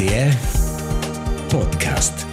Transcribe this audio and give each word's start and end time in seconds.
RTR 0.00 0.32
Podcast. 1.48 2.26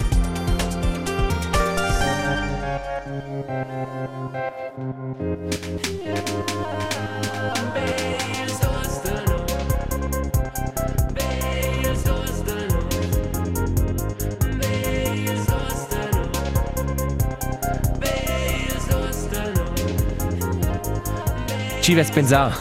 Ci 21.80 21.94
ves 21.94 22.10
pensar? 22.10 22.58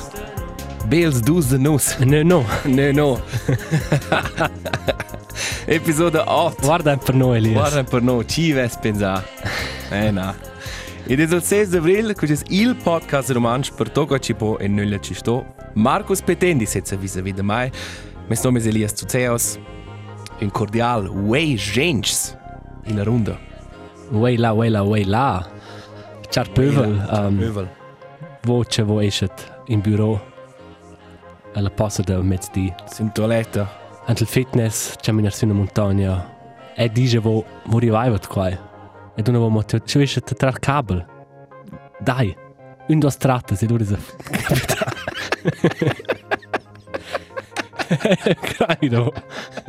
Bels 0.90 1.22
dus 1.22 1.48
de 1.48 1.58
nus. 1.58 1.98
No, 1.98 2.24
no. 2.24 2.46
Ne 2.64 2.92
no. 2.92 3.20
Episode 5.70 6.24
8. 6.26 6.66
Guarda 6.66 6.96
per 6.96 7.14
noi, 7.14 7.40
Elias. 7.40 7.54
Guarda 7.54 7.84
per 7.84 8.02
noi, 8.02 8.26
ci 8.26 8.54
ves 8.54 8.78
pensar. 8.78 9.22
Eh 9.92 10.12
na. 10.12 10.34
Ed 11.06 11.20
è 11.20 11.24
il 11.24 11.44
6 11.44 11.68
di 11.68 11.76
aprile, 11.76 12.14
che 12.14 12.26
è 12.26 12.38
il 12.48 12.74
podcast 12.78 13.32
romanzo 13.32 13.74
per 13.74 13.90
Togo 13.90 14.18
Cipo 14.18 14.58
e 14.60 14.70
nulla 14.70 14.98
ci 15.02 15.14
sto. 15.14 15.56
Marcus 15.74 16.22
Petendi 16.22 16.66
senza 16.66 16.96
vis-à-vis 16.96 17.34
de 17.34 17.42
mai. 17.42 17.70
Mes 18.28 18.42
nome 18.44 18.62
è 18.62 18.66
Elias 18.66 18.94
Tuceos. 18.94 19.60
Un 20.40 20.52
cordial 20.52 21.08
way 21.08 21.56
gens 21.58 22.38
in 22.86 22.96
la 22.96 23.04
runda. 23.04 23.38
Way 24.12 24.38
la, 24.38 24.54
way 24.54 24.70
la, 24.70 24.84
way 24.84 25.04
la. 25.04 25.46
Char 26.30 26.50
pövel. 26.50 27.06
Um, 27.12 27.42
Övel. 27.42 27.70
voce 28.44 28.84
vo 28.84 29.02
escet 29.02 29.54
in 29.66 29.82
bureau. 29.82 30.18
Alla 31.56 31.70
posta 31.70 32.04
da 32.04 32.22
mezzdi. 32.22 32.74
Sin 32.90 33.12
toiletta. 33.12 33.86
Ant 34.10 34.22
il 34.22 34.28
fitness, 34.28 34.96
c'è 35.02 35.12
una 35.12 35.54
montagna. 35.54 36.36
E 36.74 36.90
dice 36.90 37.20
vo 37.20 37.44
rivaivat 37.66 38.28
qua. 38.28 38.48
E 38.50 39.22
tu 39.22 39.32
ne 39.32 39.38
vo 39.38 39.50
motio, 39.50 39.82
ci 39.84 40.00
esce 40.00 40.22
te 40.22 40.34
trar 40.34 40.60
kabel. 40.60 41.06
Dai. 42.00 42.34
Un 42.88 43.00
dos 43.00 43.18
tratta, 43.18 43.54
se 43.56 43.66
du 43.66 43.76
resa. 43.76 43.98
Credo. 48.42 49.14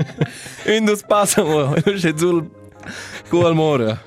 In 0.66 0.84
dos 0.84 1.02
passamo, 1.02 1.72
c'è 1.72 2.12
sul 2.16 2.48
cual 3.28 3.54
mora. 3.54 4.00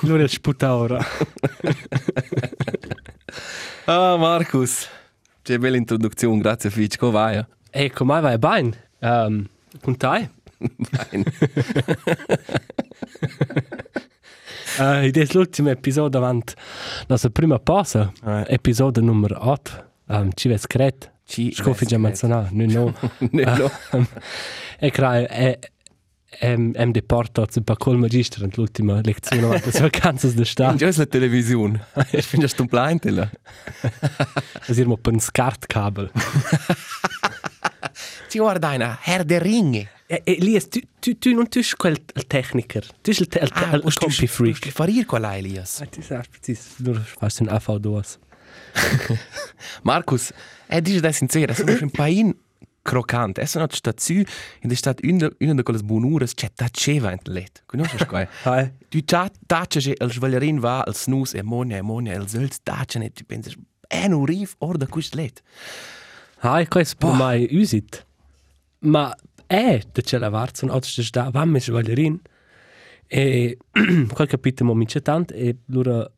Lura 0.00 0.26
sputa 0.26 0.74
ora. 0.74 1.04
Ah, 3.84 4.16
Markus. 4.16 4.88
C'è 5.42 5.58
bella 5.58 5.76
introduzione, 5.76 6.40
grazie 6.40 6.70
Fitch. 6.70 6.96
Come 6.96 7.12
vai? 7.12 7.44
Ecco, 7.70 8.04
mai 8.06 8.22
vai 8.22 8.38
bene. 8.38 8.89
Um, 9.00 9.46
con 9.82 9.96
te? 9.96 10.30
Bene. 10.58 11.24
Uh, 14.78 15.02
ed 15.04 15.16
è 15.16 15.26
l'ultimo 15.32 15.68
episodio 15.70 16.08
davanti 16.08 16.54
alla 16.56 17.06
nostra 17.08 17.30
prima 17.30 17.58
pausa, 17.58 18.12
Eh. 18.24 18.44
episodio 18.48 19.02
numero 19.02 19.36
8. 19.48 19.88
Um, 20.08 20.30
ci 20.34 20.48
vedi 20.48 20.60
scret? 20.60 21.12
Ci 21.24 21.52
Scoffi 21.52 21.86
già 21.86 21.98
menzionato, 21.98 22.48
no, 22.52 22.64
no. 22.66 22.94
Ne 23.30 23.44
no. 23.44 23.70
Um, 23.92 24.06
e 24.78 24.90
crai, 24.90 25.24
è 25.24 25.58
em 26.40 26.72
em 26.76 26.90
deportato 26.92 27.58
un 27.58 27.64
po' 27.64 27.74
col 27.76 27.98
magister 27.98 28.48
l'ultima 28.56 29.00
lezione 29.02 29.42
davanti 29.42 29.68
alle 29.70 29.80
vacanze 29.90 30.32
di 30.34 30.44
sta. 30.44 30.74
Già 30.74 30.90
la 30.94 31.06
televisione. 31.06 31.84
Ich 32.12 32.26
finde 32.26 32.46
das 32.46 32.58
ein 32.58 32.66
Pleintele. 32.68 33.30
Così 34.66 34.84
per 34.84 35.12
un 35.12 35.20
scart 35.20 35.66
Ci 38.30 38.38
guarda 38.38 38.74
una, 38.74 38.96
Herr 39.02 39.24
der 39.24 39.42
Ringe. 39.42 39.90
E, 40.06 40.22
e 40.24 40.36
Elias, 40.38 40.68
tu, 40.68 40.78
tu, 41.00 41.18
tu 41.18 41.34
non 41.34 41.48
tu 41.48 41.60
quel 41.76 41.98
tecniker, 42.28 42.86
tu 43.00 43.10
sei 43.12 43.26
il, 43.28 43.42
il, 43.42 43.50
Ah, 43.52 43.74
il, 43.74 43.94
compi 43.94 44.28
freak. 44.28 44.60
Che 44.60 44.70
farir 44.70 45.04
qua 45.04 45.36
Elias. 45.36 45.80
Ah, 45.80 45.86
tu 45.86 46.00
sai, 46.00 46.22
precis, 46.30 46.76
du 46.78 46.94
fast 46.94 47.40
un 47.40 47.48
AV2. 47.48 48.18
Markus, 49.82 50.30
er 50.68 50.80
dice 50.80 51.00
da 51.00 51.10
sincero, 51.10 51.54
sono 51.54 51.76
un 51.80 51.90
pain 51.90 52.32
croccante. 52.82 53.40
Esso 53.40 53.58
not 53.58 53.74
sta 53.74 53.92
zu, 53.96 54.12
in 54.12 54.68
der 54.68 54.76
Stadt 54.76 55.00
una 55.02 55.28
una 55.40 55.54
de 55.54 55.62
quelle 55.64 55.82
bonures 55.82 56.34
c'è 56.34 56.52
taceva 56.54 57.10
in 57.10 57.18
let. 57.24 57.64
Conosci 57.66 58.06
qua? 58.06 58.28
Hi. 58.44 58.72
Tu 58.88 59.02
ta 59.02 59.28
tace 59.44 59.80
che 59.80 59.96
il 59.98 60.12
svalerin 60.12 60.60
va 60.60 60.82
al 60.82 60.94
snus 60.94 61.34
e 61.34 61.42
monia 61.42 61.78
e 61.78 61.82
monia 61.82 62.14
il 62.14 62.28
zölz 62.28 62.58
tace 62.62 63.00
e 63.00 63.10
tu 63.10 63.24
pensi 63.26 63.56
è 63.88 64.06
un 64.06 64.24
rif 64.24 64.54
or 64.58 64.76
da 64.76 64.86
quist 64.86 65.14
let. 65.14 65.42
Hi, 66.42 66.68
questo 66.68 67.12
mai 67.12 67.48
usit. 67.50 68.06
Ma 68.80 69.14
è 69.46 69.80
da 69.92 70.00
c'è 70.00 70.18
la 70.18 70.28
varza, 70.28 70.64
un 70.64 70.70
altro 70.72 71.02
sta 71.02 71.30
va 71.30 71.44
mi 71.44 71.60
sbaglierin. 71.60 72.20
E 73.06 73.58
quel 74.12 74.28
capito 74.28 74.64
mo 74.64 74.74
mince 74.74 75.00
tant 75.02 75.32
e 75.32 75.56
loro 75.66 76.12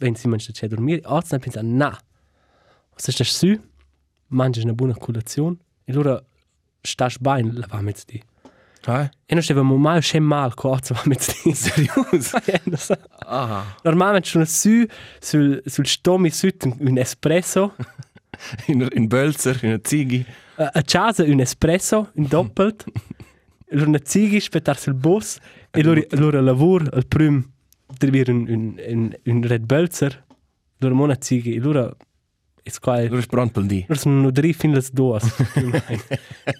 wenn 0.00 0.14
si 0.14 0.28
mangia 0.28 0.52
c'è 0.52 0.68
dormire, 0.68 1.00
oggi 1.06 1.28
ne 1.32 1.38
pensa 1.38 1.60
na. 1.62 1.98
Se 2.94 3.12
stai 3.12 3.26
su, 3.26 3.60
mangi 4.28 4.60
una 4.60 4.74
buona 4.74 4.94
colazione 4.94 5.56
e 5.84 5.92
loro 5.92 6.26
stai 6.82 7.14
bene 7.20 7.52
la 7.54 7.66
va 7.68 7.80
mit 7.80 8.04
di. 8.06 8.22
Ah, 8.84 9.10
E 9.26 9.34
non 9.34 9.42
stava 9.42 9.62
mai 9.62 10.00
scem 10.00 10.22
mal 10.24 10.54
co 10.54 10.68
oggi 10.70 10.92
va 10.92 11.02
mit 11.06 11.24
di. 11.42 11.54
serius? 11.54 12.32
Ja, 12.44 12.60
non 12.64 12.76
so. 12.76 12.94
Ah, 13.26 13.76
Normalmente 13.82 14.28
sono 14.28 14.44
su 14.44 14.84
sul 15.20 15.62
sul 15.64 15.86
stomi 15.86 16.30
su 16.30 16.48
un 16.78 16.98
espresso. 16.98 17.74
in 18.68 18.86
in 18.92 19.06
Bölzer, 19.06 19.58
in 19.64 19.72
a 19.72 19.80
Zigi. 19.82 20.24
A 20.58 20.82
casa 20.82 21.22
un 21.22 21.40
espresso, 21.40 22.10
un 22.14 22.26
doppelt, 22.26 22.84
allora 23.70 23.88
una 23.88 24.00
zighi 24.02 24.40
spettar 24.40 24.78
sul 24.78 24.94
bus 24.94 25.38
e 25.70 25.80
allora 26.10 26.40
lavoro 26.40 26.86
al 26.90 27.06
prim 27.06 27.48
driver 27.86 28.30
un, 28.30 28.46
un, 28.48 28.74
un, 28.86 29.16
un 29.24 29.42
Red 29.42 29.64
Bölzer, 29.64 30.24
allora 30.80 30.94
mo 30.94 31.04
una 31.04 31.16
zighi, 31.18 31.56
allora 31.56 31.94
è 32.62 32.70
qua, 32.80 33.00
Du 33.06 33.16
bist 33.16 33.28
pronto 33.28 33.60
per 33.60 33.68
di. 33.68 33.80
allora 33.82 34.00
sono 34.00 34.20
no 34.20 34.30
drie 34.30 34.52
fin 34.52 34.72
les 34.72 34.90
duas. 34.90 35.24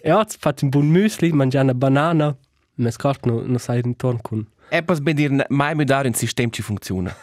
e 0.00 0.12
oggi 0.12 0.36
fatto 0.38 0.64
un 0.64 0.70
buon 0.70 0.86
muesli, 0.86 1.32
mangiare 1.32 1.64
una 1.64 1.74
banana, 1.74 2.36
ma 2.74 2.90
scarto 2.90 3.28
no, 3.28 3.42
no 3.44 3.58
sai 3.58 3.80
intorno 3.84 4.20
con... 4.22 4.46
Etwas 4.70 5.00
bei 5.00 5.14
dir 5.14 5.46
mai 5.48 5.74
mit 5.74 5.90
ein 5.90 6.14
System 6.14 6.50
ci 6.50 6.62
funziona. 6.62 7.14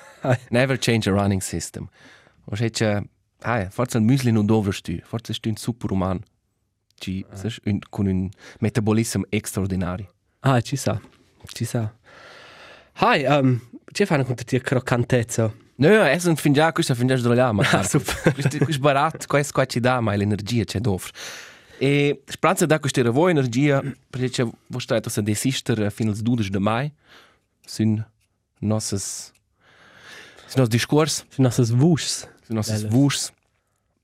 Never 0.50 0.78
change 0.78 1.08
a 1.08 1.14
running 1.14 1.42
system. 1.42 1.90
Und 2.46 2.60
ich 2.60 2.62
hätte, 2.62 3.04
ah, 3.44 3.70
forse 3.70 4.00
il 4.00 4.04
Müsli 4.04 4.32
non 4.32 4.46
dovresti 4.46 5.02
forse 5.04 5.34
è 5.34 5.48
un 5.48 5.56
superuman. 5.56 6.20
Ci, 6.98 7.26
sai, 7.34 7.54
un, 7.66 7.80
con 7.90 8.06
un 8.08 8.30
metabolismo 8.60 9.26
extraordinario. 9.30 10.08
Ah, 10.42 10.62
ci 10.62 10.76
sa, 10.76 11.00
ci 11.54 11.66
sa. 11.66 11.94
Hi, 13.02 13.26
um, 13.26 13.60
ci 13.92 14.06
fanno 14.06 14.24
con 14.24 14.36
te 14.36 14.62
croccantezza? 14.62 15.54
No, 15.78 16.06
es 16.06 16.24
un 16.26 16.38
fin 16.38 16.54
già, 16.54 16.72
questo 16.72 16.96
fin 16.96 17.08
già 17.08 17.18
sdrogliamo. 17.18 17.62
Ah, 17.62 17.84
super. 17.84 18.34
Questo 18.34 18.58
è 18.58 18.78
barato, 18.78 19.26
questo 19.28 19.52
qua 19.54 19.66
ci 19.66 19.82
dà, 19.82 20.00
ma 20.00 20.16
l'energia 20.16 20.64
c'è 20.64 20.80
dovre. 20.80 21.12
E 21.78 22.24
spranza 22.26 22.66
da 22.66 22.80
questa 22.80 23.04
vuoi 23.12 23.32
energia, 23.32 23.82
perché 24.10 24.30
c'è, 24.30 24.44
voi 24.44 24.80
state 24.82 25.10
a 25.20 25.22
desister 25.22 25.92
fino 25.92 26.12
al 26.12 26.18
12 26.18 26.50
di 26.50 26.58
mai, 26.60 26.90
sin 27.66 28.02
nosses, 28.60 29.34
sin 30.46 30.62
nos 30.62 30.70
discors, 30.70 31.26
Sono 31.28 31.48
nossas 31.50 31.72
vuxs. 31.72 32.30
sin 32.46 32.56
nosses 32.56 32.82
Belles. 32.84 32.94
vurs. 32.94 33.34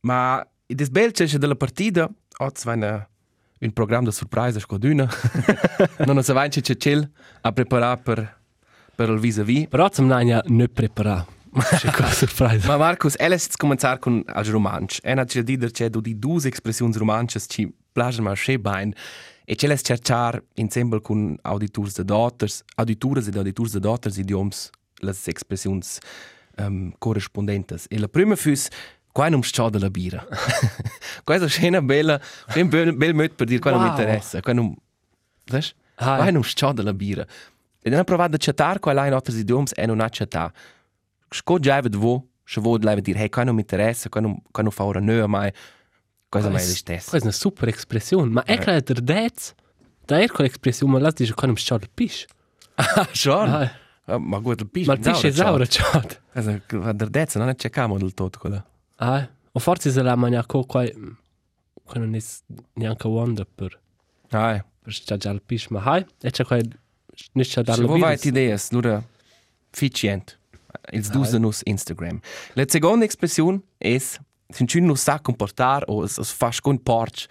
Ma 0.01 0.45
il 0.71 0.89
bel 0.89 1.11
c'è 1.11 1.25
della 1.37 1.55
partita, 1.55 2.09
oggi 2.37 2.61
va 2.63 2.73
una, 2.73 3.09
un 3.59 3.71
programma 3.71 4.09
di 4.09 4.15
sorpresa 4.15 4.59
scoduna. 4.59 5.09
non 6.05 6.23
si 6.23 6.31
va 6.31 6.47
c'è 6.47 6.61
c'è 6.61 7.09
a 7.41 7.51
preparare 7.51 8.01
per, 8.01 8.41
per 8.95 9.09
il 9.09 9.19
vis-à-vis. 9.19 9.67
Però 9.67 9.89
zum 9.91 10.07
nicht 10.07 10.73
preparato. 10.73 11.39
C'è 11.51 11.91
cosa 11.91 12.13
surprise. 12.13 12.65
Ma 12.65 12.77
Marcus, 12.77 13.15
ella 13.17 13.37
si 13.37 13.49
cominciare 13.57 13.99
con 13.99 14.23
il 14.25 14.43
romanzo. 14.45 15.01
E 15.03 15.11
ha 15.11 15.23
già 15.25 15.41
detto 15.41 15.67
che 15.67 15.89
di 15.89 16.17
due 16.17 16.47
espressioni 16.47 16.93
romanze 16.93 17.41
ci 17.45 17.69
piacciono 17.91 18.29
ma 18.29 18.35
che 18.35 18.57
bene. 18.57 18.93
E 19.43 19.55
ce 19.57 19.67
le 19.67 19.77
cercare 19.77 20.45
insieme 20.53 21.01
con 21.01 21.37
auditores 21.41 21.95
de 21.95 22.05
daughters, 22.05 22.63
auditores 22.75 23.27
ed 23.27 23.35
auditors 23.35 23.73
de 23.73 23.79
daughters 23.79 24.15
idioms, 24.15 24.69
le 25.01 25.11
espressioni 25.11 25.81
um, 26.57 26.93
corrispondentes. 26.97 27.85
E 27.89 27.99
la 27.99 28.07
prima 28.07 28.37
fus, 28.37 28.69
qua 29.11 29.29
non 29.29 29.41
c'è 29.41 29.69
della 29.69 29.89
birra. 29.89 30.25
Questa 31.23 31.67
una 31.67 31.81
bella, 31.81 32.19
un 32.55 32.69
bel, 32.69 32.95
bel 32.95 33.13
modo 33.13 33.33
per 33.35 33.47
dire 33.47 33.59
qua 33.59 33.71
non 33.71 33.81
mi 33.81 33.87
Wow. 33.89 33.97
interessa. 33.99 34.39
Qua 34.41 34.53
non, 34.53 34.75
sai? 35.45 35.63
Ah, 35.95 36.15
Qua 36.17 36.29
non 36.31 36.41
c'è 36.41 36.71
della 36.71 36.93
birra. 36.93 37.25
E 37.83 37.89
non 37.89 37.99
ha 37.99 38.03
provato 38.03 38.35
a 38.35 38.37
chattare 38.39 38.79
qua 38.79 38.93
là 38.93 39.05
in 39.07 39.13
altri 39.13 39.37
idioms 39.37 39.71
e 39.75 39.85
non 39.85 39.99
ha 40.01 40.07
chattato. 40.09 40.53
Sco 41.29 41.59
già 41.59 41.79
ved 41.81 41.95
vo, 41.95 42.27
se 42.43 42.59
vo 42.61 42.77
leva 42.77 42.99
dir, 42.99 43.17
hey, 43.17 43.29
qua 43.29 43.43
non 43.43 43.55
mi 43.55 43.61
interessa, 43.61 44.09
qua 44.09 44.21
non, 44.21 44.39
qua 44.51 44.61
non 44.63 44.71
fa 44.71 44.83
ora 44.83 44.99
nö 44.99 45.25
mai. 45.27 45.51
Cosa 46.29 46.49
mai 46.49 46.61
è 46.61 46.65
stesso. 46.65 47.09
Questa 47.09 47.17
è 47.17 47.21
una 47.23 47.31
super 47.31 47.67
espressione. 47.69 48.29
Ma 48.29 48.43
è 48.43 48.57
che 48.57 48.81
der 48.81 49.01
Dez, 49.01 49.53
da 50.05 50.19
è 50.19 50.27
quell'espressione, 50.27 50.91
ma 50.93 50.99
la 50.99 51.11
dice 51.11 51.33
quando 51.33 51.53
mi 51.55 51.59
schade 51.61 51.89
pisch. 51.93 52.25
Ah, 52.75 53.07
schon. 53.11 53.49
Ah, 53.49 53.71
Ah, 54.05 54.17
ma 54.17 54.39
guarda, 54.39 54.63
il 54.63 54.69
piscio. 54.69 54.89
ma 54.91 54.97
il 54.97 54.99
pisch 55.03 55.25
è 55.25 55.31
saura 55.31 55.63
schade. 55.65 56.21
Also, 56.33 56.59
der 56.93 57.09
Dezza 57.09 57.37
non 57.39 57.49
è 57.49 57.55
cercamo 57.55 57.97
del 57.97 58.13
tutto 58.13 58.39
quello. 58.39 58.65
Ah, 59.01 59.27
o 59.51 59.59
forse 59.59 59.89
se 59.91 60.01
la 60.01 60.15
mangia 60.15 60.45
co 60.45 60.63
qua, 60.63 60.85
qua 61.83 61.99
non 61.99 62.13
è 62.15 62.21
neanche 62.73 63.07
wonder 63.07 63.47
per... 63.47 63.79
Ah, 64.29 64.63
per 64.81 64.93
sta 64.93 65.17
già 65.17 65.31
il 65.31 65.41
pis, 65.41 65.67
ma 65.67 65.81
hai, 65.83 66.05
e 66.21 66.29
c'è 66.29 66.45
qua, 66.45 66.57
non 66.57 67.43
c'è 67.43 67.63
da 67.63 67.73
Se 67.73 67.81
la 67.81 67.87
vuoi 67.87 67.99
vai 67.99 68.15
vita. 68.15 68.27
idee, 68.27 68.57
allora 68.69 69.03
ficient. 69.71 70.37
Ils 70.91 71.09
dusen 71.09 71.41
nus 71.41 71.61
Instagram. 71.65 72.19
La 72.53 72.63
seconda 72.67 73.03
expressione 73.03 73.61
è 73.77 73.97
se 73.97 74.19
ci 74.65 74.79
non 74.79 74.95
sa 74.95 75.19
comportar 75.19 75.83
o 75.87 76.07
se 76.07 76.23
fa 76.23 76.51
con 76.61 76.81
porch 76.81 77.27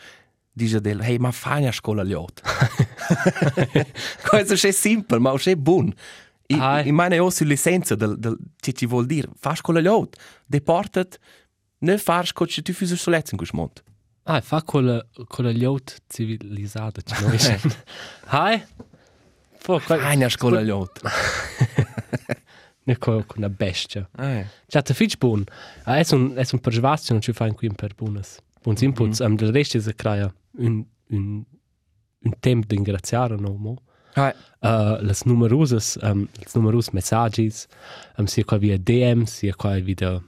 dice 0.52 0.80
del 0.80 1.00
hey 1.00 1.18
ma 1.18 1.30
fai 1.30 1.66
a 1.66 1.72
scuola 1.72 2.02
liot. 2.02 2.42
Questo 4.28 4.54
è 4.54 4.72
semplice, 4.72 5.20
ma 5.20 5.32
è 5.32 5.56
buon. 5.56 5.92
Ah. 6.52 6.80
I 6.82 6.90
meine 6.90 7.18
auch 7.18 7.32
sull'essenza 7.32 7.94
del 7.94 8.18
del 8.18 8.36
che 8.56 8.72
ci 8.72 8.86
vuol 8.86 9.06
dire 9.06 9.28
fa 9.38 9.54
scuola 9.54 9.80
liot. 9.80 10.16
Deportat 10.46 11.18
ne 11.80 11.98
far 11.98 12.32
co 12.32 12.44
che 12.44 12.62
tu 12.62 12.72
fus 12.72 12.92
solezzo 12.94 13.30
in 13.32 13.36
questo 13.38 13.56
mondo. 13.56 13.82
Ah, 14.24 14.40
fa 14.40 14.62
quella 14.62 15.04
liot 15.50 16.02
civilizzata, 16.06 17.00
c'è 17.02 17.20
non 17.20 17.32
è. 17.32 17.60
Hai? 18.26 18.62
Fo, 19.58 19.78
Fai 19.78 20.22
a 20.22 20.28
scuola 20.28 20.60
liot. 20.60 21.00
ne 22.84 22.98
con 22.98 23.24
una 23.36 23.48
bestia. 23.48 24.08
Eh. 24.18 24.46
Già, 24.66 24.82
te 24.82 24.94
fitch 24.94 25.16
buon. 25.18 25.44
Ah, 25.84 25.98
è 25.98 26.06
un, 26.12 26.34
è 26.36 26.46
un 26.52 26.60
persuasio, 26.60 27.12
non 27.12 27.22
ci 27.22 27.32
fai 27.32 27.52
qui 27.52 27.70
per 27.74 27.94
buonas. 27.94 28.38
Buons 28.62 28.80
inputs. 28.82 29.18
Um, 29.20 29.36
del 29.36 29.52
resto 29.52 29.78
è 29.78 29.94
crea 29.94 30.32
un, 30.58 30.84
un, 31.08 31.44
un 32.22 32.38
tempo 32.40 32.66
di 32.66 32.76
ingraziare, 32.76 33.36
no, 33.36 33.54
mo. 33.54 33.82
Ah, 34.14 34.34
Uh, 34.62 34.98
las 35.00 35.24
numerosas, 35.24 35.96
um, 36.02 36.28
las 36.42 36.54
numerosas 36.54 36.92
messages, 36.92 37.66
um, 38.18 38.26
sia 38.26 38.44
qua 38.44 38.58
via 38.58 38.76
DM, 38.76 39.24
sia 39.24 39.54
qua 39.54 39.78
via 39.78 40.22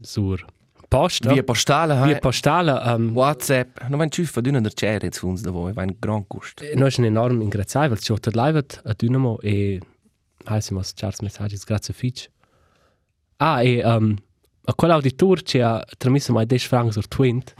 sur 0.00 0.42
post. 0.88 1.26
via 1.26 1.42
postale, 1.42 1.94
via 1.94 2.14
hai. 2.14 2.18
postale. 2.20 2.72
Um, 2.84 3.10
WhatsApp, 3.14 3.80
non 3.88 3.98
van 3.98 4.10
ciù 4.10 4.24
fa 4.24 4.40
d'una 4.40 4.60
der 4.60 4.74
chere 4.74 5.10
zu 5.10 5.28
uns 5.28 5.42
da 5.42 5.50
voi, 5.50 5.72
va 5.72 5.82
un 5.82 5.96
gran 5.98 6.24
gust. 6.26 6.62
Noi 6.74 6.90
siamo 6.90 7.08
enorm 7.08 7.40
ingraziati, 7.40 7.88
perché 7.88 8.02
ci 8.02 8.12
ho 8.12 8.18
live 8.32 8.64
a 8.84 8.94
Dynamo 8.94 9.38
e 9.40 9.80
heißen 10.44 10.76
was 10.76 10.92
Charles 10.94 11.20
Messages, 11.20 11.64
grazie 11.64 11.94
fitch. 11.94 12.28
Ah, 13.36 13.62
e 13.62 13.82
um, 13.84 14.16
a 14.64 14.74
quell'auditor 14.74 15.42
ci 15.42 15.60
ha 15.60 15.82
trasmesso 15.98 16.32
mai 16.32 16.46
10 16.46 16.66
francs 16.66 16.92
sur 16.92 17.06
Twint. 17.08 17.54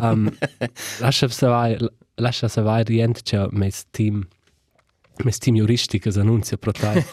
um, 0.00 0.30
lascia 1.00 1.28
se 1.28 1.46
vai, 1.46 1.76
lascia 2.16 2.48
se 2.48 2.60
vai 2.62 2.82
rient 2.84 3.22
c'è 3.22 3.46
mes 3.50 3.84
team 3.90 4.26
mes 5.24 5.38
team 5.38 5.56
juristiches 5.56 6.16
annunzia 6.16 6.56
pro 6.56 6.72
te. 6.72 7.04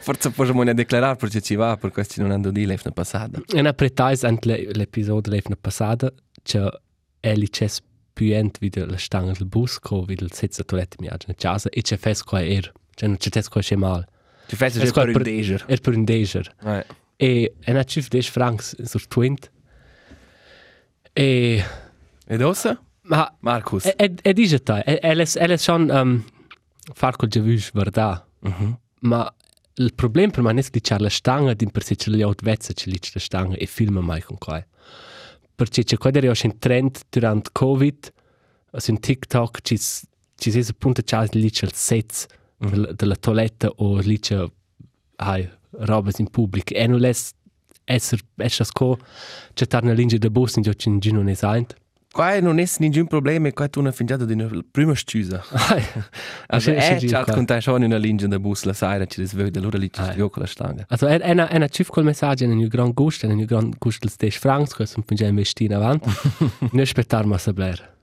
Forse 0.00 0.30
possiamo 0.30 0.62
ne 0.62 0.74
declarare 0.74 1.16
perché 1.16 1.40
ci 1.40 1.54
va, 1.54 1.76
per 1.76 1.90
questi 1.90 2.20
non 2.20 2.30
hanno 2.30 2.50
di 2.50 2.66
l'efna 2.66 2.90
passata. 2.90 3.40
e 3.52 3.62
na 3.62 3.72
pretais 3.72 4.24
ant 4.24 4.44
l'episodio 4.44 5.32
l'evna 5.32 5.56
passata 5.60 6.12
c'è 6.42 6.68
Eli 7.24 7.48
c'es 7.48 7.80
puent 8.14 8.58
vide 8.58 8.84
la 8.84 8.98
stanga 8.98 9.32
del 9.32 9.46
bus 9.46 9.78
co 9.78 10.02
vide 10.02 10.24
il 10.24 10.32
sezza 10.32 10.64
toilette 10.64 10.96
mi 11.00 11.08
agna 11.08 11.34
casa 11.36 11.68
e 11.70 11.82
c'è 11.82 11.96
fes 11.96 12.22
qua 12.22 12.40
er. 12.42 12.72
C'è 12.94 13.06
non 13.06 13.16
c'è 13.16 13.30
tes 13.30 13.48
qua 13.48 13.60
c'è 13.60 13.76
mal. 13.76 14.04
Ci 14.48 14.56
fai 14.56 14.68
Es 14.68 14.74
se 14.74 14.92
qua 14.92 15.04
per 15.04 15.16
un 15.16 15.22
deger. 15.22 15.64
Er 15.68 15.80
per 15.80 15.96
un 15.96 16.04
deger. 16.04 16.54
Eh. 16.64 16.84
E 17.16 17.54
en 17.64 17.76
a 17.76 17.84
cif 17.84 18.08
10 18.08 18.28
francs 18.30 18.74
sur 18.82 19.06
Twint. 19.06 19.50
E 21.14 21.62
Ed 22.26 22.42
ossa? 22.42 22.80
ma 23.04 23.32
Marcus. 23.40 23.84
e 23.84 23.94
e, 23.96 24.14
e 24.22 24.32
dice 24.32 24.62
te, 24.62 24.82
e 24.84 24.98
e 25.02 25.14
les 25.14 25.36
e 25.36 25.46
les 25.46 25.62
schon 25.62 25.90
um, 25.90 26.24
far 26.94 27.16
col 27.16 27.28
giavush 27.28 27.72
verda. 27.72 28.26
Mhm. 28.40 28.78
Ma 29.00 29.34
il 29.74 29.94
problem 29.94 30.30
per 30.30 30.42
me 30.42 30.52
è 30.52 30.64
di 30.70 30.80
c'è 30.80 30.98
la 30.98 31.08
stanga 31.08 31.54
di 31.54 31.66
per 31.70 31.82
se 31.82 31.96
c'è 31.96 32.10
gli 32.10 32.22
out 32.22 32.42
vezza 32.42 32.72
c'è 32.72 32.90
lì 32.90 32.98
c'è 32.98 33.10
la 33.14 33.20
stanga 33.20 33.56
e 33.56 33.66
filma 33.66 34.00
mai 34.00 34.22
con 34.22 34.38
qua. 34.38 34.64
Perché 35.54 35.84
c'è 35.84 35.96
qua 35.96 36.10
dere 36.10 36.28
un 36.28 36.58
trend 36.58 37.00
durante 37.08 37.50
Covid, 37.52 38.12
su 38.72 38.94
TikTok 38.94 39.60
ci 39.62 39.78
ci 40.42 40.50
si 40.50 40.58
appunto 40.70 41.02
c'è 41.02 41.24
lì 41.32 41.50
c'è 41.50 41.66
il 41.66 41.72
set 41.72 42.26
della, 42.56 43.14
toiletta 43.14 43.68
o 43.76 43.98
lì 43.98 44.18
c'è 44.18 44.44
hai 45.16 45.48
roba 45.70 46.10
in 46.16 46.28
pubblico 46.30 46.74
e 46.74 46.86
non 46.86 46.98
les 46.98 47.32
essere 47.84 48.22
essere 48.36 48.64
sco 48.64 48.98
c'è 49.54 49.66
tarna 49.66 49.92
linge 49.92 50.18
de 50.18 50.30
bus 50.30 50.56
in 50.56 50.62
giocin 50.62 50.98
gino 50.98 51.22
ne 51.22 51.34
saint. 51.34 51.74
Qua 52.12 52.38
non 52.40 52.58
è 52.58 52.66
nessun 52.78 53.06
problema, 53.06 53.50
qua 53.52 53.68
tu 53.68 53.80
una 53.80 53.90
fingiata 53.90 54.26
di 54.26 54.34
una 54.34 54.50
prima 54.70 54.94
scusa. 54.94 55.42
Ai. 55.70 55.82
Also, 56.48 56.70
Sì, 56.74 56.80
sì, 56.80 56.92
eh, 56.92 56.98
sì, 56.98 57.08
ci 57.08 57.14
ha 57.14 57.24
qua. 57.24 57.32
contato 57.32 57.60
schon 57.62 57.78
in 57.82 57.86
una 57.86 57.96
linea 57.96 58.26
da 58.26 58.38
bus 58.38 58.64
la 58.64 58.74
sera, 58.74 59.06
ci 59.06 59.24
sveglia, 59.24 59.58
allora 59.60 59.78
lì 59.78 59.90
ci 59.90 59.98
Ah. 60.00 60.04
sveglia 60.12 60.28
con 60.28 60.42
la 60.42 60.48
stanga. 60.48 60.84
Also 60.88 61.06
er 61.06 61.22
er 61.22 61.38
er 61.50 61.70
cif 61.70 61.88
col 61.88 62.04
messaggio 62.04 62.44
in 62.44 62.50
un 62.50 62.68
gran 62.68 62.92
gust, 62.92 63.22
in 63.22 63.30
un 63.30 63.44
gran 63.46 63.72
gust 63.78 64.00
dels 64.00 64.16
10 64.16 64.38
francs, 64.38 64.74
che 64.74 64.84
sono 64.84 65.04
già 65.08 65.26
investiti 65.26 65.64
in 65.64 65.74
avanti. 65.74 66.10
non 66.70 66.80
aspettar 66.82 67.24
ma 67.24 67.38
se 67.38 67.52
bler. 67.54 67.96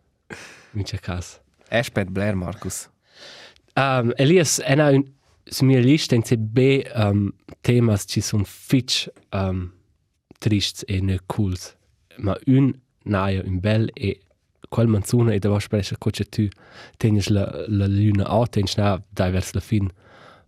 In 0.74 0.84
c'è 0.84 1.00
caso. 1.00 1.38
Aspet 1.70 2.10
Blair, 2.10 2.34
Marcus. 2.36 2.90
Um, 3.76 4.12
Elias, 4.16 4.60
ena 4.66 4.90
un 4.90 5.04
su 5.52 5.66
mia 5.66 5.80
lista 5.80 6.14
in 6.16 6.22
CB 6.24 6.58
um, 6.96 7.32
temas 7.62 8.04
ci 8.08 8.22
sono 8.22 8.44
fitch 8.44 9.08
um, 9.32 9.72
trists 10.40 10.84
e 10.88 11.00
ne 11.02 11.20
cools. 11.28 11.76
Ma 12.18 12.36
un 12.48 12.74
naia, 13.04 13.44
un 13.46 13.60
bel 13.60 13.90
e 13.94 14.19
quel 14.69 14.88
manzuna 14.88 15.34
e 15.34 15.40
devo 15.40 15.60
spresce 15.60 15.98
coce 15.98 16.25
tu 16.25 16.48
tenis 16.98 17.28
la, 17.30 17.66
la 17.68 17.88
luna 17.88 18.25
a, 18.25 18.46
tenis 18.48 18.75
na 18.75 19.01
dai 19.10 19.31
vers 19.31 19.54
la 19.54 19.62
fin 19.62 19.90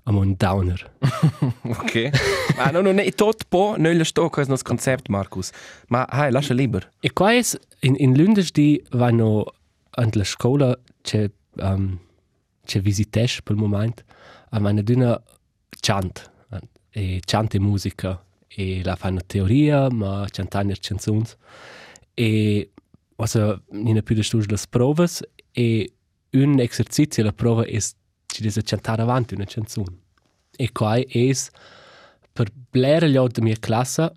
am 0.03 0.17
un 0.17 0.35
downer. 0.37 0.91
Ok. 1.63 2.09
Ma 2.57 2.71
no, 2.71 2.81
non 2.81 2.97
è 2.97 3.11
tot 3.13 3.45
po, 3.47 3.75
noi 3.77 3.95
le 3.95 4.03
sto 4.03 4.29
con 4.29 4.43
il 4.43 4.49
nostro 4.49 4.69
concept, 4.69 5.09
Marcus. 5.09 5.51
Ma 5.87 6.05
hai, 6.05 6.31
lascia 6.31 6.53
libero. 6.53 6.87
E 6.99 7.11
qua 7.13 7.35
es 7.35 7.57
in 7.81 7.95
in 7.97 8.15
lundes 8.15 8.51
di 8.51 8.83
vanno 8.91 9.53
an 9.91 10.09
la 10.13 10.23
scuola 10.23 10.77
c'è 11.01 11.29
um, 11.57 11.99
c'è 12.65 12.79
visitesh 12.79 13.41
per 13.41 13.55
il 13.55 13.61
momento 13.61 14.03
a 14.49 14.59
meine 14.59 14.83
dünna 14.83 15.21
chant 15.79 16.29
e 16.91 17.21
chant 17.25 17.53
e 17.55 17.59
musica 17.59 18.23
e 18.47 18.81
la 18.83 18.95
fanno 18.95 19.21
teoria 19.25 19.89
ma 19.89 20.25
chantane 20.29 20.75
canzons 20.79 21.37
e 22.13 22.71
also 23.17 23.63
in 23.71 24.01
più 24.03 24.15
de 24.15 24.23
studio 24.23 24.47
las 24.49 24.67
provas 24.67 25.23
e 25.51 25.93
un 26.33 26.59
esercizio 26.59 27.23
la 27.23 27.33
prova 27.33 27.65
es 27.65 27.95
ci 28.25 28.41
deve 28.41 28.63
cantare 28.63 29.01
avanti 29.01 29.33
una 29.33 29.45
canzone 29.45 29.97
e 30.55 30.71
qua 30.71 30.97
es 30.97 31.49
per 32.31 32.51
blera 32.71 33.07
gli 33.07 33.17
de 33.17 33.41
mia 33.41 33.57
classe 33.59 34.11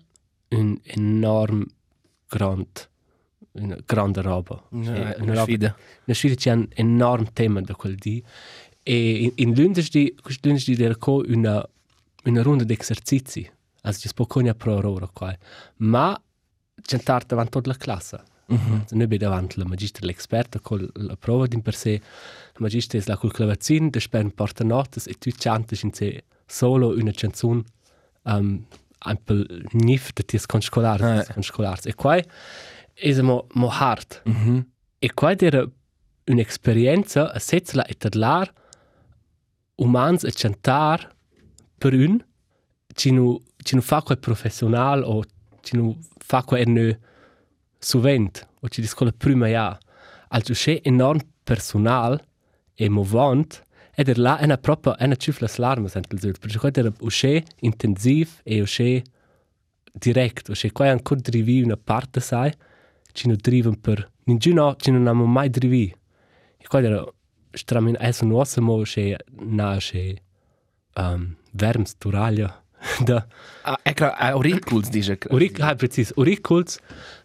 un 0.49 0.79
enorm 0.83 1.65
grand 2.27 2.89
una 3.55 3.77
grande 3.85 4.21
roba. 4.21 4.61
Ja, 4.71 4.91
una 4.91 5.15
una 5.19 5.43
sfida. 5.43 5.75
una 6.05 6.15
sfida 6.15 6.35
c'è 6.35 6.51
un 6.51 6.67
enorm 6.73 7.31
tema 7.33 7.61
da 7.61 7.73
quel 7.73 7.95
di. 7.95 8.21
E 8.83 9.23
in, 9.23 9.31
in 9.35 9.53
lunedì 9.55 10.15
lunedì 10.41 10.83
era 10.83 10.95
co 10.95 11.23
una 11.27 11.67
una 12.25 12.41
ronda 12.41 12.63
di 12.63 12.75
esercizi 12.77 13.49
also 13.81 14.07
si 14.07 14.13
può 14.13 14.25
pro 14.25 14.91
ora 14.91 15.07
qua 15.11 15.35
ma 15.77 16.19
c'è 16.81 17.01
davanti 17.03 17.51
tutta 17.51 17.69
la 17.69 17.77
classe 17.77 18.23
Mhm. 18.47 18.81
Also 18.81 18.95
noi 18.95 19.17
davanti 19.17 19.57
la 19.57 19.65
magistra 19.65 20.05
l'esperta 20.05 20.59
con 20.59 20.87
la 20.93 21.15
prova 21.15 21.47
di 21.47 21.59
per 21.61 21.73
sé 21.73 21.99
la 21.99 22.59
magistra 22.59 22.99
è 22.99 23.03
la 23.07 23.17
col 23.17 23.31
clavezzin 23.31 23.89
da 23.89 23.99
sper 23.99 24.29
porta 24.35 24.63
notes 24.63 25.07
e 25.07 25.13
tu 25.13 25.31
canti 25.35 25.75
in 25.81 25.91
sé 25.91 26.25
solo 26.45 26.89
una 26.89 27.11
canzone 27.11 27.63
um, 28.25 28.63
un 29.03 29.23
po' 29.23 29.43
nif 29.71 30.13
da 30.13 30.21
ties 30.23 30.45
con 30.45 30.61
scolars 30.61 31.01
Ah. 31.01 31.33
con 31.33 31.41
scolars 31.41 31.87
e 31.87 31.95
qua 31.95 32.17
è 32.17 33.21
mo 33.21 33.47
mo 33.53 33.67
hard 33.69 34.21
Mhm. 34.25 34.67
e 34.99 35.13
qua 35.15 35.35
era 35.35 35.67
un'esperienza 36.27 37.31
a 37.33 37.39
setzla 37.39 37.83
e 37.85 37.95
tadlar 37.95 38.53
umans 39.77 40.23
a 40.23 40.29
cantar 40.31 41.09
per 41.79 41.93
un 41.93 42.23
ci 42.93 43.09
nu 43.11 43.41
ci 43.63 43.73
nu 43.75 43.81
fa 43.81 44.03
quel 44.03 44.19
professional 44.19 45.01
o 45.03 45.23
ci 45.65 45.75
nu 45.77 45.95
fa 46.29 46.43
quel 46.43 46.69
ne 46.69 46.87
suvent 47.79 48.35
o 48.61 48.69
ci 48.69 48.81
discola 48.81 49.11
prima 49.11 49.47
ja 49.47 49.77
also 50.29 50.53
c'è 50.53 50.79
enorm 50.83 51.19
personal 51.43 52.21
e 52.75 52.89
movant 52.89 53.63
ed 53.97 54.09
er 54.09 54.17
la 54.17 54.37
ena 54.39 54.57
propria 54.57 54.95
ena 54.99 55.15
ciflas 55.15 55.57
larmas 55.57 55.95
ent 55.95 56.11
il 56.13 56.19
zult 56.19 56.39
perché 56.39 56.57
qua 56.59 56.71
era 56.73 56.91
usce 56.99 57.43
intensiv 57.61 58.41
e 58.43 58.61
usce 58.61 59.03
direct 59.93 60.49
usce 60.49 60.71
qua 60.71 60.89
ancora 60.89 61.21
drivi 61.21 61.61
una 61.61 61.77
parte 61.77 62.19
sai 62.19 62.51
ci 63.15 63.27
nu 63.27 63.35
driven 63.35 63.79
per 63.79 64.11
ninguno 64.25 64.75
ci 64.75 64.91
non 64.91 65.01
abbiamo 65.07 65.25
mai 65.25 65.49
drivi. 65.49 65.95
E 66.57 66.67
qua 66.67 66.81
era 66.81 67.05
stramin 67.53 67.95
es 67.99 68.21
un 68.21 68.33
ossa 68.33 68.61
mo 68.61 68.81
che 68.83 69.17
na 69.31 69.77
che 69.79 70.21
um, 70.95 71.35
verms 71.53 71.95
duraglia 71.97 72.64
da 73.05 73.25
Ah, 73.67 73.79
ecco, 73.81 74.05
auriculs, 74.05 74.89
dice. 74.89 75.17
Uric, 75.29 75.59
ah, 75.59 75.73
precis, 75.73 76.11
auriculs 76.15 76.79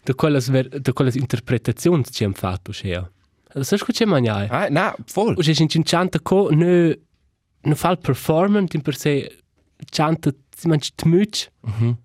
de 0.04 0.14
quelles, 0.14 0.48
ver, 0.48 0.68
de 0.68 0.92
quelles 0.92 1.14
interpretazioni 1.14 2.02
ci 2.10 2.24
hem 2.24 2.32
fatto 2.32 2.72
che 2.72 3.10
Sai 3.60 3.78
scu 3.78 3.92
c'è 3.92 4.06
mangiare? 4.06 4.48
Ah, 4.48 4.68
na, 4.70 4.94
voll. 5.12 5.34
O 5.36 5.42
c'è 5.42 5.52
in 5.58 5.82
chanta 5.84 6.18
co 6.20 6.48
ne 6.50 6.98
ne 7.62 7.74
fa 7.74 7.90
il 7.90 7.98
performance 7.98 8.74
in 8.74 8.80
per 8.82 8.96
sé 8.96 9.36
chanta 9.90 10.30
si 10.56 10.66
mangi 10.68 10.92
tmuc. 10.94 11.50
Mhm. 11.60 11.98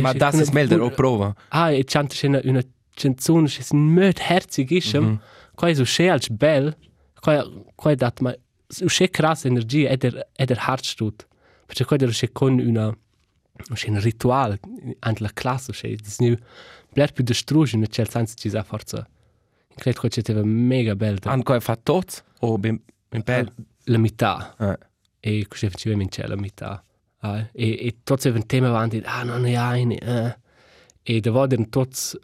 Ma 0.00 0.12
das 0.12 0.34
ist 0.34 0.52
melder, 0.52 0.80
o 0.80 0.90
prova. 0.90 1.32
Ah, 1.50 1.70
e 1.70 1.84
chanta 1.84 2.14
c'è 2.14 2.26
una, 2.26 2.40
una 2.42 2.62
canzone 2.94 3.46
che 3.46 3.62
si 3.62 3.76
möt 3.76 4.18
herzig 4.18 4.70
ist. 4.72 4.96
Mm 4.96 5.04
-hmm. 5.04 5.18
Qua 5.54 5.68
è 5.68 5.74
so 5.74 5.84
che 5.84 6.10
als 6.10 6.28
bel, 6.28 6.76
Qua 7.20 7.44
qua 7.76 7.94
dat 7.94 8.20
ma 8.20 8.34
usce 8.82 9.08
cras 9.10 9.44
energia 9.44 9.90
ed 9.90 10.04
ed 10.32 10.50
er 10.50 10.66
Herzstut. 10.66 11.27
Perché 11.68 11.84
qua 11.84 11.98
usce 12.00 12.32
con 12.32 12.58
una 12.58 12.86
un 12.88 14.00
ritual 14.00 14.58
ant 15.00 15.18
la 15.20 15.30
classe 15.34 15.72
dis 16.00 16.18
nu 16.20 16.34
bler 16.94 17.12
più 17.12 17.24
destruge 17.24 17.76
in 17.76 17.84
cel 17.90 18.08
senso 18.08 18.34
ci 18.36 18.48
sa 18.48 18.62
forza. 18.62 19.06
Credo 19.76 20.00
che 20.00 20.08
c'è 20.08 20.42
mega 20.42 20.94
bel 20.96 21.18
Han 21.24 21.42
quai 21.42 21.60
fa 21.60 21.76
tot 21.76 22.24
o 22.40 22.56
ben 22.56 22.80
per 23.22 23.52
la 23.84 23.98
metà. 23.98 24.54
eh. 24.58 24.78
e 25.20 25.46
così 25.46 25.68
faceva 25.68 26.00
in 26.00 26.08
cielo 26.08 26.34
a 26.34 26.36
metà. 26.36 26.82
Ah, 27.20 27.48
e, 27.52 27.86
e 27.86 27.96
tutti 28.04 28.28
avevano 28.28 28.46
tema 28.46 28.68
avanti, 28.68 29.02
ah, 29.04 29.24
non 29.24 29.42
ne 29.42 29.56
hai, 29.56 29.84
ne, 29.84 29.96
eh. 29.96 30.38
E 31.02 31.20
da 31.20 31.30
erano 31.30 31.68
tutti 31.68 32.16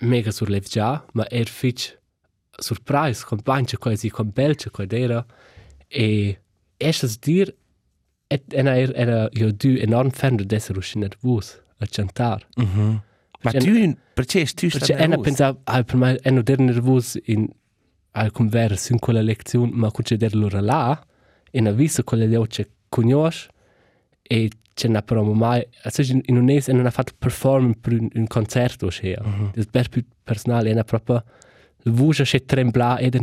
mega 0.00 0.30
surlev 0.30 0.66
già, 0.66 1.04
ma 1.12 1.24
er 1.30 1.48
fitch 1.48 1.96
surprise, 2.50 3.24
con 3.24 3.40
banche 3.42 3.78
quasi, 3.78 4.10
con 4.10 4.30
belce 4.30 4.70
qua 4.70 4.84
era. 4.88 5.24
E 5.86 6.40
esce 6.76 7.06
a 7.06 7.16
dir, 7.20 7.54
et 8.28 8.42
era, 8.52 8.76
era, 8.76 8.92
era 8.94 9.28
io 9.32 9.52
du 9.52 9.76
enorm 9.78 10.10
fan 10.10 10.36
di 10.36 10.54
essere 10.54 10.78
uscito 10.78 11.00
nervos 11.00 11.60
a 11.78 11.86
cantare. 11.86 12.46
Mhm. 12.56 13.02
Ma 13.44 13.50
Perché- 13.50 13.58
tu 13.58 13.96
perché 14.14 14.44
tu 14.46 14.68
Perché 14.68 14.84
stai 14.84 15.02
ena 15.02 15.18
pensava, 15.18 15.58
ah, 15.64 15.82
per 15.82 15.96
me, 15.96 16.18
eno 16.22 16.42
der 16.42 16.58
nervos 16.60 17.18
in, 17.24 17.46
al 18.12 18.30
converso 18.30 18.92
in 18.92 18.98
quella 18.98 19.20
lezione, 19.20 19.70
ma 19.74 19.90
cuce 19.90 20.16
der 20.16 20.34
loro 20.34 20.60
là, 20.60 20.98
e 21.50 21.60
na 21.60 21.70
visto 21.72 22.02
quelle 22.04 22.26
le 22.26 22.36
oce 22.36 22.70
conosce, 22.88 23.50
e 24.22 24.50
c'è 24.72 24.88
na 24.88 25.02
però 25.02 25.22
mai, 25.22 25.66
also 25.82 26.00
in, 26.02 26.22
in 26.24 26.36
un 26.36 26.48
es, 26.48 26.68
e 26.68 26.72
non 26.72 26.86
ha 26.86 26.90
fatto 26.90 27.12
perform 27.18 27.74
per 27.74 27.92
un, 27.92 28.08
un 28.14 28.26
concerto, 28.26 28.90
cioè, 28.90 29.16
mm 29.20 29.50
-hmm. 29.50 29.54
è 29.54 29.66
per 29.70 29.88
più 29.88 30.02
personale, 30.22 30.70
e 30.70 30.74
na 30.74 30.84
proprio, 30.84 31.22
la 31.82 31.92
voce 31.92 32.24
c'è 32.24 32.44
trembla, 32.44 32.98
ed 32.98 33.14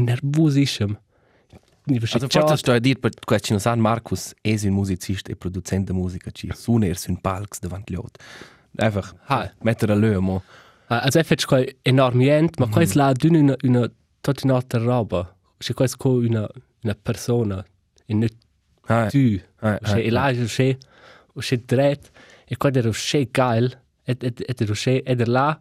è 1.98 2.00
nervosissimo. 2.00 2.24
Also 2.26 2.40
forse 2.40 2.58
sto 2.58 2.72
a 2.72 2.80
dir 2.80 3.00
per 3.00 3.12
questo 3.26 3.58
San 3.60 3.80
Marcus 3.80 4.34
è 4.42 4.56
un 4.64 4.74
musicista 4.74 5.32
e 5.32 5.36
producente 5.36 5.92
di 5.92 5.98
musica 5.98 6.32
ci 6.32 6.50
suona 6.54 6.86
er 6.88 6.98
sun 6.98 7.20
palcs 7.22 7.60
davanti 7.60 7.94
gli 7.94 7.98
altri. 7.98 8.24
Einfach 8.78 9.14
Ah. 9.28 9.52
mettere 9.62 9.94
a 9.94 9.96
l'uomo. 9.96 10.44
Also 10.88 11.20
è 11.20 11.24
fatto 11.24 11.46
qua 11.48 11.64
enormamente, 11.84 12.60
ma 12.60 12.68
qua 12.70 12.82
è 12.82 12.88
là 12.94 13.12
d'una 13.14 13.38
una, 13.40 13.56
una, 13.64 13.92
tutta 14.22 14.42
un'altra 14.44 14.80
roba. 14.80 15.36
C'è 15.58 15.74
qua 15.74 15.86
è 15.86 15.90
una, 16.04 16.48
una 16.84 16.96
persona, 17.02 17.64
e 18.06 18.30
Ah, 18.88 19.08
tu. 19.08 19.18
eh, 19.18 19.80
Elijah 20.08 20.42
usce 20.44 20.78
usce 21.34 21.62
dret 21.66 22.12
e 22.46 22.58
quando 22.58 22.80
era 22.80 22.90
usce 22.90 23.30
geil 23.32 23.72
et 24.06 24.22
et 24.24 24.42
et 24.50 24.60
era 24.62 24.72
usce 24.72 25.02
ed 25.04 25.22
era 25.22 25.32
là 25.32 25.60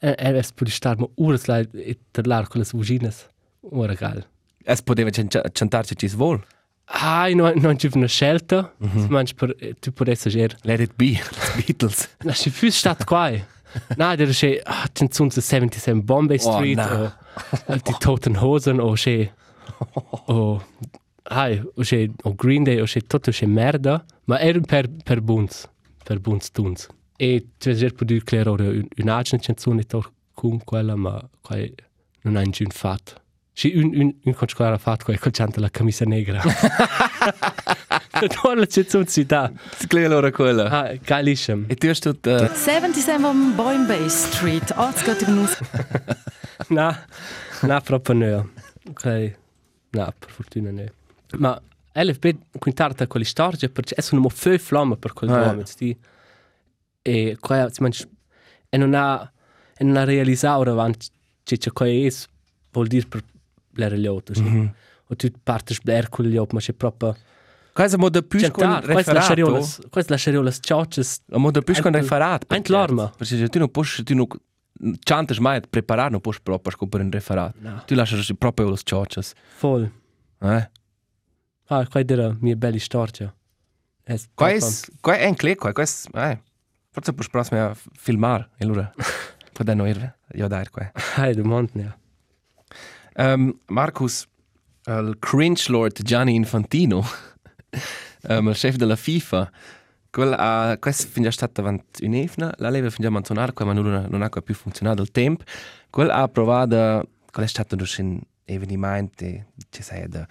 e 0.00 0.14
es 0.38 0.52
pudi 0.52 0.70
star 0.70 0.96
mo 0.98 1.10
ures 1.16 1.46
la 1.48 1.60
et 1.60 1.98
der 2.12 2.26
lar 2.26 2.46
con 2.48 2.60
las 2.60 2.72
vuginas 2.72 3.26
ora 3.62 3.94
geil 3.94 4.24
Es 4.64 4.82
poteva 4.82 5.10
cantarci 5.52 5.96
ci 5.96 6.08
svol. 6.08 6.40
ai 6.92 7.34
no 7.34 7.52
non 7.54 7.78
ci 7.78 7.88
una 7.94 8.06
scelta 8.08 8.72
manch 9.08 9.34
per 9.34 9.54
tu 9.80 9.92
potesse 9.92 10.28
ger 10.30 10.56
Let 10.64 10.80
it 10.80 10.92
be, 10.96 11.20
Beatles. 11.56 12.08
na 12.26 12.32
si 12.34 12.50
füs 12.50 12.74
stat 12.78 13.04
quai 13.06 13.44
na 13.96 14.16
der 14.16 14.28
usce 14.28 14.60
ah 14.66 14.88
tin 14.92 15.08
zum 15.12 15.30
77 15.30 16.02
Bombay 16.02 16.38
Oh, 16.42 16.52
Street 16.56 16.76
na. 16.76 17.14
o 17.68 17.76
die 17.76 17.94
toten 18.00 18.34
hosen 18.34 18.80
o 18.80 18.90
usce 18.92 19.30
o 20.26 20.60
ai 21.30 21.62
usce 21.76 22.10
o 22.24 22.34
Green 22.34 22.64
Day 22.64 22.80
usce 22.80 23.00
tutto 23.06 23.30
usce 23.30 23.46
merda 23.46 24.04
ma 24.26 24.38
era 24.40 24.60
per 24.60 24.88
per 25.04 25.20
buns 25.20 25.68
per 26.04 26.18
buns 26.18 26.50
tuns 26.50 26.88
e 27.18 27.46
tu 27.58 27.70
ger 27.72 27.92
poter 27.94 28.24
clerare 28.24 28.82
un'altra 28.98 29.38
canzone 29.38 29.84
tor 29.84 30.10
con 30.34 30.58
quella 30.64 30.96
ma 30.96 31.20
quai 31.40 31.72
non 32.22 32.34
ha 32.36 32.40
un 32.42 32.70
fat 32.70 33.19
Sì, 33.52 33.72
un, 33.74 33.90
un, 33.94 34.14
un 34.24 34.34
ha 34.58 34.78
fatto 34.78 35.04
quel 35.04 35.18
canta 35.18 35.60
la 35.60 35.70
camisa 35.70 36.04
negra. 36.04 36.42
Non 38.42 38.58
la 38.58 38.66
canzone 38.66 39.06
si 39.06 39.24
dà. 39.24 39.50
Skleja 39.76 40.06
allora 40.06 40.30
quella. 40.30 40.68
Ah, 40.68 40.94
geilissimo. 40.96 41.64
E 41.68 41.74
tu 41.74 41.88
hast 41.88 42.02
tut 42.02 42.26
uh, 42.26 42.52
77 42.52 43.24
on 43.24 43.54
Bombay 43.54 44.08
Street. 44.08 44.70
Arts 44.72 45.02
geht 45.04 45.22
in 45.22 45.38
uns. 45.38 45.58
No, 46.68 46.94
no, 47.62 47.80
proprio 47.80 48.14
no. 48.14 48.50
Ok. 48.90 49.36
No, 49.92 50.14
per 50.18 50.30
fortuna 50.30 50.70
no. 50.70 50.84
Ma 51.38 51.60
LFB 51.92 52.58
quintarta 52.58 53.06
quelle 53.06 53.24
storie 53.24 53.68
perché 53.68 54.00
sono 54.02 54.20
mo 54.20 54.28
feu 54.28 54.58
flamme 54.58 54.96
per 54.96 55.12
quel 55.12 55.30
uomo, 55.30 55.64
sti. 55.64 55.98
E 57.02 57.36
qua 57.40 57.68
si 57.70 57.82
manch 57.82 58.06
e 58.68 58.76
non 58.76 58.94
ha 58.94 59.30
e 59.76 59.84
non 59.84 59.96
ha 59.96 60.04
realizzato 60.04 60.70
avanti 60.70 61.08
che 61.42 61.56
c'è 61.56 61.72
qua 61.72 61.86
è 61.86 62.08
vuol 62.70 62.86
dire 62.86 63.06
per 63.06 63.22
blere 63.70 63.98
gli 63.98 64.06
altri, 64.06 64.34
sì. 64.34 64.70
O 65.06 65.16
tu 65.16 65.28
parti 65.42 65.76
bler 65.82 66.08
con 66.08 66.24
gli 66.24 66.36
altri, 66.36 66.54
ma 66.54 66.60
c'è 66.60 66.72
proprio 66.72 67.16
Quasi 67.72 67.96
mo 67.96 68.08
da 68.08 68.20
più 68.22 68.40
con 68.50 68.64
Centar, 68.64 68.84
questa 68.92 69.12
la 69.12 69.20
referato. 69.20 69.24
sceriola, 69.64 69.88
questa 69.90 70.12
la 70.12 70.18
sceriola 70.18 70.50
ciocces. 70.50 71.22
Mo 71.28 71.50
da 71.50 71.60
più 71.62 71.74
con 71.80 71.94
Ein- 71.94 72.02
referat. 72.02 72.44
ein 72.52 72.62
l'orma. 72.66 73.12
Perché 73.16 73.48
tu 73.48 73.58
non 73.58 73.70
puoi 73.70 73.86
tu 74.04 74.14
non 74.14 74.26
chantas 75.00 75.38
mai 75.38 75.60
preparare 75.68 76.10
non 76.10 76.20
puoi 76.20 76.34
proprio 76.42 76.72
scopare 76.72 77.04
un 77.04 77.10
referat. 77.10 77.54
No. 77.58 77.82
Tu 77.86 77.94
lasci 77.94 78.34
proprio 78.34 78.70
le 78.70 78.76
cioccias. 78.82 79.32
Voll. 79.60 79.90
Eh? 80.40 80.70
Ah, 81.66 81.86
qua 81.86 82.02
era 82.04 82.36
mia 82.40 82.56
bella 82.56 82.78
storia. 82.78 83.32
Es 84.04 84.28
Qua 84.34 84.48
è 84.50 84.58
qua 85.00 85.16
è 85.16 85.26
un 85.28 85.36
clic, 85.36 85.58
qua 85.58 85.70
è 85.70 86.30
eh. 86.32 86.42
Forse 86.90 87.12
puoi 87.12 87.28
prossimo 87.30 87.64
a 87.66 87.76
filmare 87.92 88.50
e 88.58 88.64
allora 88.64 88.92
può 89.52 89.64
da 89.64 89.74
noi 89.74 89.94
io 90.32 90.48
dai 90.48 90.66
qua. 90.68 90.90
Hai 91.16 91.34
de 91.34 91.42
Montne. 91.42 91.98
Um, 93.20 93.54
Marcus, 93.66 94.26
il 94.86 95.16
cringe 95.18 95.70
lord 95.70 96.02
Gianni 96.02 96.34
Infantino, 96.34 97.04
um, 98.22 98.48
il 98.48 98.54
chef 98.54 98.76
della 98.76 98.96
FIFA, 98.96 99.50
quel 100.10 100.32
ha, 100.32 100.78
questo 100.80 101.06
fin 101.06 101.24
già 101.24 101.30
stato 101.30 101.60
avanti 101.60 102.06
un'efna, 102.06 102.54
la 102.56 102.70
leva 102.70 102.88
fin 102.88 103.04
già 103.04 103.10
manzonare, 103.10 103.52
qua 103.52 103.66
ma 103.66 103.74
non, 103.74 104.06
non 104.08 104.22
ha 104.22 104.28
più 104.30 104.54
funzionato 104.54 105.02
il 105.02 105.10
tempo, 105.10 105.44
quel 105.90 106.08
ha 106.08 106.26
provato, 106.28 107.08
quel 107.30 107.44
è 107.44 107.48
stato 107.48 107.76
un 107.76 108.20
avvenimento, 108.46 109.26
ci 109.68 109.82
sai, 109.82 110.08
da, 110.08 110.26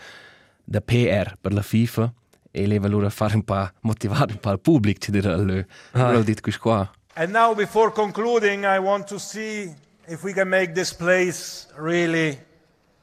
da 0.63 0.81
PR 0.81 1.33
per 1.39 1.53
la 1.53 1.61
FIFA, 1.61 2.11
e 2.49 2.65
leva 2.65 2.87
allora 2.87 3.11
fare 3.11 3.35
un 3.35 3.43
po' 3.43 3.69
motivare 3.81 4.31
un 4.31 4.39
po' 4.39 4.49
il 4.49 4.59
pubblico, 4.59 4.99
ci 4.99 5.11
dirà 5.11 5.37
lui. 5.37 5.63
Allora 5.91 6.17
ho 6.17 6.23
detto 6.23 6.41
questo 6.41 6.61
qua. 6.61 6.91
And 7.13 7.31
now, 7.31 7.53
before 7.53 7.91
concluding, 7.91 8.63
I 8.63 8.79
want 8.79 9.05
to 9.09 9.19
see 9.19 9.75
if 10.07 10.23
we 10.23 10.33
can 10.33 10.47
make 10.47 10.73
this 10.73 10.91
place 10.91 11.67
really 11.75 12.47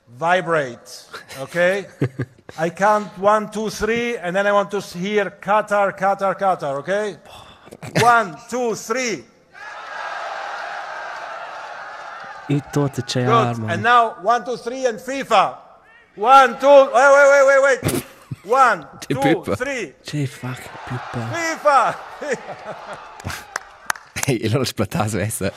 vibrate. 0.09 1.07
Okay? 1.39 1.87
I 2.59 2.71
count 2.71 3.19
one, 3.19 3.51
two, 3.51 3.71
three, 3.71 4.17
and 4.17 4.35
then 4.35 4.47
I 4.47 4.53
want 4.53 4.71
to 4.71 4.81
hear 4.81 5.31
Qatar, 5.31 5.99
Qatar, 5.99 6.39
Qatar. 6.39 6.79
Okay? 6.79 7.17
One, 8.01 8.37
two, 8.49 8.75
three. 8.75 9.25
Good. 13.59 13.71
And 13.71 13.83
now 13.83 14.17
one, 14.23 14.45
two, 14.45 14.57
three, 14.57 14.87
and 14.87 14.99
FIFA. 14.99 15.59
One, 16.15 16.59
two. 16.61 16.67
Wait, 16.67 16.93
wait, 16.95 17.29
wait, 17.31 17.45
wait, 17.47 17.83
wait. 17.83 18.05
One, 18.47 18.87
two, 19.01 19.43
three. 19.57 19.95
C'è 20.05 20.25
fuck 20.27 20.63
FIFA. 24.27 24.33
E 24.43 24.47
allora 24.47 24.65
splattato 24.65 25.19
essa. 25.19 25.53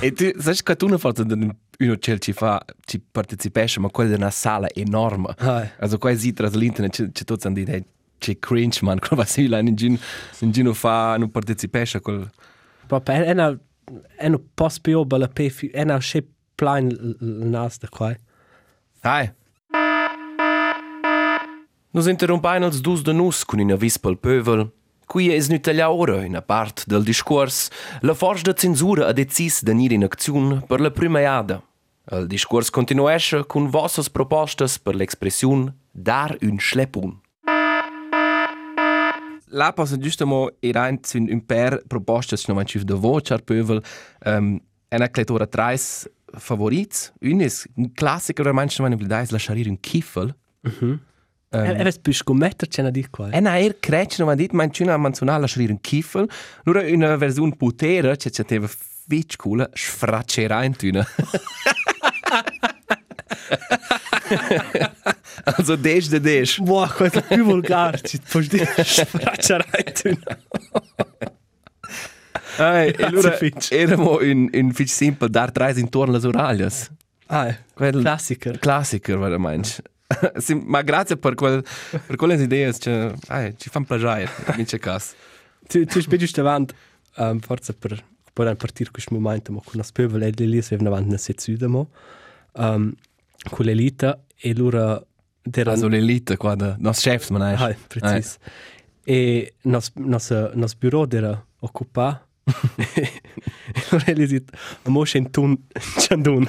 E 0.00 0.12
tu, 0.12 0.30
sai 0.38 0.56
che 0.62 0.76
tu 0.76 0.86
non 0.86 0.98
fai 0.98 1.12
uno 1.18 1.96
che 1.98 2.18
ci 2.18 2.32
fa, 2.32 2.64
ci 2.84 3.00
partecipasse, 3.00 3.80
ma 3.80 3.88
quella 3.90 4.14
è 4.14 4.16
una 4.16 4.30
sala 4.30 4.68
enorme. 4.72 5.34
Ah. 5.38 5.70
Also 5.78 5.98
qua 5.98 6.14
si 6.16 6.32
tra 6.32 6.48
l'internet 6.48 7.12
c'è 7.12 7.24
tutti 7.24 7.46
hanno 7.46 7.62
detto 7.62 7.92
c'è 8.18 8.38
cringe 8.38 8.80
man, 8.82 8.98
quello 9.04 9.16
va 9.16 9.24
si 9.24 9.48
là 9.48 9.58
in 9.58 9.74
gin 9.74 9.98
in 10.40 10.50
gin 10.50 10.72
fa 10.72 11.16
non 11.18 11.30
partecipasse 11.30 12.00
quel 12.00 12.30
Proprio 12.86 13.22
è 13.22 13.30
una 13.30 13.58
è 14.16 14.26
un 14.26 14.40
post 14.54 14.80
più 14.80 15.04
bella 15.04 15.28
pe 15.28 15.52
è 15.72 15.82
una 15.82 16.00
shape 16.00 16.28
plan 16.54 16.88
nas 17.20 17.78
da 17.78 17.88
qua. 17.88 18.16
Dai. 19.00 19.32
Nos 21.90 22.06
interrompain 22.06 22.62
els 22.62 22.80
dus 22.80 23.02
de 23.02 23.12
nus 23.12 23.44
con 23.44 23.60
una 23.60 23.76
vis 23.76 23.98
pel 23.98 24.16
pövel. 24.16 24.70
Qui 25.06 25.28
es 25.34 25.48
nu 25.48 25.58
taglia 25.60 25.90
ora 25.92 26.16
una 26.24 26.40
part 26.40 26.84
del 26.86 27.04
discurs. 27.04 27.70
La 28.00 28.14
forza 28.14 28.42
de 28.42 28.54
censura 28.56 29.06
ha 29.06 29.12
decis 29.12 29.62
de 29.62 29.74
nir 29.74 29.92
in 29.92 30.04
acziun 30.04 30.62
per 30.66 30.80
la 30.80 30.90
prima 30.90 31.20
iada. 31.20 31.60
Il 32.12 32.26
discurs 32.26 32.70
continuesce 32.70 33.44
con 33.46 33.70
vossas 33.70 34.08
propostas 34.08 34.78
per 34.78 34.94
l'expression 34.94 35.72
dar 35.92 36.36
un 36.42 36.58
schleppun. 36.58 37.20
La 39.54 39.72
posso 39.72 39.96
giustamo 39.98 40.50
era 40.60 40.88
un, 40.88 40.98
un 41.30 41.46
per 41.46 41.82
propostas 41.86 42.48
no 42.48 42.54
manchiv 42.54 42.82
de 42.82 42.94
voce 42.94 43.32
al 43.32 43.44
pövel. 43.44 43.82
Um, 44.24 44.60
una 44.90 45.08
cletora 45.08 45.46
trais 45.46 46.08
favorits. 46.38 47.12
Un 47.20 47.40
is 47.40 47.66
un 47.76 47.92
classico 47.92 48.42
romanzo 48.42 48.82
man 48.82 48.92
il 48.92 49.06
la 49.08 49.38
scharir 49.38 49.68
un 49.68 49.78
kiffel. 49.80 50.34
È 51.62 51.76
è 51.76 52.00
più 52.00 52.12
scommettere 52.12 52.70
c'è 52.70 52.80
una 52.80 52.90
di 52.90 53.06
qua. 53.10 53.30
E 53.30 53.40
na 53.40 53.58
er 53.58 53.78
crece 53.78 54.16
no 54.18 54.26
man 54.26 54.36
dit 54.36 54.52
man 54.52 54.70
chuna 54.70 54.96
manzonal 54.96 55.40
la 55.40 55.46
scharir 55.46 55.70
un 55.70 55.80
kiffel. 55.80 56.28
Lura 56.64 56.82
una 56.82 57.16
versione 57.16 57.54
putera 57.56 58.16
che 58.16 58.30
c'è 58.30 58.44
teva 58.44 58.68
fitch 59.06 59.36
cool 59.36 59.68
sfraccerà 59.72 60.64
in 60.64 60.76
tuna. 60.76 61.06
Also 65.44 65.76
deš 65.76 66.08
de 66.08 66.20
deš. 66.20 66.58
Boah, 66.60 66.90
questo 66.90 67.18
è 67.18 67.22
più 67.22 67.44
volgare, 67.44 68.00
ci 68.00 68.18
puoi 68.18 68.46
dire 68.46 68.72
spracciarai 68.82 69.84
tu. 69.92 70.10
Ai, 72.58 72.88
e 72.88 72.92
Grazie, 72.92 73.04
allora 73.06 73.30
Fitch. 73.32 73.72
eramo 73.72 74.20
in 74.20 74.48
in 74.52 74.72
Fitch 74.72 74.90
Simple 74.90 75.28
dar 75.28 75.50
tres 75.50 75.76
intorno 75.76 76.16
alle 76.16 76.26
oraglias. 76.26 76.90
Ah, 77.26 77.54
Quel 77.74 78.00
classiker. 78.00 78.58
classiker, 78.58 79.18
veramente. 79.18 79.82
Sim, 80.36 80.62
ma 80.66 80.82
grazie 80.82 81.16
per 81.16 81.34
quel 81.34 81.64
per 82.06 82.16
quelle 82.16 82.34
idee, 82.34 82.72
che 82.72 83.12
ai, 83.28 83.54
ci 83.56 83.68
fanno 83.70 83.86
piacere, 83.86 84.30
in 84.56 84.64
c'è 84.64 84.78
caso. 84.78 85.14
Tu, 85.66 85.84
tu 85.86 86.00
spedi 86.00 86.28
davanti, 86.30 86.74
um, 87.16 87.38
forse 87.40 87.72
per, 87.72 88.04
per 88.32 88.46
un 88.46 88.56
partire 88.56 88.90
questo 88.90 89.14
momento, 89.14 89.52
ma 89.52 89.60
con 89.64 89.72
la 89.74 89.82
spövel 89.82 90.22
e 90.22 90.30
lì 90.44 90.60
si 90.60 90.74
avevano 90.74 90.90
davanti 90.90 91.08
una 91.08 91.18
sezione, 91.18 91.66
mo, 91.66 91.90
um, 92.52 92.92
con 93.50 93.64
l'elite, 93.64 94.24
e 94.36 94.54
loro... 94.54 95.06
Der 95.46 95.68
Also 95.68 95.88
l'elite 95.88 96.38
qua 96.38 96.54
da 96.54 96.74
nos 96.78 97.00
chefs 97.02 97.28
man 97.28 97.42
Ah, 97.42 97.68
è. 97.68 97.76
precis. 97.88 98.38
E 99.04 99.52
nos, 99.64 99.90
nos, 99.96 100.30
nos 100.54 100.74
bureau 100.74 101.06
era 101.10 101.46
occupato. 101.60 102.26
e 102.94 103.10
allora 103.90 104.12
gli 104.12 104.26
dit, 104.26 104.50
a 104.84 104.90
mo 104.90 105.02
c'è 105.02 105.18
un 105.18 105.30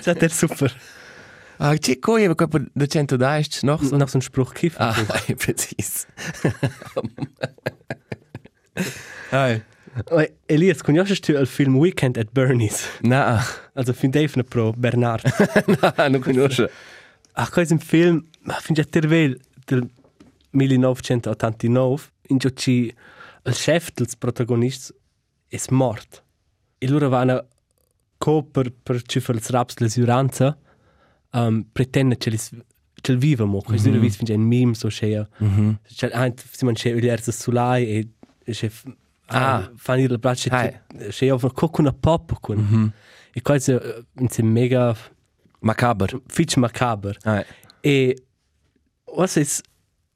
ciandun. 0.00 0.20
Cioè, 0.20 0.28
è 0.28 0.28
super. 0.28 0.80
Ah, 1.58 1.76
c'è 1.76 1.98
coi 1.98 2.24
e 2.24 2.34
qua 2.34 2.48
da 2.72 2.86
110 2.86 3.64
noch 3.64 3.82
so. 3.82 3.96
Noch 3.96 4.08
so 4.08 4.18
ein 4.18 4.22
Spruch 4.22 4.52
kiffen. 4.54 4.80
Ah, 4.80 4.94
precis. 5.36 6.06
Ai. 9.30 9.62
Oh, 10.10 10.24
Elias, 10.48 10.82
conosci 10.82 11.20
tu 11.20 11.32
il 11.32 11.46
film 11.46 11.76
Weekend 11.76 12.18
at 12.18 12.32
Bernie's? 12.32 12.84
Na, 13.02 13.40
Also, 13.74 13.92
fin 13.92 14.10
Dave 14.10 14.42
pro 14.44 14.72
Bernard. 14.72 15.22
na, 15.80 16.08
non 16.08 16.20
conosco. 16.20 16.68
Ach, 17.36 17.50
questo 17.50 17.74
è 17.74 17.76
un 17.76 17.82
film, 17.82 18.24
ma 18.40 18.54
fin 18.54 18.74
già 18.74 18.84
tervel 18.84 19.38
del 19.64 19.88
1989, 20.50 22.02
in 22.28 22.38
cui 22.38 22.56
ci 22.56 22.94
il 23.46 23.52
chef 23.52 23.92
del 23.94 24.08
protagonista 24.18 24.92
è 25.48 25.58
morto. 25.70 26.22
E 26.78 26.88
loro 26.88 27.08
vanno 27.08 27.46
co 28.24 28.42
per, 28.42 28.72
per 28.72 29.02
ci 29.02 29.20
fare 29.20 29.38
il 29.38 29.44
raps 29.46 29.74
dell'usuranza, 29.74 30.56
um, 31.32 31.66
pretende 31.70 32.16
che 32.16 32.30
li 32.30 32.38
che 33.02 33.12
il 33.12 33.18
vive 33.18 33.44
mo, 33.44 33.60
questo 33.60 33.90
mm 33.90 33.96
-hmm. 33.96 34.10
fin 34.10 34.40
un 34.40 34.46
meme 34.46 34.74
so. 34.74 34.88
Mhm. 34.88 35.78
C'è 35.98 36.08
anche 36.10 36.42
si 36.50 36.64
man 36.64 36.72
c'è 36.74 36.88
il 36.90 37.06
erzo 37.06 37.30
sulai 37.32 37.82
e 37.86 38.08
c'è 38.50 38.70
Ah. 39.26 39.70
fanno 39.76 40.02
il 40.02 40.18
braccio 40.18 40.48
Hai. 40.50 40.70
c'è 41.08 41.08
c'è 41.10 41.38
con 41.52 41.70
una 41.84 41.92
pop 41.92 42.38
con. 42.40 42.56
Mm 42.58 42.72
-hmm. 42.72 42.90
E 43.36 43.42
questo 43.42 43.72
è 44.14 44.42
mega 44.42 44.94
Macabre. 45.60 46.20
fitch 46.26 46.56
macabre. 46.56 47.18
Ai. 47.24 47.44
E 47.82 48.16
was 49.16 49.36
is 49.36 49.60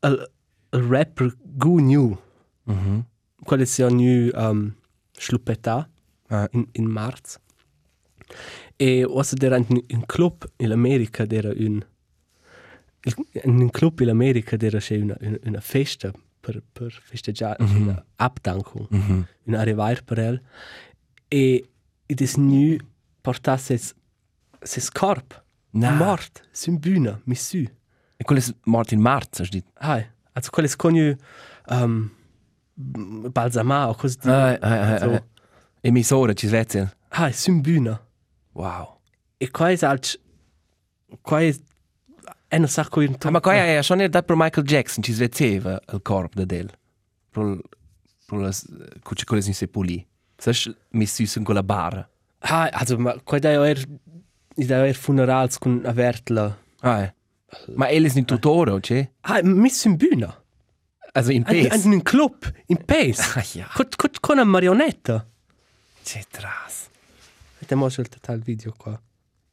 il, 0.02 0.30
il 0.72 0.82
rapper 0.88 1.34
Gu 1.42 1.78
New, 1.78 2.16
Mhm. 2.64 3.04
quale 3.44 3.66
sia 3.66 3.88
new 3.90 4.30
um, 4.34 4.74
schluppetta 5.12 5.88
Ah. 6.30 6.48
in, 6.52 6.66
in 6.72 6.84
marzo. 6.86 7.38
E 8.76 9.04
was 9.04 9.34
era 9.40 9.56
un, 9.56 9.82
un 9.90 10.06
club 10.06 10.48
in 10.58 10.72
America, 10.72 11.26
era 11.28 11.50
un, 11.50 11.84
in 13.44 13.60
un 13.60 13.70
club 13.70 14.00
in 14.00 14.08
America 14.08 14.56
era 14.58 14.78
c'è 14.78 14.96
una, 14.96 15.16
una, 15.20 15.38
una 15.44 15.60
festa 15.60 16.12
per, 16.40 16.62
per 16.72 16.92
festeggiare, 16.92 17.62
mm 17.62 17.66
-hmm. 17.66 17.82
una 17.82 18.04
abdankung, 18.16 18.86
mm 18.90 19.00
-hmm. 19.00 19.22
un 19.44 19.54
arrivare 19.54 20.02
per 20.04 20.18
el. 20.18 20.40
E 21.28 21.68
it 22.06 22.20
is 22.20 22.36
new 22.36 22.78
portasse 23.20 23.76
ses, 23.76 23.94
ses 24.62 24.90
corp, 24.90 25.44
Na. 25.70 25.90
mort, 25.90 26.42
sin 26.52 26.78
bühne, 26.78 27.20
missu. 27.24 27.64
E 28.16 28.24
quello 28.24 28.40
è 28.40 28.54
Martin 28.64 29.00
Marz, 29.00 29.38
hast 29.40 29.52
du 29.52 29.58
dit? 29.58 29.66
Ah, 29.74 30.04
also 30.32 30.50
quelle 30.50 30.68
scognu 30.68 31.16
um, 31.70 32.10
balsamà 32.74 33.88
o 33.88 33.94
così 33.94 34.18
di. 34.18 34.28
Ai, 34.28 34.56
ai, 34.60 34.78
ai, 34.78 34.98
So. 34.98 35.10
ai. 35.10 35.22
Emissore, 35.80 36.34
ci 36.34 36.46
svezia. 36.46 36.92
Ah, 37.10 37.30
sin 37.30 37.60
bühne. 37.60 38.00
Wow. 38.58 38.98
E 39.38 39.50
qua 39.50 39.70
è 39.70 39.78
alc... 39.80 40.18
Qua 41.22 41.40
è... 41.40 41.54
E 42.50 42.58
non 42.58 42.68
sa 42.68 42.88
coi 42.88 43.04
in 43.06 43.16
Ah, 43.20 43.30
ma 43.30 43.40
qua 43.40 43.52
è 43.54 43.82
schon 43.82 44.00
er 44.00 44.08
dat 44.08 44.24
per 44.24 44.34
Michael 44.36 44.66
Jackson, 44.66 45.02
ci 45.02 45.12
svezeva 45.12 45.78
il 45.92 46.00
corpo 46.02 46.34
da 46.38 46.44
del. 46.44 46.70
Pro 47.30 47.58
pro 48.26 48.40
las 48.40 48.66
cuce 49.02 49.24
quelle 49.24 49.42
sin 49.42 49.54
sepuli. 49.54 50.04
Sas 50.36 50.68
missu 50.90 51.24
sun 51.26 51.44
con 51.44 51.54
la 51.54 51.62
barra. 51.62 52.08
Ah, 52.40 52.68
also, 52.72 52.96
ma 52.98 53.14
qua 53.22 53.38
da 53.38 53.50
er... 53.66 53.84
Da 54.54 54.86
er 54.86 54.94
funerals 54.94 55.58
con 55.58 55.82
avertla. 55.84 56.56
Ah. 56.80 57.12
Ma 57.76 57.88
el 57.88 58.04
is 58.06 58.16
in 58.16 58.24
tutore, 58.24 58.80
c'è? 58.80 59.08
Ah, 59.20 59.40
miss 59.42 59.84
in 59.84 59.96
bühne. 59.96 60.34
Also 61.12 61.30
in 61.30 61.44
In 61.48 61.68
pes. 61.68 61.84
un 61.84 62.02
club, 62.02 62.50
in 62.66 62.84
pace. 62.84 63.22
Ah, 63.38 63.44
ja. 63.54 63.68
Con, 63.72 63.86
con, 63.96 64.10
con 64.20 64.36
una 64.38 64.44
marionetta. 64.44 65.26
C'è 66.02 66.24
tras. 66.30 66.88
Vediamo 67.68 67.86
il 67.94 68.08
total 68.08 68.38
video 68.40 68.72
qua. 68.74 68.98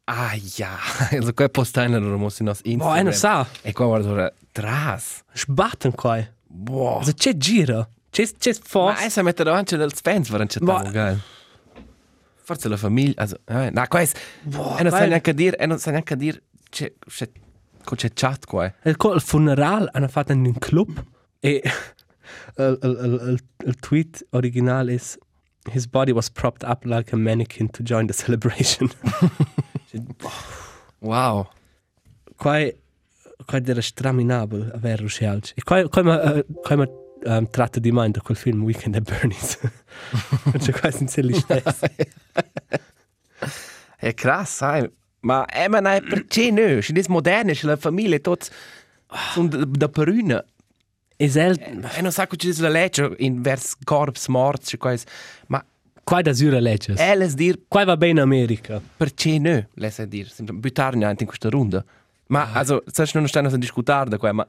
Ah, 0.05 0.33
ja. 0.55 0.77
Also 1.11 1.33
qua 1.33 1.49
postane 1.49 1.97
lo 1.99 2.17
mo 2.17 2.29
sin 2.29 2.45
nos 2.45 2.61
in. 2.63 2.77
Boah, 2.77 2.97
e 2.97 3.01
non 3.03 3.11
sa. 3.11 3.45
E 3.61 3.73
qua 3.73 3.87
guarda 3.87 4.09
ora 4.09 4.33
tras. 4.53 5.23
Sbatten 5.33 5.91
qua. 5.93 6.25
Boah. 6.47 6.99
Also, 6.99 7.11
c'è 7.11 7.35
gira. 7.35 7.85
C'è, 8.09 8.25
c'è 8.37 8.51
Ma 8.53 8.59
forza. 8.63 9.03
essa 9.03 9.21
mette 9.21 9.43
davanti 9.43 9.75
dels 9.75 9.99
fans, 9.99 10.29
waren 10.29 10.47
c'è 10.47 10.61
Ma- 10.61 10.75
tanto 10.75 10.91
geil. 10.91 11.21
Forse 12.41 12.69
la 12.69 12.77
famiglia, 12.77 13.15
also, 13.17 13.37
eh, 13.43 13.69
na, 13.71 13.85
qua 13.89 13.99
è... 13.99 14.09
Boah, 14.43 14.77
E 14.77 14.83
non 14.83 14.91
sa 14.93 15.05
neanche 15.05 15.33
dir, 15.33 15.55
e 15.59 15.65
non 15.65 15.77
neanche 15.87 16.15
dir, 16.15 16.41
c'è, 16.69 16.93
c'è, 17.05 17.29
c'è 17.83 18.09
chat 18.13 18.45
qua. 18.45 18.71
Il, 18.83 18.95
co- 18.95 19.13
il 19.13 19.19
funeral 19.21 19.89
hanno 19.91 20.07
fatto 20.07 20.31
in 20.31 20.45
un 20.45 20.57
club 20.57 21.03
e 21.41 21.61
il, 22.55 22.79
il, 22.81 23.19
il, 23.27 23.43
il 23.65 23.75
tweet 23.75 24.27
originale 24.29 24.93
è 24.93 25.01
His 25.71 25.87
body 25.87 26.11
was 26.11 26.29
propped 26.29 26.63
up 26.63 26.85
like 26.85 27.11
a 27.13 27.17
mannequin 27.17 27.69
to 27.69 27.83
join 27.83 28.07
the 28.07 28.13
celebration. 28.23 28.89
Wow. 30.99 31.47
qua 32.35 32.57
è 32.57 32.75
qua 33.45 33.61
era 33.63 33.81
straminabile 33.81 34.71
avere 34.73 35.03
Ruscialci. 35.03 35.53
E 35.55 35.63
qua, 35.63 35.87
qua, 35.87 36.01
ma, 36.03 36.15
uh, 36.21 36.45
qua 36.61 36.75
ma 36.75 36.87
um, 37.25 37.49
tratta 37.49 37.79
di 37.79 37.91
mind 37.91 38.21
quel 38.21 38.37
film 38.37 38.63
Weekend 38.63 38.95
at 38.95 39.03
Bernie's. 39.03 39.59
cioè 40.59 40.79
qua 40.79 40.89
senza 40.91 41.21
gli 41.21 41.33
stessi. 41.33 41.85
È 43.97 44.13
krass, 44.13 44.55
sai. 44.55 44.89
Ma 45.21 45.45
è 45.45 45.67
ma 45.67 45.79
nei 45.79 46.01
perché 46.01 46.51
no? 46.51 46.81
Ci 46.81 46.91
des 46.91 47.07
moderne, 47.07 47.53
ci 47.53 47.65
la 47.65 47.77
famiglia 47.77 48.17
tot 48.19 48.49
sono 49.31 49.47
da, 49.47 49.65
da 49.65 49.89
peruna. 51.17 51.17
E 51.17 51.29
sel, 51.29 51.57
E 51.97 52.01
non 52.01 52.11
sa 52.11 52.27
che 52.27 52.35
ci 52.37 52.53
la 52.61 52.69
legge 52.69 53.13
in 53.19 53.41
vers 53.41 53.75
corps 53.83 54.27
morts, 54.27 54.69
ci 54.69 54.77
quais. 54.77 55.03
Ma 55.47 55.63
qua 56.03 56.21
da 56.21 56.33
Zura 56.33 56.59
Legges. 56.59 56.99
elles 56.99 57.33
dir 57.35 57.59
Qua 57.67 57.83
va 57.85 57.97
bene 57.97 58.21
America. 58.21 58.81
perché 58.97 59.39
no? 59.39 59.65
Lesa 59.75 60.05
dir, 60.05 60.27
buttarne 60.39 61.15
in 61.17 61.25
questa 61.25 61.49
ronda. 61.49 61.83
Ma 62.27 62.51
also, 62.53 62.83
sai 62.91 63.07
non 63.13 63.27
stanno 63.27 63.49
a 63.49 63.57
discutere 63.57 64.09
da 64.09 64.17
qua, 64.17 64.31
ma 64.31 64.47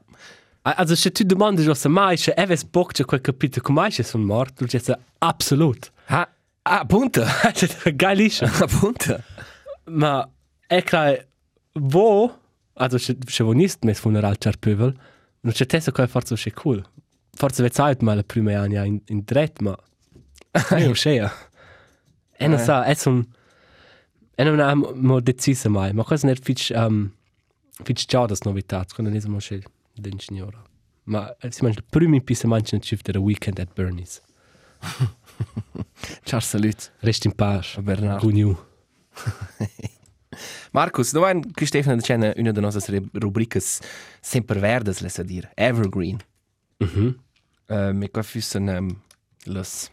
Ah, 0.63 0.73
Also 0.77 0.95
se 0.95 1.11
tu 1.11 1.23
domandi 1.23 1.63
cosa 1.63 1.87
mai 1.87 2.17
c'è 2.17 2.33
Eves 2.35 2.63
Bock 2.65 2.91
c'è 2.91 3.05
quel 3.05 3.21
capito 3.21 3.61
come 3.61 3.79
mai 3.81 3.91
c'è 3.91 4.03
sono 4.03 4.25
morto, 4.25 4.65
tu 4.65 4.77
dici 4.77 4.91
absolut. 5.19 5.91
ah, 6.07 6.27
ah, 6.63 6.85
punta. 6.85 7.25
Geilissimo. 7.95 8.49
Punta. 8.79 9.23
Ma 9.85 10.29
che 10.67 11.27
wo, 11.73 12.39
also 12.73 12.97
se 12.97 13.15
se 13.25 13.43
wo 13.43 13.53
nist 13.53 13.83
mes 13.85 13.99
funeral 13.99 14.35
char 14.37 14.57
pövel, 14.57 14.93
non 15.47 15.55
c'è 15.55 15.65
testa 15.65 15.93
che 15.93 16.07
forse 16.07 16.35
c'è 16.35 16.51
cool. 16.51 16.83
Forse 17.31 17.63
vet 17.63 17.73
sait 17.73 18.01
mal 18.01 18.17
le 18.17 18.23
prime 18.23 18.53
anni 18.53 18.75
in 18.85 19.01
in 19.05 19.21
dret, 19.23 19.61
ma 19.61 19.77
io 20.77 20.91
c'è. 20.91 21.25
E 22.37 22.47
non 22.47 22.59
sa, 22.59 22.83
è 22.83 22.95
un 23.05 23.25
e 24.35 24.43
non 24.43 24.59
ha 24.59 24.75
mo 24.75 25.21
decisa 25.21 25.69
mai, 25.69 25.93
ma 25.93 26.03
cosa 26.03 26.27
net 26.27 26.41
fitch 26.41 26.71
um 26.75 27.13
fitch 27.83 28.05
già 28.05 28.25
das 28.25 28.41
novitats, 28.41 28.93
quando 28.93 29.11
ne 29.13 29.21
siamo 29.21 29.37
c'è 29.37 29.59
l'ingegnere. 29.93 30.65
Ma 31.03 31.33
eh, 31.39 31.49
si 31.51 31.63
mangia 31.63 31.79
il 31.79 31.85
primo 31.89 32.19
pisa 32.19 32.47
mangia 32.47 32.77
shift 32.81 33.09
der 33.09 33.21
weekend 33.21 33.59
at 33.59 33.73
Bernie's. 33.73 34.21
Ciao, 36.23 36.41
salut. 36.41 36.91
Rest 36.99 37.25
in 37.25 37.31
pace. 37.31 37.81
Bernard. 37.81 38.19
Good 38.19 38.57
new. 40.77 40.83
Markus, 40.83 41.13
nu 41.13 41.23
ein 41.23 41.41
Stefan 41.63 41.97
da 41.97 42.03
c'è 42.03 42.33
una 42.37 42.51
de 42.51 42.61
nostre 42.61 43.01
rubricas 43.13 43.81
sempre 44.21 44.59
verdes, 44.59 44.99
lesa 44.99 45.23
dir, 45.23 45.49
evergreen. 45.55 46.19
Mhm. 46.77 47.15
Uh, 47.69 47.91
mi 47.93 48.09
qua 48.09 48.23
füssen 48.23 48.67
um, 48.67 49.01
las 49.45 49.91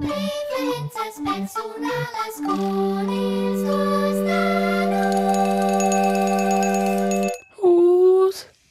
Diferencias 0.00 1.20
personales 1.24 2.34
con 2.46 3.08
estos 3.10 4.16
nanos. 4.24 5.26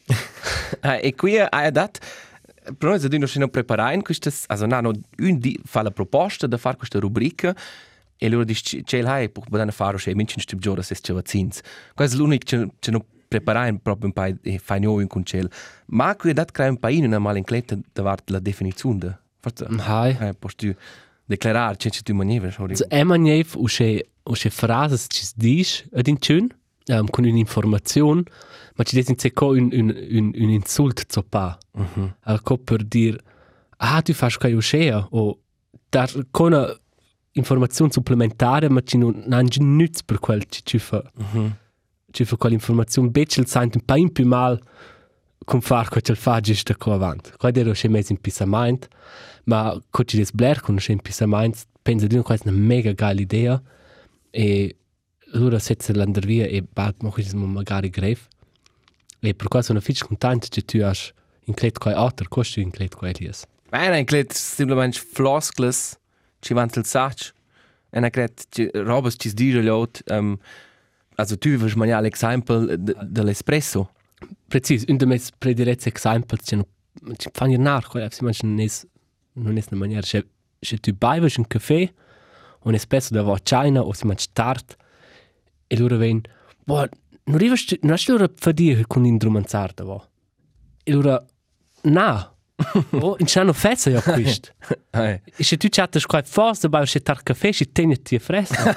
Ah, 0.82 1.00
e 1.02 1.14
qui 1.16 1.38
ha 1.38 1.72
dat 1.72 2.00
però 2.78 2.92
noi 2.92 3.02
dobbiamo 3.02 3.26
non 3.36 3.50
preparare 3.50 3.96
in 3.96 4.02
questa 4.02 4.32
also 4.48 4.66
no, 4.66 4.82
no, 4.82 4.92
un 5.18 5.38
di 5.40 5.60
fa 5.64 5.82
la 5.82 5.92
proposta 5.92 6.48
da 6.48 6.58
fare 6.58 6.78
questa 6.78 7.00
rubrica 7.00 7.56
e 8.18 8.30
loro 8.30 8.44
dice 8.44 8.84
c'è 8.84 9.00
hai 9.04 9.30
può 9.30 9.44
poterne 9.48 9.72
fare 9.72 9.98
c'è 9.98 10.14
minci 10.14 10.40
stip 10.40 10.60
giorno 10.60 10.82
se 10.82 10.96
c'è 10.96 11.14
vaccins. 11.14 11.62
È 11.96 12.08
l'unico 12.16 12.46
che 12.46 12.70
che 12.80 12.92
non 12.92 13.04
preparare 13.28 13.78
proprio 13.78 14.08
un 14.08 14.14
po' 14.14 14.50
e 14.50 14.58
fai 14.58 14.80
noi 14.80 15.04
in 15.04 15.08
concel. 15.08 15.50
Ma 15.88 16.16
qui 16.16 16.34
dat 16.34 16.52
crea 16.52 16.70
un 16.70 16.78
po' 16.78 16.90
in 16.90 17.06
una 17.06 17.20
mal 17.20 17.38
incletta 17.38 17.78
davart 17.94 18.30
la 18.30 18.40
definizione 18.40 18.98
de. 19.00 19.18
Forse 19.40 19.68
Hai. 19.80 20.18
eh 20.20 20.34
posso 20.34 20.56
tu 20.56 20.74
declarar 21.26 21.76
c'è 21.76 21.90
c'è 21.90 22.02
tu 22.02 22.14
maniera 22.14 22.50
sorry. 22.52 22.72
Also, 22.72 22.88
è 22.90 23.04
maniev 23.04 23.56
usce 23.56 24.08
usce 24.24 24.50
frases 24.50 25.08
ci 25.10 25.26
dis 25.36 25.86
ad 25.94 26.08
in 26.08 26.18
chun 26.18 26.50
um, 26.88 27.08
con 27.10 27.26
un'informazione 27.26 28.24
ma 28.76 28.84
ci 28.84 28.96
desin 28.96 29.18
se 29.18 29.34
co 29.34 29.48
un, 29.48 29.70
un, 29.72 29.94
un, 30.12 30.32
un 30.36 30.50
insult 30.50 31.06
zo 31.12 31.24
pa 31.24 31.58
mm 31.78 31.84
-hmm. 31.84 32.10
al 32.22 32.42
co 32.42 32.58
per 32.58 32.84
dir 32.84 33.16
ah 33.78 34.02
tu 34.02 34.14
fas 34.14 34.38
kai 34.38 34.54
uscea 34.54 35.08
o 35.12 35.40
dar 35.90 36.10
con 36.32 36.54
una 36.54 36.80
informazione 37.32 37.92
supplementare 37.92 38.70
ma 38.70 38.82
ci 38.82 38.98
non 38.98 39.26
han 39.30 39.48
nütz 39.60 40.04
per 40.04 40.20
quel 40.20 40.44
ci 40.50 40.62
ci 40.64 40.80
fa 40.80 41.02
mm 41.04 41.26
-hmm. 41.34 41.52
ci 42.12 42.26
fa 42.26 42.36
quell'informazione 42.38 43.10
becel 43.10 43.46
saint 43.46 43.76
un 43.76 43.82
pa 43.82 43.96
in 43.98 44.12
più 44.12 44.26
mal 44.26 44.60
con 45.46 45.62
far 45.62 45.90
co 45.90 46.00
cel 46.02 46.18
fagi 46.18 46.54
sta 46.56 46.76
co 46.76 46.94
avant 46.94 47.38
qua 47.38 47.52
dero 47.52 47.72
che 47.72 47.88
mes 47.90 48.10
in 48.10 48.20
pisament 48.20 48.88
ma 49.46 49.60
co 49.90 50.04
ci 50.04 50.18
des 50.18 50.32
bler 50.32 50.60
con 50.62 50.76
che 50.76 50.92
in 50.92 51.02
pisament 51.02 51.56
pensa 51.82 52.06
di 52.08 52.18
questa 52.22 52.50
una 52.50 52.58
mega 52.58 52.94
geile 52.94 53.22
idea 53.22 53.62
e 54.30 54.76
allora 55.34 55.60
setze 55.60 55.94
l'andervia 55.94 56.46
e 56.46 56.62
bad 56.62 56.96
mo 57.02 57.12
che 57.12 57.26
magari 57.36 57.90
grave 57.90 58.20
e 59.20 59.34
per 59.34 59.48
questo 59.48 59.72
sono 59.72 59.82
fitch 59.82 60.06
contento 60.06 60.48
che 60.50 60.62
tu 60.62 60.80
hai 60.80 60.96
inclet 61.46 61.78
quai 61.78 61.94
alter 61.94 62.28
costi 62.28 62.62
inclet 62.62 62.96
quai 62.96 63.12
elias 63.12 63.46
Bene, 63.70 64.00
ich 64.00 64.08
glaube, 64.08 64.34
simplemente 64.34 64.98
Floskles, 64.98 66.00
ci 66.40 66.54
vanno 66.54 66.72
il 66.76 66.86
sacco. 66.86 67.34
E 67.92 68.00
ich 68.00 68.12
glaube, 68.14 68.86
Robes 68.86 69.18
ci 69.20 69.34
dice 69.34 69.62
laut, 69.62 70.02
um, 70.10 70.40
also 71.18 71.36
tu 71.36 71.50
wirst 71.50 71.76
mal 71.76 71.90
ja 71.90 72.00
l'esempio 72.00 72.78
dell'espresso. 72.78 73.90
precis 74.48 74.86
un 74.88 74.98
de 74.98 75.06
mes 75.06 75.32
prediletti 75.38 75.90
exempel 75.90 76.40
che 76.40 76.66
ci 77.18 77.30
fanno 77.34 77.58
nar 77.58 77.88
quella 77.88 78.10
si 78.10 78.24
mangia 78.24 78.48
non 78.48 78.60
è 78.60 78.68
non 79.34 79.58
è 79.58 79.64
una 79.70 79.80
maniera 79.80 80.02
se 80.06 80.26
se 80.60 80.78
tu 80.78 80.92
bevi 80.94 81.32
un 81.38 81.46
caffè 81.48 81.94
un 82.64 82.74
espresso 82.74 83.14
da 83.14 83.22
va 83.22 83.38
china 83.40 83.82
o 83.82 83.94
si 83.94 84.06
mangia 84.06 84.26
tart 84.34 84.76
e 85.68 85.78
loro 85.78 85.98
ven 85.98 86.22
boh 86.64 86.88
non 87.26 87.38
riesci 87.38 87.78
non 87.82 87.92
riesci 87.92 88.12
loro 88.12 88.32
a 88.40 88.52
dire 88.52 88.86
con 88.88 89.06
indrumanzar 89.06 89.74
da 89.74 89.84
va 89.84 90.10
e 90.84 90.92
loro 90.92 91.26
na 91.84 92.34
oh 92.92 93.16
in 93.20 93.26
chano 93.26 93.54
fezza 93.54 93.90
ja 93.90 94.02
questo 94.02 94.54
Hey. 94.90 95.22
e 95.36 95.44
se 95.44 95.58
tu 95.58 95.68
chattes 95.70 96.06
qua 96.06 96.24
forse 96.24 96.70
bevi 96.70 96.90
un 96.92 97.02
tart 97.04 97.22
caffè 97.22 97.52
si 97.52 97.72
tieni 97.72 98.02
ti 98.02 98.18
fresca 98.18 98.74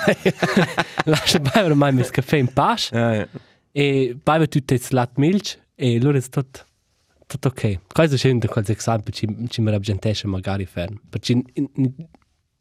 lascia 1.04 1.38
bere 1.38 1.72
mai 1.72 1.92
mes 1.92 2.10
caffè 2.10 2.36
in 2.36 2.52
pace 2.52 3.28
e 3.72 4.18
bevi 4.22 4.48
tutte 4.48 4.78
slat 4.78 5.12
milch. 5.16 5.58
E 5.74 5.96
allora 5.96 6.18
è 6.18 6.22
tutto 6.22 6.66
tutto 7.26 7.48
ok. 7.48 7.80
Questo 7.92 8.26
è 8.26 8.30
un 8.32 8.40
qualche 8.40 8.72
esempio 8.72 9.12
ci, 9.12 9.46
ci 9.48 9.60
mi 9.60 9.70
rappresentasce 9.70 10.26
magari 10.26 10.66
fermo. 10.66 10.98
Perché 11.08 11.32
in, 11.32 11.44
in, 11.54 11.94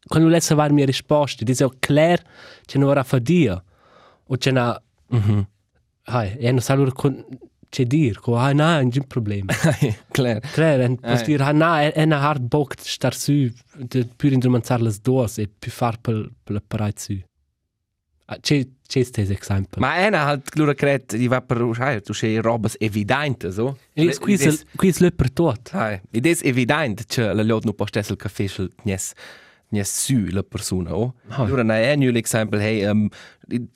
quando 0.06 0.30
lei 0.30 0.42
sa 0.42 0.70
mia 0.70 0.86
risposta, 0.86 1.44
dice 1.44 1.64
oh, 1.64 1.74
Claire 1.80 2.24
c'è 2.66 2.78
una 2.78 2.88
ora 2.88 3.04
fa 3.04 3.20
dia 3.20 3.62
o 4.32 4.38
c'è 4.38 4.52
una 4.52 4.82
Mhm. 5.12 5.48
hai 6.04 6.38
e 6.38 6.52
non 6.52 6.62
sa 6.62 6.74
allora 6.74 6.92
con 6.92 7.26
c'è 7.70 7.86
dir, 7.86 8.20
co 8.20 8.36
ah 8.36 8.52
no, 8.52 8.74
non 8.82 8.90
c'è 8.90 9.02
problema. 9.06 9.54
Klar. 10.12 10.40
Claire, 10.54 10.84
en 10.86 10.98
Ai. 11.02 11.12
posso 11.12 11.26
dire 11.26 11.44
ah 11.44 11.52
no, 11.52 11.76
è 11.78 12.02
una 12.04 12.20
hard 12.20 12.42
bock 12.48 12.76
star 12.80 13.14
su 13.14 13.52
de 13.78 14.08
più 14.16 14.30
indrumanzar 14.32 14.82
le 14.82 14.92
dos 15.02 15.38
e 15.38 15.48
più 15.48 15.72
far 15.72 16.00
la 16.46 16.62
parai 16.66 16.94
su. 16.96 17.14
C'è 18.42 18.68
c'è 18.90 19.02
questo 19.02 19.22
esempio. 19.22 19.80
Ma 19.82 19.98
einer 19.98 20.20
halt 20.22 20.56
lura 20.56 20.74
kret, 20.74 21.16
die 21.16 21.28
war 21.28 21.44
per 21.46 21.62
hai, 21.80 22.02
tu 22.02 22.14
sei 22.14 22.40
robes 22.42 22.76
evidente, 22.80 23.52
so. 23.52 23.78
E 23.94 24.16
qui 24.18 24.34
è 24.34 24.52
qui 24.76 24.90
è 24.90 25.12
per 25.12 25.32
tot. 25.32 25.70
Hai, 25.74 26.00
ed 26.12 26.26
è 26.26 26.38
evidente 26.42 27.04
che 27.06 27.22
la 27.34 27.44
lot 27.44 27.66
no 27.66 27.74
postessel 27.74 28.16
caffè 28.16 28.48
sul 28.48 28.72
nies 28.84 28.84
nies 28.84 29.14
su 29.84 30.28
la 30.32 30.44
persona, 30.44 30.96
oh. 30.96 31.14
Hai. 31.28 31.48
Lura 31.48 31.64
na 31.64 31.78
è 31.78 31.94
un 31.94 32.16
esempio, 32.16 32.60
hey, 32.60 32.84
um, 32.86 33.08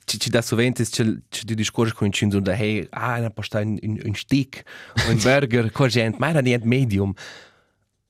ci 0.04 0.18
ci 0.18 0.30
da 0.30 0.42
sovente 0.42 0.84
che 0.84 1.22
ci 1.28 1.44
di 1.44 1.54
discorso 1.54 1.94
con 1.94 2.10
cinzo 2.10 2.40
da 2.40 2.52
hey, 2.52 2.86
ah, 2.90 3.20
na 3.20 3.30
posta 3.30 3.60
un 3.60 3.78
un, 3.82 4.00
un 4.04 4.14
stick 4.14 4.62
o 5.06 5.10
un 5.10 5.18
burger, 5.22 5.70
co 5.70 5.86
gente, 5.86 6.18
ma 6.18 6.30
era 6.30 6.40
niente 6.40 6.66
medium. 6.66 7.12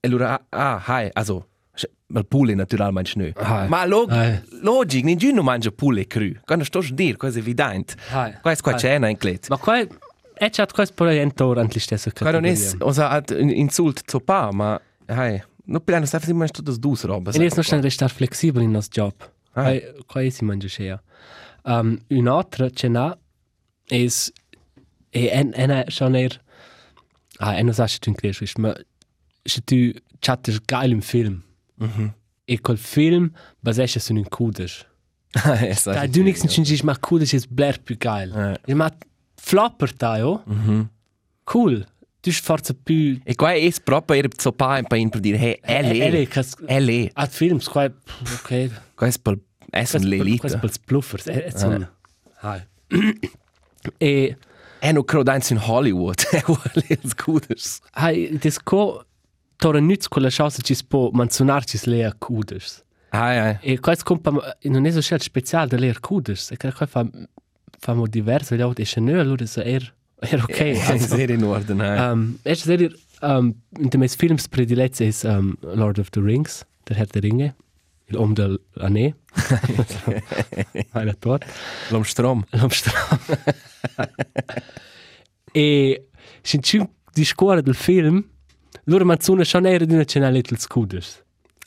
Lura 0.00 0.46
ah, 0.50 0.82
hai, 0.86 1.10
also 1.12 1.48
Mal 2.06 2.26
pule 2.26 2.54
naturalmente 2.54 3.10
schnö. 3.10 3.32
Hai. 3.34 3.68
Ma 3.68 3.84
log 3.86 4.10
Hai. 4.10 4.40
logic, 4.60 5.04
nessuno 5.04 5.42
mangia 5.42 5.70
pule 5.70 6.06
cru. 6.06 6.32
Quando 6.44 6.64
sto 6.64 6.78
a 6.78 6.86
dire, 6.90 7.16
è 7.18 7.26
evidente. 7.36 7.94
Hai. 8.10 8.34
Questo 8.40 8.62
qua 8.62 8.74
c'è 8.74 8.94
in 8.94 9.16
clet. 9.16 9.48
Ma 9.48 9.56
qua 9.56 9.84
è 10.34 10.50
già 10.50 10.66
questo 10.66 10.94
proietto 10.94 11.46
ora 11.46 11.60
anche 11.60 11.80
stesso 11.80 12.10
Qua 12.16 12.30
non 12.30 12.44
è, 12.44 12.54
also 12.78 13.02
hat 13.02 13.30
un 13.30 13.50
insult 13.50 14.02
zu 14.06 14.20
pa, 14.20 14.50
ma 14.52 14.80
hai, 15.06 15.42
no 15.66 15.80
piano 15.80 16.06
sta 16.06 16.20
immer 16.28 16.48
sto 16.48 16.62
das 16.62 16.78
dus 16.78 17.04
roba. 17.04 17.30
E 17.32 17.36
adesso 17.36 17.62
non 17.74 17.82
restar 17.82 18.10
flessibile 18.10 18.64
in 18.64 18.70
nostro 18.72 19.04
job. 19.04 19.14
Ah. 19.54 19.62
Qua 19.62 20.02
qua 20.06 20.30
si 20.30 20.44
mangia 20.44 20.68
scea. 20.68 21.02
Um, 21.64 21.98
un'altra 22.10 22.68
ce 22.70 22.88
n'ha 22.88 23.16
è 23.88 24.06
e 25.12 25.28
en 25.30 25.52
en 25.54 25.84
schon 25.88 26.14
er 26.14 26.40
ah 27.38 27.54
en 27.58 27.72
sa 27.72 27.86
tu 27.86 28.10
increis 28.10 28.56
ma 28.58 28.74
se 29.46 29.60
tu 29.62 29.92
chattes 30.20 30.58
geil 30.66 30.92
im 30.92 31.00
film 31.02 31.42
Mhm. 31.80 32.12
e 32.46 32.58
col 32.60 32.76
film 32.76 33.32
basesce 33.62 33.98
su 34.00 34.12
un 34.14 34.24
cudes 34.28 34.84
Es 35.70 35.84
da 35.84 36.06
du 36.06 36.22
nix 36.22 36.42
nicht 36.42 36.58
nicht 36.58 36.84
mach 36.84 37.00
cudes 37.00 37.32
ist 37.32 37.48
bler 37.56 37.76
più 37.84 37.96
geil 37.98 38.30
Ja. 38.34 38.56
ich 38.66 38.74
mach 38.74 38.92
flopper 39.36 39.88
da 39.98 40.18
jo 40.18 40.42
Mhm. 40.46 40.88
cool 41.52 41.86
du 42.24 42.30
forza 42.32 42.74
più 42.74 43.20
E 43.24 43.34
qua 43.34 43.52
è 43.52 43.70
proprio 43.82 44.16
er 44.22 44.28
zu 44.36 44.52
pa 44.52 44.78
in 44.78 44.86
pa 44.86 44.96
in 44.96 45.10
per 45.10 45.20
dire 45.20 45.38
hey, 45.38 45.60
ele 45.62 46.04
ele. 46.06 46.26
cas 46.26 46.54
Ele. 46.66 47.10
at 47.14 47.30
films 47.30 47.68
qua 47.68 47.84
ok 47.84 48.70
Qua 48.96 49.06
è 49.06 49.12
per 49.22 49.38
essen 49.72 50.02
l'elite. 50.08 50.38
Questo 50.38 50.58
per 50.58 50.70
bluffers 50.86 51.26
è 51.26 51.50
so 51.54 51.68
hai 52.40 52.62
e 53.98 54.36
E 54.80 54.92
no 54.92 55.02
crodans 55.04 55.50
in 55.50 55.58
Hollywood. 55.58 56.20
E 56.32 56.42
vuole 56.46 56.84
els 56.88 57.14
cudes. 57.14 57.80
hai 57.92 58.28
des 58.38 58.58
co 58.62 59.04
tora 59.56 59.80
nütz 59.80 60.08
con 60.08 60.22
la 60.22 60.30
chance 60.30 60.60
ci 60.62 60.74
spo 60.74 61.10
manzonarci 61.12 61.78
le 61.88 62.12
cudes 62.18 62.82
Ai 63.10 63.38
ai. 63.38 63.56
E 63.62 63.78
questo 63.80 64.04
compa 64.04 64.30
non 64.62 64.84
è 64.86 64.90
so 64.90 65.00
scelto 65.00 65.24
speciale 65.24 65.68
da 65.68 65.76
leer 65.78 66.00
kudes. 66.00 66.50
E 66.50 66.56
che 66.56 66.72
qua 66.72 66.86
fa 66.86 67.06
fa 67.78 67.94
mo 67.94 68.06
diverso, 68.06 68.54
gli 68.56 68.60
altri 68.60 68.84
e 68.84 69.00
noi 69.00 69.18
allora 69.20 69.46
se 69.46 69.62
er 69.62 69.94
er 70.20 70.42
ok. 70.42 70.60
È 70.60 70.98
sehr 70.98 71.30
in 71.30 71.44
ordine. 71.44 71.88
ai. 71.88 72.10
Um, 72.10 72.38
e 72.42 72.54
se 72.54 72.76
dir 72.76 72.96
um, 73.22 73.54
in 73.78 73.88
de 73.88 73.98
mes 73.98 74.14
films 74.14 74.48
prediletti 74.48 75.04
is 75.04 75.24
um, 75.24 75.56
Lord 75.60 75.98
of 75.98 76.10
the 76.10 76.20
Rings, 76.20 76.64
der 76.88 76.96
Herr 76.96 77.06
der 77.06 77.22
Ringe, 77.22 77.54
il 78.06 78.16
om 78.16 78.34
del 78.34 78.58
anè. 78.80 79.14
Einer 80.92 81.18
tot. 81.18 81.44
L'om 81.90 82.04
strom. 82.04 82.44
L'Amsterdam. 82.52 83.18
e 85.52 86.08
sin 86.42 86.62
ciù 86.62 86.88
di 87.12 87.24
scuola 87.24 87.60
del 87.60 87.74
film, 87.74 88.24
loro 88.84 89.04
manzona 89.04 89.44
schon 89.44 89.66
era 89.66 89.84
di 89.84 89.94
una 89.94 90.04
cena 90.04 90.28
little 90.28 90.58
scooters. 90.58 91.22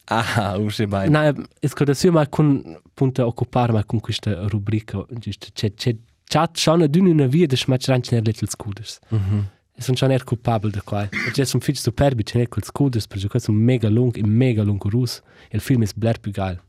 Ah, 0.09 0.55
usce 0.57 0.87
bai. 0.87 1.09
No, 1.09 1.47
es 1.59 1.73
che 1.73 1.83
adesso 1.83 2.11
ma 2.11 2.27
con 2.27 2.79
punto 2.93 3.25
occupare 3.25 3.73
ma 3.73 3.83
con 3.83 3.99
questa 3.99 4.47
rubrica 4.47 5.05
giusto 5.09 5.47
c'è 5.51 5.73
c'è 5.73 5.95
chat 6.27 6.57
schon 6.57 6.81
ad 6.81 6.95
una 6.95 7.25
via 7.27 7.47
de 7.47 7.55
smatch 7.55 7.87
ranch 7.87 8.11
ner 8.11 8.21
little 8.23 8.47
scooters. 8.47 8.99
Mhm. 9.09 9.49
E 9.73 9.81
sono 9.81 9.95
già 9.95 10.07
ner 10.07 10.23
culpabile 10.23 10.71
da 10.71 10.81
qua. 10.81 11.03
E 11.03 11.31
c'è 11.31 11.45
un 11.53 11.59
fitch 11.61 11.77
superbi 11.79 12.23
c'è 12.23 12.37
ner 12.37 12.47
col 12.49 12.63
scooters 12.63 13.07
perché 13.07 13.27
questo 13.27 13.51
è 13.51 13.53
un 13.53 13.61
mega 13.61 13.89
lung 13.89 14.15
e 14.17 14.25
mega 14.25 14.63
lungo 14.63 14.89
rus 14.89 15.21
e 15.49 15.55
il 15.55 15.61
film 15.61 15.83
è 15.83 15.87
bler 15.95 16.19
più 16.19 16.31
geil. 16.31 16.59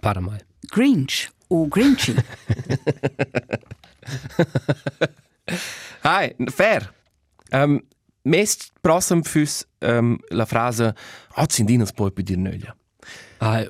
Para 0.00 0.20
mai. 0.20 0.38
Grinch 0.70 1.28
o 1.48 1.66
Grinchy. 1.68 2.14
Hai, 6.02 6.34
fair. 6.50 6.92
Um, 7.52 7.80
mest 8.22 8.72
prossum 8.80 9.22
füs 9.22 9.64
um, 9.80 10.16
la 10.28 10.44
frase 10.44 10.94
"Oh, 11.36 11.46
Zindinos 11.48 11.92
poi 11.92 12.12
più 12.12 12.22
dir 12.22 12.36
nöglia". 12.38 12.76
Ah, 13.38 13.64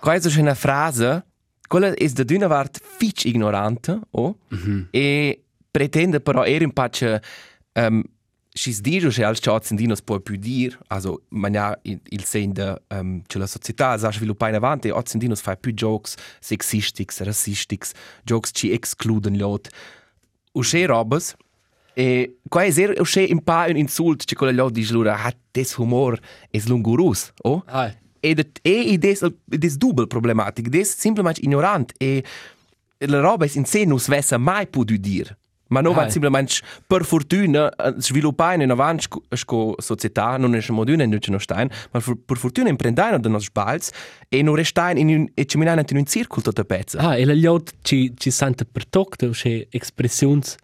Questa 0.00 0.28
è 0.28 0.38
una 0.40 0.54
frase, 0.54 1.24
quella 1.72 1.94
è 1.94 2.06
da 2.08 2.22
d'una 2.22 2.48
part 2.48 2.80
fitch 2.82 3.24
ignorante, 3.24 3.98
oh, 4.10 4.36
e 4.90 5.42
pretende 5.70 6.20
però 6.20 6.44
era 6.44 6.66
un 6.66 6.72
pace 6.72 7.22
um, 7.72 8.02
si 8.50 8.78
dice 8.82 9.08
che 9.08 9.24
als 9.24 9.40
chat 9.40 9.64
Zindinos 9.64 10.02
poi 10.02 10.20
più 10.20 10.36
dir, 10.36 10.78
also 10.88 11.22
man 11.30 11.54
ja 11.54 11.78
il, 11.84 11.98
il 12.10 12.24
sen 12.24 12.52
de 12.52 12.78
um, 12.90 13.22
che 13.26 13.38
la 13.38 13.46
società 13.46 13.96
sa 13.96 14.12
sviluppa 14.12 14.48
in 14.48 14.54
avanti, 14.54 14.90
o 14.90 15.00
Zindinos 15.02 15.40
fa 15.40 15.56
più 15.56 15.72
jokes 15.72 16.14
sexistics, 16.40 17.22
racistics, 17.22 17.92
jokes 18.22 18.50
ci 18.52 18.70
excluden 18.70 19.38
lot. 19.38 19.70
Usce 20.52 20.84
robes, 20.84 21.34
E 21.94 22.38
qua 22.48 22.64
è 22.64 23.00
usce 23.00 23.26
un 23.30 23.42
pa 23.42 23.66
un 23.68 23.76
insult 23.76 24.24
che 24.24 24.34
quella 24.34 24.52
lot 24.52 24.72
dice 24.72 24.92
lura 24.94 25.14
hat 25.14 25.36
des 25.52 25.74
humor 25.76 26.18
es 26.50 26.66
lungurus, 26.66 27.32
oh? 27.42 27.62
ah, 27.66 27.92
e 28.22 28.34
de, 28.34 28.44
e 28.62 28.96
des 28.98 29.24
des 29.46 29.76
double 29.76 30.06
problematic 30.06 30.70
des 30.70 30.84
simplement 30.84 31.38
ignorant. 31.40 31.92
E 32.00 32.22
la 32.98 33.20
roba 33.20 33.44
is 33.44 33.56
in 33.56 33.64
se 33.64 33.84
nus 33.84 34.08
vessa 34.08 34.38
mai 34.38 34.66
potu 34.66 34.96
dir 34.98 35.36
ma 35.72 35.80
no 35.80 35.92
va 35.92 36.08
simplement 36.10 36.60
per 36.86 37.04
fortuna 37.04 37.72
sviluppai 37.96 38.62
in 38.62 38.70
avanti 38.70 39.06
sco, 39.30 39.74
società 39.78 40.36
non 40.36 40.54
è 40.54 40.62
moduna 40.68 41.02
in 41.02 41.18
no 41.28 41.38
stein 41.38 41.68
ma 41.90 42.00
per 42.00 42.36
fortuna 42.36 42.68
imprendai 42.68 43.18
de 43.18 43.28
nos 43.28 43.50
balz 43.50 43.90
e 44.28 44.42
no 44.42 44.54
restain 44.54 44.98
in 44.98 45.08
un 45.08 45.28
e 45.34 45.46
ci 45.46 45.56
minan 45.56 45.82
in 45.88 45.96
un 45.96 46.04
circolo 46.04 46.42
tutta 46.42 46.64
pezza. 46.64 46.98
Ah, 46.98 47.16
e 47.16 47.24
la 47.24 47.34
gliot 47.34 47.72
ci 47.82 48.12
ci 48.16 48.30
sente 48.30 48.64
per 48.64 48.86
toc 48.86 49.16
de 49.16 49.30
che 49.30 49.66
expressions 49.70 50.56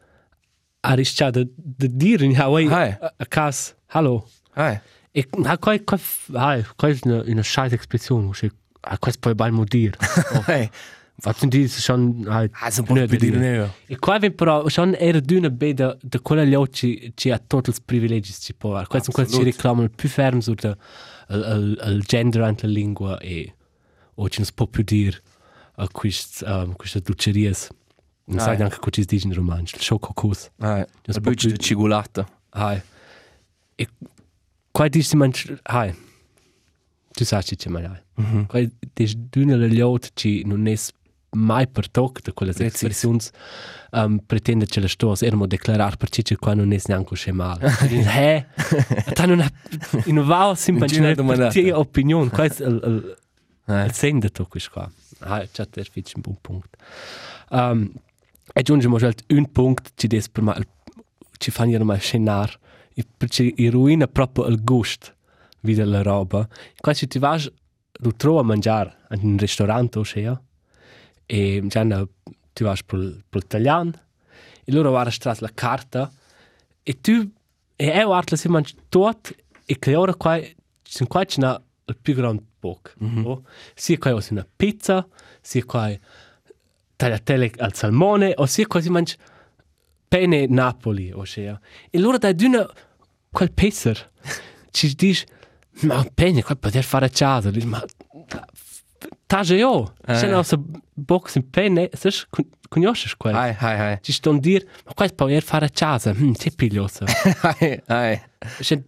ariscia 0.80 1.30
de 1.30 1.48
de 1.54 1.88
dir 1.88 2.22
in 2.22 2.36
Hawaii 2.38 2.68
a, 2.68 3.26
cas 3.28 3.74
hallo. 3.86 4.28
Ah 4.54 4.80
e 5.12 5.26
ha 5.44 5.58
quai 5.58 5.84
quai 5.84 6.00
ha 6.34 6.62
quai 6.76 6.98
una 7.04 7.22
una 7.26 7.42
scheiß 7.42 7.74
che 7.76 8.50
a 8.80 8.98
quai 8.98 9.14
poi 9.18 9.34
bal 9.34 9.52
modir 9.52 9.96
hey. 10.46 10.68
was 11.24 11.36
sind 11.38 11.52
die? 11.52 11.66
Schon 11.68 12.26
halt 12.28 12.52
ah 12.62 12.70
so 12.70 12.82
può 12.84 12.94
dire 12.94 13.38
ne 13.38 13.70
E 13.88 13.96
qua 13.98 14.18
vem 14.18 14.32
però 14.34 14.68
schon 14.68 14.94
era 14.94 15.20
d'una 15.20 15.50
beda 15.50 15.96
de 16.02 16.18
quella 16.20 16.44
gliot 16.44 16.70
ci 17.16 17.30
ha 17.30 17.38
tots 17.38 17.68
els 17.68 17.80
privilegis 17.80 18.38
ci 18.40 18.54
può 18.54 18.70
quai 18.86 19.00
sono 19.02 19.12
quasi 19.16 19.34
ci 19.34 19.42
reclamano 19.42 19.88
più 19.88 20.08
ferm 20.08 20.38
sur 20.40 20.54
de 20.54 20.76
al 21.28 21.42
al 21.42 21.78
al 21.80 22.02
gender 22.06 22.42
ant 22.42 22.62
la 22.62 22.68
lingua 22.68 23.18
e 23.20 23.52
o 24.14 24.28
ci 24.28 24.40
non 24.40 24.48
può 24.54 24.66
più 24.66 24.82
dir 24.84 25.20
a 25.76 25.86
quist 25.88 26.42
um, 26.46 26.72
questa 26.74 27.00
ducerias 27.00 27.68
non 28.26 28.38
Ah, 28.38 28.42
sai 28.42 28.54
eh. 28.54 28.58
neanche 28.58 28.78
co 28.78 28.90
ci 28.90 29.04
dici 29.04 29.26
in 29.26 29.34
romanzo 29.34 29.74
il 29.76 29.82
schokokos 29.82 30.50
ah 30.58 30.86
Das 31.02 31.16
il 31.16 31.20
buccio 31.22 31.48
di 31.48 31.54
proprio- 31.54 31.66
cigolata 31.66 32.28
hai 32.50 32.80
e 34.78 34.80
qua 34.80 34.88
dici 34.88 35.16
man 35.16 35.32
hai 35.64 35.92
tu 37.12 37.24
sai 37.24 37.42
ci 37.42 37.56
c'è 37.56 37.68
mai 37.68 37.84
hai 37.84 38.00
Mhm. 38.18 38.46
qua 38.46 38.60
dici 38.94 39.16
d'una 39.30 39.56
la 39.56 39.66
gliot 39.66 40.10
ci 40.14 40.42
non 40.44 40.66
è 40.66 40.74
mai 41.30 41.66
per 41.68 41.88
toc 41.90 42.20
de 42.22 42.32
quelle 42.32 42.52
Precis. 42.52 42.72
expressions 42.72 43.30
um, 43.92 44.18
pretende 44.24 44.66
che 44.66 44.80
la 44.80 44.88
stos 44.88 45.22
ermo 45.22 45.46
declarar 45.46 45.96
per 45.96 46.08
ci 46.10 46.22
qua 46.36 46.54
non 46.54 46.72
è 46.72 46.78
neanche 46.86 47.14
che 47.16 47.32
mal 47.32 47.58
eh 47.62 48.46
ta 49.14 49.26
non 49.26 49.40
ha 49.40 49.50
in 50.06 50.22
va 50.24 50.54
simplement 50.54 50.90
Non 50.92 51.00
c'è 51.00 51.06
una 51.06 51.14
domandata. 51.14 51.52
per 51.52 51.62
tia 51.62 51.78
opinion. 51.78 52.28
Qua 52.30 52.44
è 52.44 52.50
il 52.60 52.80
il 52.84 53.16
ah 53.66 53.84
il 53.84 53.92
sende 53.92 54.30
to 54.30 54.46
quis 54.46 54.68
qua 54.68 54.90
ah 55.20 55.44
c'è 55.46 55.66
der 55.70 55.88
fitch 55.90 56.12
un 56.16 56.22
buon 56.22 56.38
punct 56.40 56.76
um, 57.50 57.92
e 58.54 58.62
giungiamo 58.62 58.96
già 58.98 59.12
un 59.28 59.46
punct 59.52 59.92
ci 59.96 60.06
des 60.06 60.28
per 60.28 60.42
mal 60.42 60.66
ci 61.36 61.50
fanno 61.50 61.70
io 61.72 61.84
mai 61.84 61.98
scenar 62.00 62.50
e 62.50 62.58
perché 63.16 63.52
i 63.56 63.68
ruina 63.68 64.06
proprio 64.06 64.46
il 64.46 64.62
gust 64.62 65.14
vide 65.60 65.84
la 65.84 66.02
roba. 66.02 66.46
Qua 66.80 66.92
ci 66.94 67.06
ti 67.06 67.18
vas 67.18 67.50
tu 67.92 68.12
trovi 68.12 68.38
a 68.38 68.42
mangiare 68.42 68.96
in 69.10 69.30
un 69.30 69.38
ristorante 69.38 69.98
o 69.98 70.04
sia 70.04 70.40
e 71.26 71.62
già 71.66 71.84
tu 72.52 72.64
vas 72.64 72.82
per 72.82 73.24
per 73.28 73.42
italiano 73.42 73.92
e 74.64 74.72
loro 74.72 74.90
va 74.90 75.02
a 75.02 75.36
la 75.38 75.50
carta 75.52 76.10
e 76.82 77.00
tu 77.00 77.30
e 77.76 77.86
io 77.86 78.06
guardo 78.06 78.36
se 78.36 78.48
mangi 78.48 78.74
tot 78.88 79.34
e 79.66 79.78
che 79.78 79.94
ora 79.94 80.14
qua 80.14 80.40
sono 80.82 81.08
qua 81.08 81.24
c'è 81.24 81.38
una 81.38 81.60
il 81.86 81.96
più 82.00 82.14
grande 82.14 82.42
poc 82.58 82.94
oh? 83.24 83.42
sia 83.74 83.98
qua 83.98 84.18
una 84.30 84.46
pizza 84.56 85.06
sia 85.40 85.64
qua 85.64 85.90
tagliatelle 86.96 87.52
al 87.58 87.74
salmone 87.74 88.32
o 88.36 88.46
sia 88.46 88.66
qua 88.66 88.80
si 88.80 88.90
mangia 88.90 89.16
pene 90.08 90.46
Napoli 90.46 91.12
o 91.12 91.24
sia. 91.24 91.60
E 91.90 91.98
loro 91.98 92.18
dai 92.18 92.34
d'una 92.34 92.66
quel 93.30 93.52
pesser 93.52 94.10
ci 94.70 94.94
dici 94.94 95.24
ma 95.82 96.04
pene 96.12 96.42
qua 96.42 96.56
poter 96.56 96.84
fare 96.84 97.06
a 97.06 97.10
casa 97.10 97.50
Dici, 97.50 97.66
ma 97.66 97.82
Tage 99.28 99.56
io, 99.56 99.92
c'è 100.06 100.26
una 100.26 100.42
box 100.94 101.34
in 101.34 101.50
penne, 101.50 101.90
sai, 101.92 102.12
conosci 102.66 103.14
quel? 103.18 103.34
hai 103.34 103.54
hai 103.58 103.78
hai. 103.78 103.98
Ci 104.00 104.12
sto 104.12 104.30
a 104.30 104.38
dire, 104.38 104.66
ma 104.86 104.94
qua 104.94 105.06
puoi 105.08 105.38
fare 105.42 105.70
casa, 105.70 106.12
hm, 106.12 106.32
sei 106.32 106.52
piglioso. 106.52 107.04
hai 107.42 107.78
hai. 107.86 108.20
Cioè, 108.60 108.82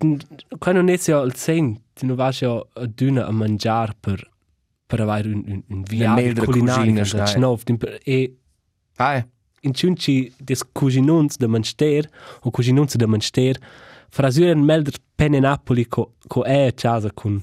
qua 0.58 0.72
non 0.72 0.88
è 0.88 0.96
sia 0.96 1.20
il 1.20 1.34
sen, 1.34 1.78
tu 1.92 2.06
non 2.06 2.16
vai 2.16 2.34
a 2.40 2.86
d'una 2.86 3.26
a 3.26 3.30
mangiare 3.30 3.94
per, 4.00 4.30
per 4.86 5.00
avere 5.00 5.28
un, 5.28 5.42
un, 5.46 5.62
un 5.66 5.82
viaggio 5.82 6.44
culinario, 6.44 7.04
e 8.02 8.36
hai. 8.96 9.28
in 9.60 9.74
ciunci 9.74 10.32
des 10.38 10.64
cuginuns 10.72 11.36
de 11.36 11.46
manster 11.46 12.08
o 12.40 12.50
cuginuns 12.50 12.96
de 12.96 13.06
manster 13.06 13.58
frasuren 14.10 14.64
melder 14.64 14.94
penne 15.14 15.40
Napoli 15.40 15.86
co, 15.86 16.14
co 16.26 16.42
è 16.44 16.66
a 16.66 16.72
casa 16.72 17.10
con 17.12 17.42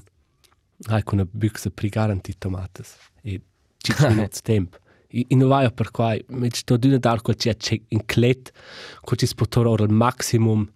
hai 0.88 1.02
con 1.02 1.18
una 1.18 1.28
büchse 1.30 1.70
prigaranti 1.70 2.36
tomates. 2.38 2.96
E 3.22 3.40
ci 3.78 3.92
sono 3.92 4.28
temp. 4.42 4.78
I, 5.10 5.24
in 5.28 5.46
vai 5.46 5.72
per 5.72 5.90
qua 5.90 6.14
mit 6.28 6.54
sto 6.54 6.76
d'una 6.76 6.98
dar 6.98 7.22
quel 7.22 7.36
c'è 7.36 7.80
in 7.88 8.04
clet 8.04 8.52
co 9.00 9.16
ci 9.16 9.26
spotor 9.26 9.66
ora 9.66 9.84
il 9.84 9.90
maximum 9.90 10.70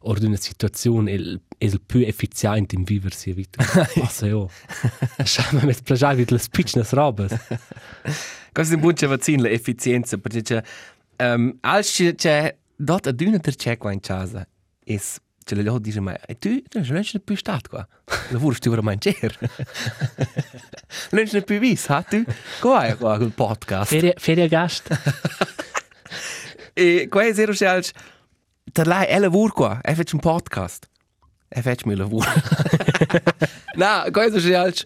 or 0.00 0.18
d'una 0.18 0.36
situazione 0.36 1.12
il 1.12 1.40
è 1.56 1.66
il 1.66 1.80
più 1.80 2.00
efficiente 2.00 2.74
in 2.74 2.82
viversi 2.82 3.30
a 3.30 3.34
vita 3.34 3.64
passa 3.94 4.26
io 4.26 4.50
Schau 5.22 5.64
mit 5.64 5.82
plagiare 5.84 6.24
le 6.26 6.38
spitchnes 6.38 6.90
robes 6.94 7.32
Questo 8.56 8.72
è 8.72 8.76
un 8.76 8.82
buon 8.82 8.94
vaccino, 9.10 9.42
l'efficienza, 9.42 10.16
perché 10.16 10.40
c'è... 10.40 10.62
Um, 11.18 11.58
als 11.60 11.92
c'è... 11.92 12.14
c'è 12.14 12.56
dot 12.74 13.06
a 13.06 13.12
d'una 13.12 13.38
ter 13.38 13.54
c'è 13.54 13.76
qua 13.76 13.92
in 13.92 14.00
casa, 14.00 14.48
es... 14.82 15.20
C'è 15.46 15.54
le 15.54 15.62
loro 15.62 15.78
dice, 15.78 16.00
ma 16.00 16.18
e 16.18 16.36
tu 16.38 16.60
non 16.72 17.02
c'è 17.02 17.20
più 17.20 17.36
stato 17.36 17.68
qua. 17.68 17.88
Lavoro 18.30 18.56
tu 18.58 18.68
ora 18.68 18.80
a 18.80 18.82
mangiare. 18.82 19.38
Non 21.10 21.22
c'è 21.22 21.44
più 21.44 21.60
visto, 21.60 21.92
ha 21.92 22.02
tu? 22.02 22.24
Come 22.58 22.88
è 22.88 22.96
qua 22.96 23.16
col 23.16 23.30
podcast? 23.30 23.90
ferie 23.90 24.14
ferie 24.16 24.48
gast 24.48 24.88
E 26.74 27.06
qua 27.08 27.24
è 27.24 27.32
zero 27.32 27.52
c'è. 27.52 27.80
Per 28.72 28.86
lei 28.88 29.06
è 29.06 29.20
lavoro 29.20 29.52
qua, 29.52 29.80
è 29.82 29.94
fatto 29.94 30.16
un 30.16 30.20
podcast. 30.20 30.88
È 31.46 31.60
fatto 31.60 31.86
mio 31.86 31.96
lavoro. 31.96 32.28
no, 33.76 34.02
questo 34.10 34.40
c'è 34.40 34.54
als... 34.54 34.82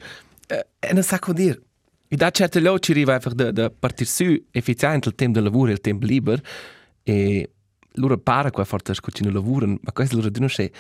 E 0.47 0.93
non 0.93 1.03
sa 1.03 1.19
cosa 1.19 1.39
dire. 1.39 1.63
E 2.07 2.17
da 2.17 2.31
certe 2.31 2.61
loro 2.61 2.79
ci 2.81 2.91
arriva 2.91 3.15
einfach 3.15 3.33
da, 3.33 3.51
da 3.51 3.71
partir 3.71 4.07
su 4.07 4.45
efficiente 4.51 5.09
il 5.09 5.15
tempo 5.15 5.41
del 5.41 5.45
lavoro 5.45 5.71
e 5.71 5.73
il 5.73 5.81
tempo 5.81 6.05
libero 6.05 6.43
e 7.03 7.51
loro 7.95 8.19
para 8.19 8.51
qua 8.51 8.65
forse 8.65 8.95
scucino 8.95 9.31
lavoro, 9.31 9.67
ma 9.67 9.93
questo 9.93 10.17
loro 10.17 10.29
dicono 10.29 10.49
che 10.49 10.73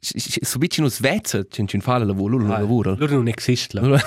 su 0.00 0.58
vicino 0.58 0.88
svezza 0.88 1.44
c'è 1.44 1.64
un 1.72 1.80
fa 1.80 1.96
il 1.96 2.06
lavoro, 2.06 2.36
loro 2.36 2.48
lavoro. 2.48 2.94
Loro 2.96 3.16
non 3.16 3.28
esiste. 3.28 3.78
Loro- 3.78 3.98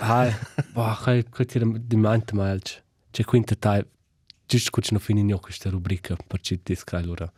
Hai, 0.00 0.32
boh, 0.72 0.96
kai 1.02 1.24
kai 1.28 1.46
ti 1.46 1.60
di 1.86 1.96
mente 1.96 2.34
mal. 2.34 2.60
C'è 3.10 3.24
quinta 3.24 3.54
tai. 3.54 3.84
Giusto 4.46 4.80
che 4.80 4.88
non 4.90 5.00
finì 5.00 5.32
questa 5.40 5.70
rubrica 5.70 6.16
per 6.26 6.40
ci 6.40 6.60
descrivere 6.62 7.06
loro. 7.06 7.32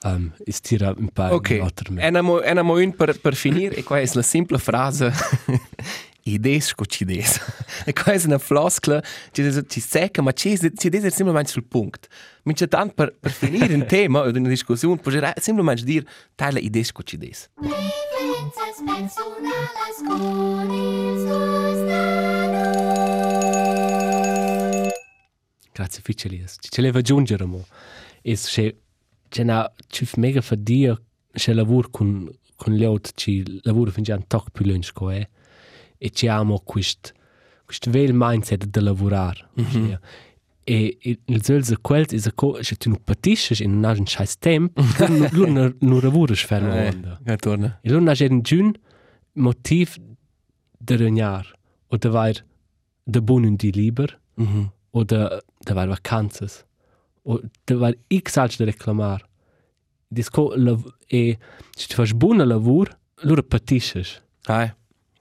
Um, 0.00 0.32
istira 0.44 0.94
un 0.96 1.08
po' 1.08 1.24
Ok, 1.24 1.60
enamo, 1.96 2.40
enamo 2.40 2.74
un 2.74 2.94
per, 2.94 3.18
per 3.20 3.34
finire 3.34 3.74
e 3.74 3.82
qua 3.82 3.98
è 3.98 4.08
la 4.12 4.22
semplice 4.22 4.62
frase 4.62 5.12
idees 6.34 6.66
scoci 6.66 7.02
idees. 7.04 7.40
E 7.84 7.92
qua 7.92 8.12
è 8.12 8.20
una 8.24 8.38
floscola 8.38 9.02
ci, 9.30 9.66
ci 9.68 9.80
secca, 9.80 10.20
ma 10.20 10.32
ci, 10.32 10.56
ci 10.58 10.88
deve 10.88 11.10
semplicemente 11.10 11.50
sul 11.50 11.64
punto. 11.64 12.08
Mince 12.42 12.66
tant 12.68 12.92
per, 12.92 13.16
per 13.18 13.30
finire 13.30 13.74
un 13.74 13.86
tema 13.86 14.20
o 14.20 14.28
una 14.28 14.48
discussione, 14.48 14.96
potrei 14.96 15.32
semplicemente 15.36 15.84
dire 15.84 16.06
tale 16.34 16.60
idees 16.60 16.88
scoci 16.88 17.14
idees. 17.14 17.50
Preferences 17.54 18.82
personales 18.84 20.02
con 20.06 20.70
il 20.70 21.18
suo 21.20 21.72
strano. 21.84 22.68
Grazie 25.72 26.02
Ficelias. 26.02 26.56
Ci 26.58 26.68
ce 26.70 26.80
leva 26.80 26.98
aggiungere 26.98 27.44
mo. 27.44 27.64
E 28.22 28.36
se 28.36 28.80
c'è 29.28 29.42
una 29.42 29.72
ci 29.86 30.04
fa 30.04 30.20
mega 30.20 30.40
fadia 30.40 31.00
se 31.32 31.52
lavoro 31.52 31.88
con 31.90 32.28
con 32.58 32.74
gli 32.74 32.82
altri 32.82 33.12
ci 33.14 33.60
lavoro 33.62 33.92
fin 33.92 34.02
già 34.02 34.16
un 34.16 34.26
toc 34.26 34.50
più 34.50 34.64
lungo 34.66 35.10
è 35.10 35.26
e 35.98 36.10
ci 36.10 36.26
amo 36.28 36.60
quest 36.64 37.12
quest 37.66 37.90
vel 37.90 38.12
mindset 38.14 38.64
de 38.70 38.80
lavorare. 38.80 39.48
Mm 39.54 39.64
-hmm. 39.64 39.98
E 40.64 40.96
e 41.00 41.18
il 41.24 41.42
zelze 41.42 41.76
quel 41.80 42.06
is 42.10 42.26
a 42.26 42.32
co 42.32 42.62
se 42.62 42.74
tu 42.76 42.88
non 42.88 43.00
patisci 43.04 43.62
in 43.62 43.84
un 43.84 44.06
scheiß 44.06 44.38
temp, 44.38 44.78
lu 45.32 45.46
nu 45.46 45.74
nu 45.80 46.00
lavoro 46.00 46.34
fermo 46.34 46.72
onda. 46.72 47.18
Ja, 47.24 47.36
torna. 47.36 47.78
E 47.82 47.90
non 47.90 48.12
c'è 48.14 48.28
un 48.30 48.40
giun 48.42 48.74
motiv 49.32 49.96
de 50.78 50.96
regnar 50.96 51.46
o 51.88 51.96
de 51.96 52.08
vair 52.08 52.44
de 53.04 53.20
bunen 53.20 53.56
di 53.56 53.70
liber 53.72 54.18
Mm 54.38 54.46
-hmm. 54.46 54.70
oder 54.90 55.42
da 55.66 55.74
war 55.74 55.88
vacanzas 55.88 56.64
o 57.24 57.40
da 57.64 57.74
war 57.76 57.94
x 58.08 58.36
alts 58.36 58.56
de 58.56 58.64
reclamar 58.64 59.20
disco 60.08 60.54
e 61.06 61.38
se 61.76 61.86
tu 61.88 61.94
fas 61.94 62.12
buona 62.12 62.44
lavur 62.44 62.88
lura 63.22 63.42
patisces 63.42 64.20
Hai. 64.46 64.70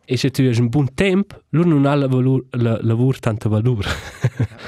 E 0.09 0.15
se 0.15 0.31
tu 0.31 0.41
hai 0.41 0.57
un 0.57 0.69
buon 0.69 0.93
temp 0.93 1.37
lura 1.49 1.67
non 1.67 1.85
ha 1.85 1.93
la 1.95 2.07
valur, 2.07 2.45
la, 2.51 2.79
lavur 2.81 3.19
tanta 3.19 3.49
valur 3.49 3.85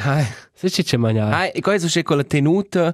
Hai. 0.03 0.25
se 0.53 0.69
ci 0.69 0.83
c'è 0.83 0.97
mangiare 0.97 1.33
Hai, 1.33 1.51
e 1.51 1.61
qua 1.61 1.73
è 1.73 1.79
c'è 1.79 2.03
quella 2.03 2.23
tenuta 2.25 2.93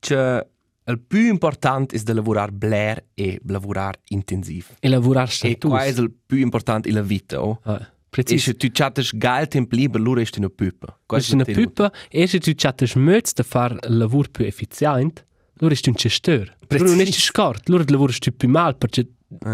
che 0.00 0.46
il 0.88 1.00
più 1.00 1.26
importante 1.26 1.96
è 1.96 2.00
di 2.00 2.12
lavorare 2.12 2.52
blair 2.52 3.04
e 3.14 3.40
lavorare 3.46 4.00
intensiv. 4.08 4.76
E 4.78 4.88
lavorare 4.88 5.28
E 5.28 5.32
status. 5.32 5.70
qua 5.70 5.84
è 5.84 5.88
il 5.88 6.12
più 6.26 6.38
importante 6.38 6.88
in 6.88 6.94
la 6.94 7.02
vita, 7.02 7.42
oh. 7.42 7.60
Ah, 7.64 7.74
E 7.80 7.88
Preciso. 8.08 8.44
se 8.50 8.56
tu 8.56 8.68
chattas 8.72 9.10
geil 9.14 9.46
tempo 9.48 9.74
libero, 9.74 10.02
allora 10.02 10.20
è 10.22 10.26
una 10.38 10.48
pupa. 10.48 10.98
Questa 11.04 11.32
è 11.32 11.34
una 11.34 11.44
pupa 11.44 11.92
e 12.08 12.26
se 12.26 12.38
tu 12.40 12.52
chattes 12.54 12.94
möts 12.94 13.32
da 13.34 13.42
far 13.42 13.76
il 13.88 13.96
lavoro 13.96 14.28
più 14.30 14.44
efficiente, 14.44 15.26
allora 15.58 15.74
è 15.74 15.88
un 15.88 15.94
gestor. 15.94 16.56
Però 16.66 16.84
non 16.84 16.94
è 16.94 16.96
Preciso. 17.02 17.20
scort, 17.32 17.68
allora 17.68 17.84
lavori 17.88 18.12
tu 18.18 18.30
più 18.34 18.48
mal 18.48 18.76
perché 18.76 19.06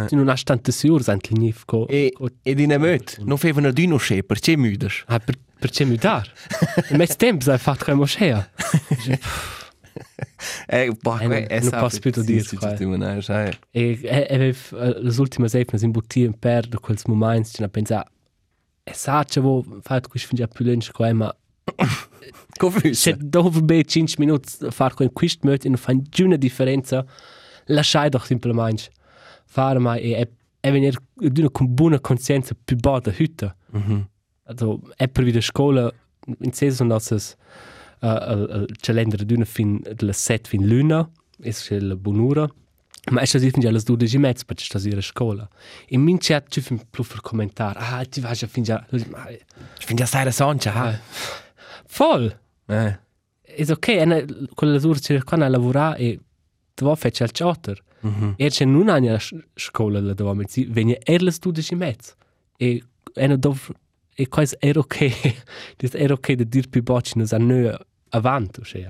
tu 0.06 0.16
non 0.16 0.28
hai 0.28 0.42
tante 0.42 0.72
anche 1.10 1.34
lì. 1.34 1.54
Co, 1.64 1.86
E, 1.88 2.12
e 2.42 2.54
di 2.54 2.66
nemöt, 2.66 3.18
non 3.24 3.38
fevano 3.38 3.70
di 3.70 3.86
no 3.86 3.98
sche, 3.98 4.22
perché 4.22 4.56
müdes? 4.56 5.02
ah, 5.06 5.18
per, 5.18 5.36
perché 5.58 5.84
mi 5.84 5.96
dar? 5.96 6.30
In 6.90 6.96
mezzo 6.96 7.14
tempo 7.16 7.50
hai 7.50 7.58
fatto 7.58 7.84
come 7.84 7.96
moschea. 7.98 8.50
Eh, 10.66 10.90
boh, 11.00 11.18
Eh, 11.18 11.26
non- 11.26 11.46
non 11.70 11.80
posso 11.80 11.98
più 12.00 12.10
dire, 12.22 12.44
qua. 12.56 12.72
Tu 12.72 12.88
non 12.96 13.22
sai. 13.22 13.52
E 13.70 14.26
avevo 14.30 14.58
le 15.00 15.14
ultime 15.18 15.48
settimane 15.48 15.84
in 15.84 15.90
bottiglia 15.90 16.26
in 16.26 16.38
per 16.38 16.66
da 16.66 16.78
quels 16.78 17.04
momenti 17.04 17.50
ci 17.52 17.62
ho 17.62 17.68
pensato 17.68 18.10
e 18.82 18.92
sa 18.94 19.24
che 19.24 19.40
vo 19.40 19.62
fatto 19.82 20.08
questo 20.08 20.28
fin 20.28 20.38
già 20.38 20.48
più 20.48 20.64
lunch 20.64 20.90
qua 20.92 21.12
ma 21.12 21.36
Come 22.58 22.94
se 22.94 23.16
dopo 23.18 23.60
be 23.60 23.84
5 23.84 24.14
minuti 24.24 24.50
fare 24.70 24.94
con 24.94 25.12
questo 25.12 25.46
möt 25.46 25.64
non 25.66 25.76
fa 25.76 25.92
una 26.24 26.36
differenza 26.36 27.04
lasciai 27.66 28.08
doch 28.08 28.24
semplicemente 28.26 28.90
fare 29.56 29.78
ma 29.78 29.94
e 29.96 30.10
e, 30.22 30.24
e 30.64 30.70
venire 30.70 30.96
di 31.32 31.40
una 31.40 31.50
con 31.50 31.66
buona 31.74 31.98
coscienza 32.00 32.54
più 32.66 32.76
bada 32.76 33.10
hütte 33.18 33.48
Mhm. 33.72 34.06
also 34.48 34.80
è 34.96 35.08
per 35.08 35.24
wieder 35.24 35.42
scuola 35.42 35.90
in 36.40 36.52
season 36.52 36.88
das 36.88 37.36
uh, 38.00 38.06
il 38.68 38.76
calendar 38.80 39.24
d'una 39.24 39.44
fin 39.46 39.80
della 39.98 40.12
set 40.12 40.46
fin 40.48 40.66
luna 40.66 41.08
è 41.40 41.78
la 41.80 41.96
bonura 41.96 42.46
ma 43.10 43.20
è 43.22 43.26
così 43.30 43.50
fin 43.50 43.60
già 43.62 43.70
le 43.70 43.80
12 43.82 44.16
e 44.16 44.18
mezzo 44.18 44.44
perché 44.46 44.62
sta 44.64 44.78
a 44.78 45.00
scuola 45.00 45.48
e 45.88 45.96
min 45.96 46.18
chat 46.18 46.44
ci 46.48 46.60
fin 46.60 46.78
più 46.90 47.02
per 47.04 47.20
commentare 47.20 47.78
ah 47.80 48.04
ti 48.04 48.20
vai 48.20 48.34
già 48.34 48.46
fin 48.46 48.62
già 48.62 48.84
Ich 48.90 49.86
finde 49.86 50.02
ja 50.02 50.06
sehr 50.06 50.32
sonja, 50.32 50.72
ha. 50.74 51.00
voll 51.96 52.30
Eh. 52.66 52.98
è 53.42 53.70
ok 53.70 53.86
è 53.88 54.24
quella 54.54 54.78
ora 54.86 54.98
ci 54.98 55.14
ricorda 55.14 55.44
a 55.46 55.48
lavorare 55.48 55.98
e 55.98 56.20
tu 56.74 56.84
vuoi 56.84 56.96
fare 56.96 57.12
il 57.24 57.30
chatter 57.32 57.78
Mhm. 58.02 58.34
e 58.36 58.48
c'è 58.50 58.64
non 58.64 58.88
anni 58.88 59.08
a 59.08 59.18
scuola 59.54 60.00
la 60.00 60.12
dove 60.14 60.34
mi 60.34 60.44
si 60.48 60.64
viene 60.64 60.98
er 61.04 61.22
le 61.22 61.32
12 61.38 61.72
e 61.72 61.76
mezzo 61.76 62.12
e 62.56 62.82
e 63.14 63.26
non 63.26 63.38
dov 63.38 63.70
e 64.14 64.28
quasi 64.28 64.56
era 64.58 64.80
ok 64.80 64.98
das 65.78 65.94
era 65.94 66.12
ok 66.14 66.32
da 66.32 66.44
dir 66.44 66.68
più 66.68 66.82
bocci 66.82 67.16
nos 67.18 67.32
a 67.32 67.38
noi 67.38 67.70
avanti 68.10 68.62
cioè 68.64 68.88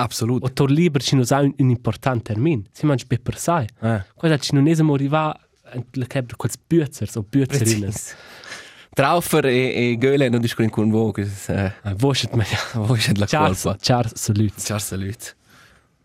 Absolut. 0.00 0.42
o 0.44 0.52
tor 0.52 0.70
liber 0.70 1.02
ci 1.02 1.14
nos 1.16 1.30
ha 1.30 1.40
un, 1.40 1.52
un 1.56 1.70
important 1.70 2.22
termin 2.22 2.64
si 2.72 2.84
mangi 2.86 3.06
per 3.06 3.20
per 3.20 3.36
sai 3.38 3.66
Eh. 3.80 4.02
quasi 4.14 4.38
ci 4.40 4.54
non 4.54 4.66
esimo 4.66 4.94
arriva 4.94 5.38
le 5.92 6.06
cabra 6.06 6.34
quels 6.36 6.56
büzers 6.66 7.16
o 7.16 7.22
büzerinnen 7.22 7.90
Precis. 7.90 8.16
Traufer 8.94 9.44
e, 9.46 9.90
e 9.92 9.96
Göle 9.96 10.28
non 10.28 10.40
discutono 10.40 10.70
con 10.74 10.90
voi, 10.90 11.12
che 11.12 11.28
eh, 11.48 11.72
ah, 11.82 11.94
voscet 11.94 12.32
ma 12.34 12.44
voi 12.74 12.98
siete 12.98 13.20
la 13.20 13.26
colpa. 13.26 13.76
Charles 13.80 14.14
salut 14.14 14.60
Ciao, 14.60 14.78
salut. 14.78 15.36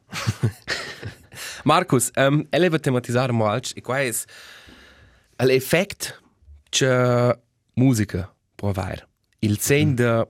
Marcus, 1.63 2.11
um, 2.15 2.45
eleva 2.49 2.79
tematizzare 2.79 3.31
molto 3.31 3.69
e 3.75 3.81
qua 3.81 4.01
è 4.01 4.11
l'effetto 5.43 6.19
che 6.69 7.39
musica 7.75 8.33
può 8.55 8.69
avere. 8.69 9.07
Il 9.39 9.59
segno 9.59 9.93
de, 9.93 10.27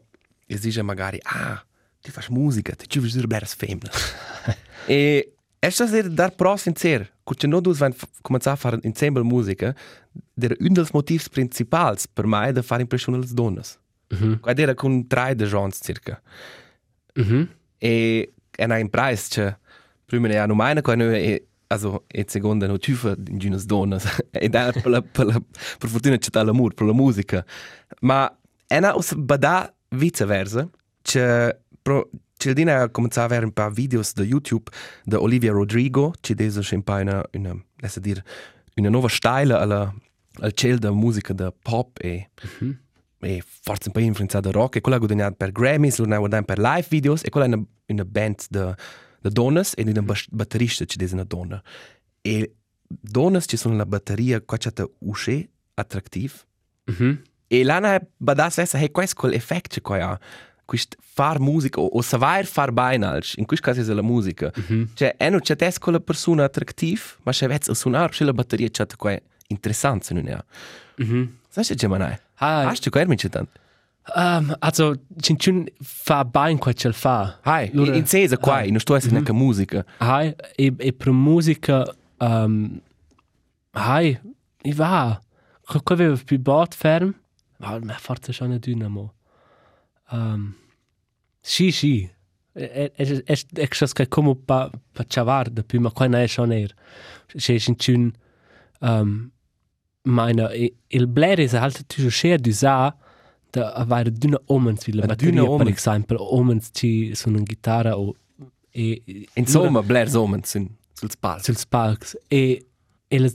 il 0.47 0.59
dice 0.59 0.81
magari, 0.81 1.19
ah, 1.21 1.63
tu 2.01 2.11
fai 2.11 2.25
musica, 2.29 2.75
tu 2.75 2.99
vuoi 2.99 3.11
dire 3.11 3.27
belle 3.27 3.45
femmine. 3.45 3.89
e 4.85 5.33
è 5.59 5.69
stato 5.69 6.09
dar 6.09 6.35
pro 6.35 6.57
sincero, 6.57 7.07
che 7.23 7.47
non 7.47 7.61
due 7.61 7.73
vanno 7.73 7.95
cominciare 8.21 8.55
a 8.55 8.59
fare 8.59 8.79
insieme 8.83 9.21
musica, 9.21 9.73
era 10.39 10.55
un 10.59 10.73
dei 10.73 10.85
motivi 10.91 11.23
principali 11.31 11.97
per 12.11 12.25
me 12.25 12.51
di 12.51 12.61
fare 12.61 12.81
impressione 12.81 13.17
alle 13.17 13.27
donne. 13.31 13.61
mhm 14.09 14.39
Qua 14.39 14.53
era 14.55 14.73
con 14.73 15.07
tre 15.07 15.35
de 15.35 15.45
gens 15.45 15.79
circa. 15.81 16.21
mhm 17.15 17.47
E 17.77 18.33
è 18.51 18.63
una 18.65 18.77
impresa 18.77 19.27
che 19.29 19.57
prima 20.05 20.27
ne 20.27 20.37
hanno 20.37 20.55
mai 20.55 20.81
quando 20.81 21.09
è 21.09 21.41
also 21.67 22.03
e 22.07 22.25
seconda 22.27 22.67
no 22.67 22.77
tüfa 22.77 23.15
di 23.17 23.47
unas 23.47 23.65
donnas. 23.65 24.05
E 24.31 24.49
da 24.49 24.71
per 24.71 24.87
la 24.87 25.01
per 25.01 25.25
la 25.25 25.41
per 25.77 25.89
fortuna 25.89 26.17
c'è 26.17 26.43
l'amore 26.43 26.73
per 26.73 26.85
la 26.85 26.93
musica. 26.93 27.45
Ma 28.01 28.31
è 28.67 28.77
una 28.77 28.95
us 28.95 29.13
bada 29.15 29.73
viceversa 29.89 30.69
che 31.01 31.57
pro 31.81 32.09
c'è 32.37 32.53
dina 32.53 32.81
ha 32.81 32.89
cominciato 32.89 33.21
a 33.21 33.25
avere 33.25 33.45
un 33.45 33.53
paar 33.53 33.71
videos 33.71 34.13
da 34.13 34.23
YouTube 34.23 34.69
da 35.03 35.21
Olivia 35.21 35.51
Rodrigo 35.51 36.13
ci 36.19 36.33
desa 36.33 36.61
c'è 36.61 36.75
un 36.75 36.83
po' 36.83 36.93
una 36.93 37.23
una 37.33 37.55
lascia 37.77 37.99
dire 37.99 38.23
una 38.75 38.89
nuova 38.89 39.07
stile 39.07 39.53
alla 39.53 39.93
al 40.39 40.51
cielo 40.53 40.79
da 40.79 40.91
musica 40.91 41.33
da 41.33 41.51
pop 41.51 41.97
e 42.01 42.29
e 43.19 43.41
forse 43.45 43.83
un 43.87 43.93
po' 43.93 43.99
influenzata 43.99 44.49
da 44.49 44.59
rock 44.59 44.77
e 44.77 44.81
quella 44.81 44.97
ha 44.97 44.99
guadagnato 44.99 45.35
per 45.35 45.51
Grammys, 45.51 45.97
lo 45.99 46.13
ha 46.13 46.17
guadagnato 46.17 46.53
per 46.53 46.59
live 46.59 46.85
videos 46.89 47.23
e 47.23 47.29
quella 47.29 47.45
è 47.47 47.49
una, 47.53 47.63
una 47.87 48.05
band 48.05 48.45
da, 48.49 48.75
da 49.23 49.29
donne 49.29 49.63
e 49.75 49.83
bas- 50.01 50.27
batterista 50.29 50.83
ci 50.85 50.97
una 51.11 51.23
donna 51.23 51.61
e 52.21 52.55
donne 52.87 53.41
ci 53.41 53.55
sono 53.55 53.75
la 53.75 53.85
batteria 53.85 54.41
qua 54.41 54.57
c'è 54.57 54.71
da 54.71 54.87
usce 54.99 55.49
attrattiv 55.73 56.45
mhm. 56.85 57.21
E 57.47 57.63
l'hanno 57.63 57.99
badass 58.17 58.57
essa 58.57 58.77
hey 58.79 58.89
questo 58.91 59.15
quel 59.15 59.33
effetto 59.33 59.69
che 59.69 59.81
qua 59.81 60.09
ha 60.09 60.19
questo 60.65 60.97
far 60.99 61.39
musica 61.39 61.79
o, 61.79 61.85
o 61.85 62.01
saper 62.01 62.45
far 62.45 62.71
bene 62.71 63.05
alc 63.05 63.37
in 63.37 63.45
questo 63.45 63.65
caso 63.71 63.91
è 63.91 63.93
la 63.93 64.01
musica 64.01 64.51
cioè 64.95 65.15
è 65.15 65.29
non 65.29 65.39
c'è 65.39 65.55
test 65.55 65.79
con 65.79 65.93
la 65.93 65.99
persona 65.99 66.43
attrattiv 66.43 67.17
ma 67.23 67.31
c'è 67.31 67.47
vezzo 67.47 67.73
suonare 67.73 68.11
c'è 68.11 68.25
la 68.25 68.33
batteria 68.33 68.69
c'è 68.69 68.85
qua 68.97 69.17
interessante 69.47 70.05
se 70.05 70.13
non 70.15 70.27
è 70.27 70.37
mhm 70.97 71.37
sai 71.47 71.63
c'è 71.63 71.75
Gemini 71.75 72.17
ah 72.37 72.69
Hast 72.69 72.85
du 72.85 72.89
gehört 72.89 73.07
mit 73.07 73.23
dann? 73.29 73.47
Um, 74.15 74.55
also 74.59 74.95
cincun 75.21 75.65
fa 75.81 76.23
bain 76.25 76.57
qua 76.57 76.73
ce 76.73 76.91
fa 76.91 77.39
Hai, 77.43 77.69
Lura- 77.73 77.95
in 77.95 78.05
Cesa 78.05 78.37
qua, 78.37 78.57
Ah. 78.59 78.65
non 78.69 78.79
sto 78.79 78.95
essere 78.95 79.13
neanche 79.13 79.33
musica. 79.33 79.85
Hai, 79.99 80.33
e, 80.55 80.73
e 80.77 80.93
per 80.93 81.11
musica, 81.11 81.85
um, 82.19 82.79
hai, 83.71 84.19
i 84.63 84.73
va, 84.73 85.19
qua 85.65 85.95
aveva 85.95 86.17
più 86.23 86.39
bot 86.39 86.75
ferm, 86.75 87.13
ma 87.57 87.79
ma 87.79 87.93
forse 87.93 88.31
c'è 88.31 88.43
una 88.45 88.57
dynamo. 88.57 89.13
Um, 90.11 90.53
sì, 91.39 91.71
sì, 91.71 92.09
è 92.51 92.91
è 92.95 93.23
è 93.23 93.37
è 93.53 93.67
che 93.67 94.07
come 94.07 94.35
pa 94.35 94.69
pa 94.91 95.03
chavar 95.07 95.49
da 95.49 95.63
più, 95.63 95.79
ma 95.79 95.91
qua 95.91 96.07
non 96.07 96.19
è 96.21 96.27
schon 96.27 96.51
er. 96.51 96.73
C'è 97.35 97.57
in 97.91 98.11
um, 98.81 99.31
meine, 100.03 100.73
il 100.87 101.07
Blair 101.07 101.39
è 101.39 101.55
halt 101.55 101.85
tu 101.87 102.09
share 102.09 102.37
di 102.37 102.51
sa 102.53 102.95
da 103.53 103.71
avere 103.73 104.11
d'una 104.11 104.39
omens 104.47 104.87
la 104.87 105.03
Una 105.03 105.05
batteria 105.13 105.41
per 105.43 105.49
omens. 105.51 105.77
esempio 105.77 106.35
omens 106.35 106.69
ci 106.71 107.13
sono 107.13 107.35
una 107.37 107.45
chitarra 107.45 107.97
o 107.97 108.15
e 108.71 109.03
Insomma, 109.35 109.83
Blair 109.83 110.09
Somens 110.09 110.49
sind 110.49 110.69
sul 110.93 111.11
palco. 111.19 111.43
sul 111.43 111.57
palks 111.69 112.17
e 112.27 112.65
e 113.07 113.19
la, 113.19 113.29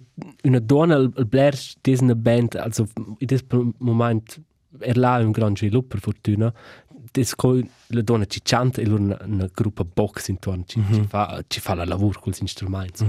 una 0.44 0.59
donna 0.59 0.96
il 0.96 1.12
il 1.16 1.26
Blair 1.26 1.54
è 1.81 1.96
una 2.00 2.14
band 2.16 2.54
also 2.57 2.88
in 3.18 3.26
questo 3.26 3.72
momento 3.78 4.35
er 4.81 4.96
là 4.96 5.18
un 5.22 5.31
gran 5.31 5.54
sviluppo 5.57 5.88
per 5.94 6.00
fortuna 6.00 6.52
des 7.12 7.34
co 7.34 7.60
la 7.88 8.02
donna 8.02 8.24
ci 8.26 8.40
canta 8.42 8.80
e 8.80 8.86
loro 8.86 9.02
una, 9.02 9.18
una 9.24 9.48
gruppa 9.52 9.84
box 9.84 10.28
intorno 10.28 10.64
ci, 10.66 10.82
ci 10.92 11.04
fa 11.08 11.42
ci 11.46 11.60
fa 11.60 11.74
la 11.74 11.84
lavoro 11.84 12.18
con 12.20 12.32
gli 12.38 12.46
strumenti 12.46 13.04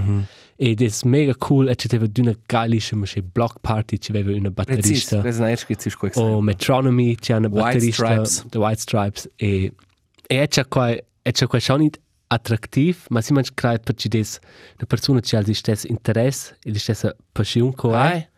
e 0.56 0.74
des 0.74 1.02
mega 1.04 1.34
cool 1.36 1.68
e 1.68 1.74
c'era 1.74 2.06
una 2.18 2.34
geilissima 2.46 3.00
maschine 3.00 3.26
block 3.32 3.58
party 3.60 3.98
ci 3.98 4.10
aveva 4.10 4.30
una 4.30 4.50
Precis, 4.50 5.10
batterista. 5.10 5.28
ist 5.28 5.40
ein 5.40 5.48
erstes 5.48 5.86
ist 5.86 5.98
gut 5.98 6.16
o 6.16 6.40
Metronomy 6.40 7.14
c'è 7.16 7.36
una 7.36 7.48
White 7.48 7.62
batterista 7.62 8.24
Stripes. 8.24 8.46
The 8.50 8.58
White 8.58 8.80
Stripes 8.80 9.28
e 9.36 9.72
e 10.26 10.46
c'è 10.48 10.66
qua 10.68 10.90
e 10.90 11.32
c'è 11.32 11.46
qua 11.46 11.58
schon 11.58 11.80
nicht 11.80 11.98
attraktiv 12.28 13.06
ma 13.10 13.20
si 13.20 13.32
manch 13.32 13.50
crei 13.54 13.78
per 13.80 13.94
ci 13.96 14.08
des 14.08 14.38
una 14.76 14.86
persona 14.86 15.20
ci 15.20 15.36
ha 15.36 15.40
il 15.40 15.54
stesso 15.54 15.86
interesse 15.88 16.56
e 16.62 16.72
la 16.72 16.78
stessa 16.78 17.14
passione 17.32 17.74
co 17.74 17.92
Hai. 17.94 18.28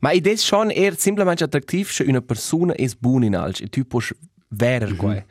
Ma 0.00 0.12
id 0.12 0.26
ist 0.26 0.44
schon 0.44 0.70
eher 0.70 0.94
simplemente 0.98 1.42
attraktiv, 1.42 1.88
se 1.88 2.04
una 2.04 2.20
persona 2.20 2.74
è 2.74 2.86
buona 2.98 3.24
in 3.24 3.34
alc, 3.34 3.62
e 3.62 3.68
tu 3.68 3.82
puoi 3.86 4.02
verer 4.48 4.96
qua. 4.96 5.24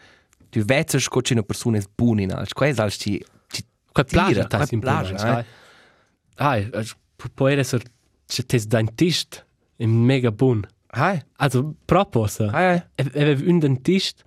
Tu 0.49 0.61
vezi 0.63 0.97
che 0.97 1.33
una 1.33 1.43
persona 1.43 1.77
è 1.77 1.83
buona 1.93 2.21
in 2.21 2.31
alc, 2.31 2.53
qua 2.53 2.67
è 2.67 2.73
alc 2.75 2.93
ci 2.95 3.23
ci 3.47 3.65
qua 3.91 4.03
tira, 4.03 4.45
plagia 4.45 4.47
ta 4.47 4.65
plagia, 4.79 5.39
eh. 5.39 5.45
ai 6.35 6.69
può 7.33 7.47
essere 7.47 7.83
c'è 8.27 8.45
tes 8.45 8.65
dentist 8.65 9.45
è 9.75 9.85
mega 9.85 10.31
buon 10.31 10.65
Hai. 10.87 11.21
also 11.37 11.75
proposta 11.85 12.49
Hai. 12.51 12.81
e 12.95 13.11
aveva 13.15 13.49
un 13.49 13.59
dentist 13.59 14.21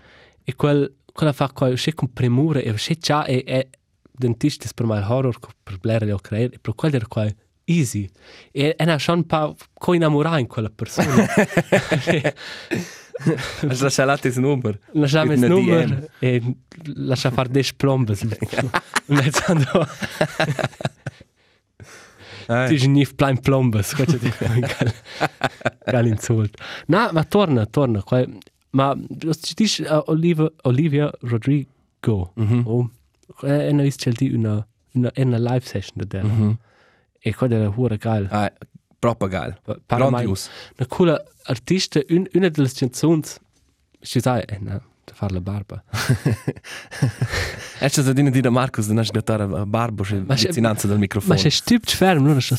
e 0.45 0.55
quel 0.55 0.95
quella 1.13 1.33
fa 1.33 1.51
qua 1.51 1.73
c'è 1.73 1.95
con 1.95 2.13
premura 2.13 2.61
e 2.61 2.73
c'è 2.75 2.97
già 2.97 3.25
e 3.25 3.43
e 3.47 3.69
dentist 4.11 4.67
è 4.67 4.71
per 4.75 4.87
me 4.87 5.01
horror 5.01 5.39
per 5.63 5.79
blare 5.79 6.07
le 6.07 6.13
occhiaie 6.13 6.51
e 6.51 6.59
per 6.59 6.75
quel 6.75 6.95
era 6.95 7.07
qua 7.07 7.27
easy 7.65 8.09
e 8.53 8.75
e 8.79 8.85
na 8.85 8.99
schon 8.99 9.27
pa 9.27 9.55
co 9.75 9.95
innamorare 9.95 10.41
in 10.41 10.47
quella 10.47 10.71
persona 10.71 11.27
Schon 13.19 13.69
das 13.69 14.37
Nummer? 14.37 14.79
lasciamo 14.93 15.33
il 15.33 15.41
numero 15.41 16.09
e 16.21 16.41
lascia 16.95 17.31
fare 17.31 17.49
des 17.51 17.73
plombes. 17.73 18.23
Mezzando. 19.07 19.87
Ti 22.49 22.55
Eh, 22.55 22.79
je 22.79 22.87
nif 22.89 23.15
plein 23.15 23.37
plombes, 23.41 23.93
cosa 23.95 24.17
ti 24.17 24.31
gal, 24.39 24.93
gal 25.85 26.07
insult. 26.07 26.57
Na, 26.87 27.11
ma 27.13 27.23
torna, 27.25 27.67
torna, 27.67 28.03
qua, 28.03 28.25
ma 28.71 28.97
ci 29.43 29.53
dici 29.55 29.83
uh, 29.83 30.03
Olivia, 30.07 30.51
Olivia 30.63 31.11
Rodrigo, 31.21 32.33
Mhm. 32.37 32.63
oh, 32.65 32.91
è 33.43 33.69
una 33.71 33.83
vis 33.83 33.97
di 34.09 34.33
una 34.33 34.67
una 34.93 35.11
una 35.15 35.39
live 35.39 35.65
session 35.67 35.97
da 35.99 36.05
della. 36.07 36.33
Mhm. 36.33 36.57
E 37.21 37.35
qua 37.35 37.47
della 37.49 37.69
hura 37.75 37.97
geil. 37.97 38.27
ah, 38.31 38.51
mai 40.11 40.11
Grandios. 40.25 40.49
una 40.79 40.87
coole 40.89 41.25
artista, 41.45 42.01
un, 42.11 42.27
una 42.35 42.49
delle 42.49 42.71
canzoni, 42.71 43.23
ci 44.01 44.21
sai, 44.21 44.43
eh, 44.47 44.59
no, 44.63 44.83
da 45.05 45.13
fare 45.15 45.33
la 45.35 45.41
barba. 45.41 45.83
Ecco, 47.81 48.03
se 48.03 48.13
dine 48.13 48.31
dire 48.31 48.51
Marcus, 48.51 48.87
da 48.89 48.95
nasce 48.95 49.13
gattare 49.13 49.45
a 49.45 49.65
barbo, 49.67 50.03
c'è 50.09 50.17
Ma 50.27 50.35
c'è- 50.35 50.49
vicinanza 50.49 50.87
del 50.89 50.99
microfono. 50.99 51.35
Ma 51.35 51.41
se 51.41 51.51
stupt 51.51 51.91
ferm, 51.95 52.25
non 52.25 52.41
so. 52.41 52.57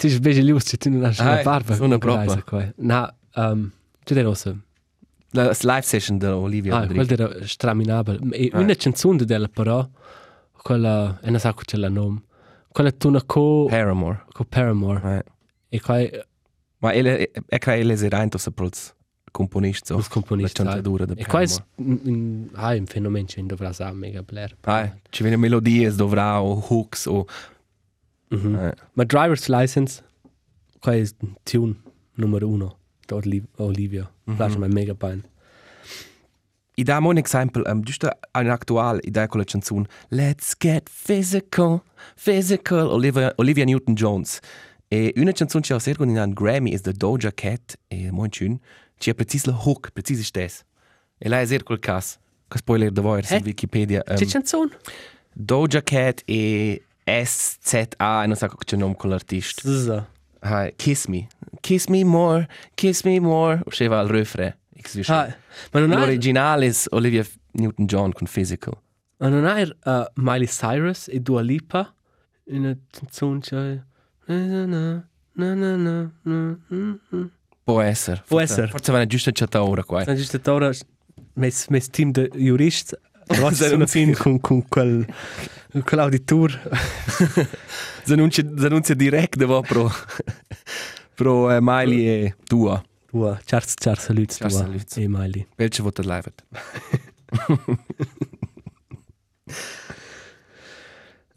Ti 0.00 0.08
ljubš, 0.42 0.64
če 0.72 0.76
ti 0.82 0.90
ne 0.90 1.00
daš 1.04 1.20
Aj, 1.22 1.26
la 1.38 1.42
barba. 1.46 1.76
za 2.34 2.40
kaj. 2.48 2.64
Na, 2.78 3.04
um, 3.36 3.68
če 4.04 4.14
delo 4.18 4.34
se. 4.34 4.54
La 5.34 5.48
live 5.50 5.82
session 5.86 6.18
da 6.18 6.36
Olivia 6.36 6.76
Ah, 6.76 6.80
Rodrigo. 6.86 7.14
era 7.14 7.46
straminabile. 7.46 8.18
E 8.32 8.50
Ah. 8.52 8.58
una 8.60 8.74
canzone 8.74 9.24
della 9.24 9.48
però, 9.48 9.88
quella, 10.62 11.18
e 11.22 11.30
non 11.30 11.40
so 11.40 11.52
c'è 11.54 11.76
la 11.76 11.88
nome, 11.88 12.22
quella 12.74 12.90
tuna 12.90 13.22
co, 13.22 13.66
Paramore. 13.68 14.24
co 14.32 14.44
Paramore. 14.44 15.00
Eh. 15.18 15.76
E 15.76 15.80
qua 15.80 16.00
Ma 16.78 16.92
ele, 16.92 17.30
è 17.46 17.58
che 17.58 17.72
ele 17.74 17.96
si 17.96 18.08
reinto 18.08 18.36
se 18.36 18.50
prols 18.50 18.92
componist 19.30 19.86
so. 19.86 20.04
Componist, 20.10 20.58
La 20.58 20.64
cantadura 20.64 21.04
de 21.06 21.14
E 21.16 21.24
qua 21.26 21.40
ah, 21.40 22.74
un 22.74 22.86
fenomeno 22.86 23.26
che 23.26 23.42
dovrà 23.46 23.68
essere 23.68 23.92
mega 23.92 24.22
blair. 24.22 24.56
Ah, 24.62 24.92
ci 25.10 25.22
viene 25.22 25.36
melodie, 25.36 25.90
dovrà 25.94 26.40
o 26.42 26.64
hooks 26.68 27.06
o... 27.06 27.26
Mhm. 28.30 28.54
Eh. 28.54 28.74
Ma 28.92 29.04
driver's 29.04 29.48
license, 29.48 30.02
qua 30.80 30.94
è 30.94 31.04
tune 31.42 31.74
numero 32.14 32.48
uno, 32.48 32.78
da 33.06 33.14
Oli- 33.16 33.44
Olivia. 33.56 34.10
Mhm. 34.24 34.36
Piace 34.36 34.58
mi 34.58 34.68
mega 34.68 34.94
bene. 34.94 35.22
I 36.76 36.82
da 36.82 36.98
un 36.98 37.16
esempio, 37.18 37.62
um, 37.66 37.82
giusto 37.82 38.10
un 38.32 38.50
attuale, 38.50 39.00
i 39.04 39.10
da 39.10 39.28
con 39.28 39.38
la 39.38 39.44
canzone 39.44 39.86
Let's 40.08 40.54
get 40.58 40.90
physical, 40.90 41.82
physical, 42.16 42.90
Olivia, 42.90 43.32
Olivia 43.36 43.64
Newton-Jones. 43.64 44.40
E 44.88 45.12
una 45.16 45.30
canzone 45.30 45.62
che 45.62 45.72
ha 45.72 45.78
sergo 45.78 46.02
in 46.02 46.16
un 46.16 46.32
Grammy 46.32 46.72
è 46.72 46.78
da 46.78 46.90
Doja 46.90 47.32
Cat, 47.32 47.78
e 47.86 48.10
molto 48.10 48.38
schön, 48.38 48.58
che 48.98 49.10
ha 49.10 49.14
precis 49.14 49.44
la 49.44 49.52
hook, 49.54 49.90
precis 49.92 50.20
stes. 50.22 50.64
E 51.18 51.28
lei 51.28 51.42
è 51.42 51.46
ser 51.46 51.62
quel 51.62 51.78
cas, 51.78 52.18
che 52.48 52.58
spoiler 52.58 52.90
da 52.90 53.02
voi 53.02 53.22
su? 53.22 53.34
Wikipedia. 53.34 54.02
Um, 54.08 54.16
C'è 54.16 54.26
canzone? 54.26 54.76
Doja 55.32 55.80
Cat 55.80 56.22
e 56.26 56.82
SZA, 57.04 58.24
e 58.24 58.26
non 58.26 58.34
so 58.34 58.48
che 58.48 58.76
nome 58.76 58.96
con 58.96 59.10
l'artista. 59.10 59.62
Zza. 59.62 60.08
Hi, 60.42 60.72
kiss 60.76 61.06
me. 61.06 61.28
Kiss 61.60 61.86
me 61.86 62.02
more, 62.02 62.48
kiss 62.74 63.04
me 63.04 63.20
more. 63.20 63.62
Usciva 63.64 64.00
il 64.00 64.08
refrain. 64.08 64.54
Ah, 65.06 65.34
ma 65.72 65.80
non 65.80 65.92
hai, 65.92 65.98
L'originale 65.98 66.66
è 66.66 66.72
Olivia 66.90 67.24
Newton-John 67.52 68.12
con 68.12 68.26
Physical. 68.30 68.76
ma 69.18 69.28
non 69.28 69.44
hai 69.44 69.62
uh, 69.62 70.04
Miley 70.14 70.46
Cyrus 70.46 71.08
e 71.08 71.20
Dua 71.20 71.40
Lipa 71.40 71.94
in 72.46 72.64
una 72.64 72.76
canzone 72.90 73.40
c'è... 73.40 73.80
Na, 74.26 74.36
na, 74.36 74.66
na, 74.66 75.04
na, 75.32 75.54
na, 75.54 75.76
na, 75.76 76.58
na, 76.68 76.98
na. 77.08 77.28
Può 77.62 77.80
essere. 77.80 78.22
Può 78.26 78.38
Forse- 78.38 78.52
essere. 78.52 78.68
Forse 78.68 78.90
una 78.90 79.06
giusta 79.06 79.30
certa 79.30 79.62
ora 79.64 79.84
qua. 79.84 80.04
Sono 80.04 80.16
giusto 80.16 80.40
ora 80.52 80.70
mes, 81.34 81.66
mes 81.68 81.88
team 81.88 82.10
de 82.10 82.30
juristi 82.34 82.94
Rossi 83.26 83.64
Sono 83.64 83.86
fin 83.86 84.14
con, 84.14 84.38
con 84.40 84.66
quel, 84.68 85.06
con 85.72 85.82
quell'auditor. 85.82 86.60
S'annuncia 88.04 88.42
direct 88.94 89.36
devo 89.36 89.62
pro, 89.62 89.90
pro 91.14 91.50
eh, 91.50 91.58
Miley 91.60 92.06
e 92.06 92.34
tua. 92.44 92.82
Tua, 93.14 93.38
Charles, 93.44 93.74
Charles, 93.78 94.02
saluts 94.02 94.36
Charles, 94.38 94.56
tua. 94.56 94.66
saluts. 94.66 94.96
E 94.96 95.06
Miley. 95.06 95.46
Welche 95.56 95.82
vota 95.82 96.02
live? 96.02 96.32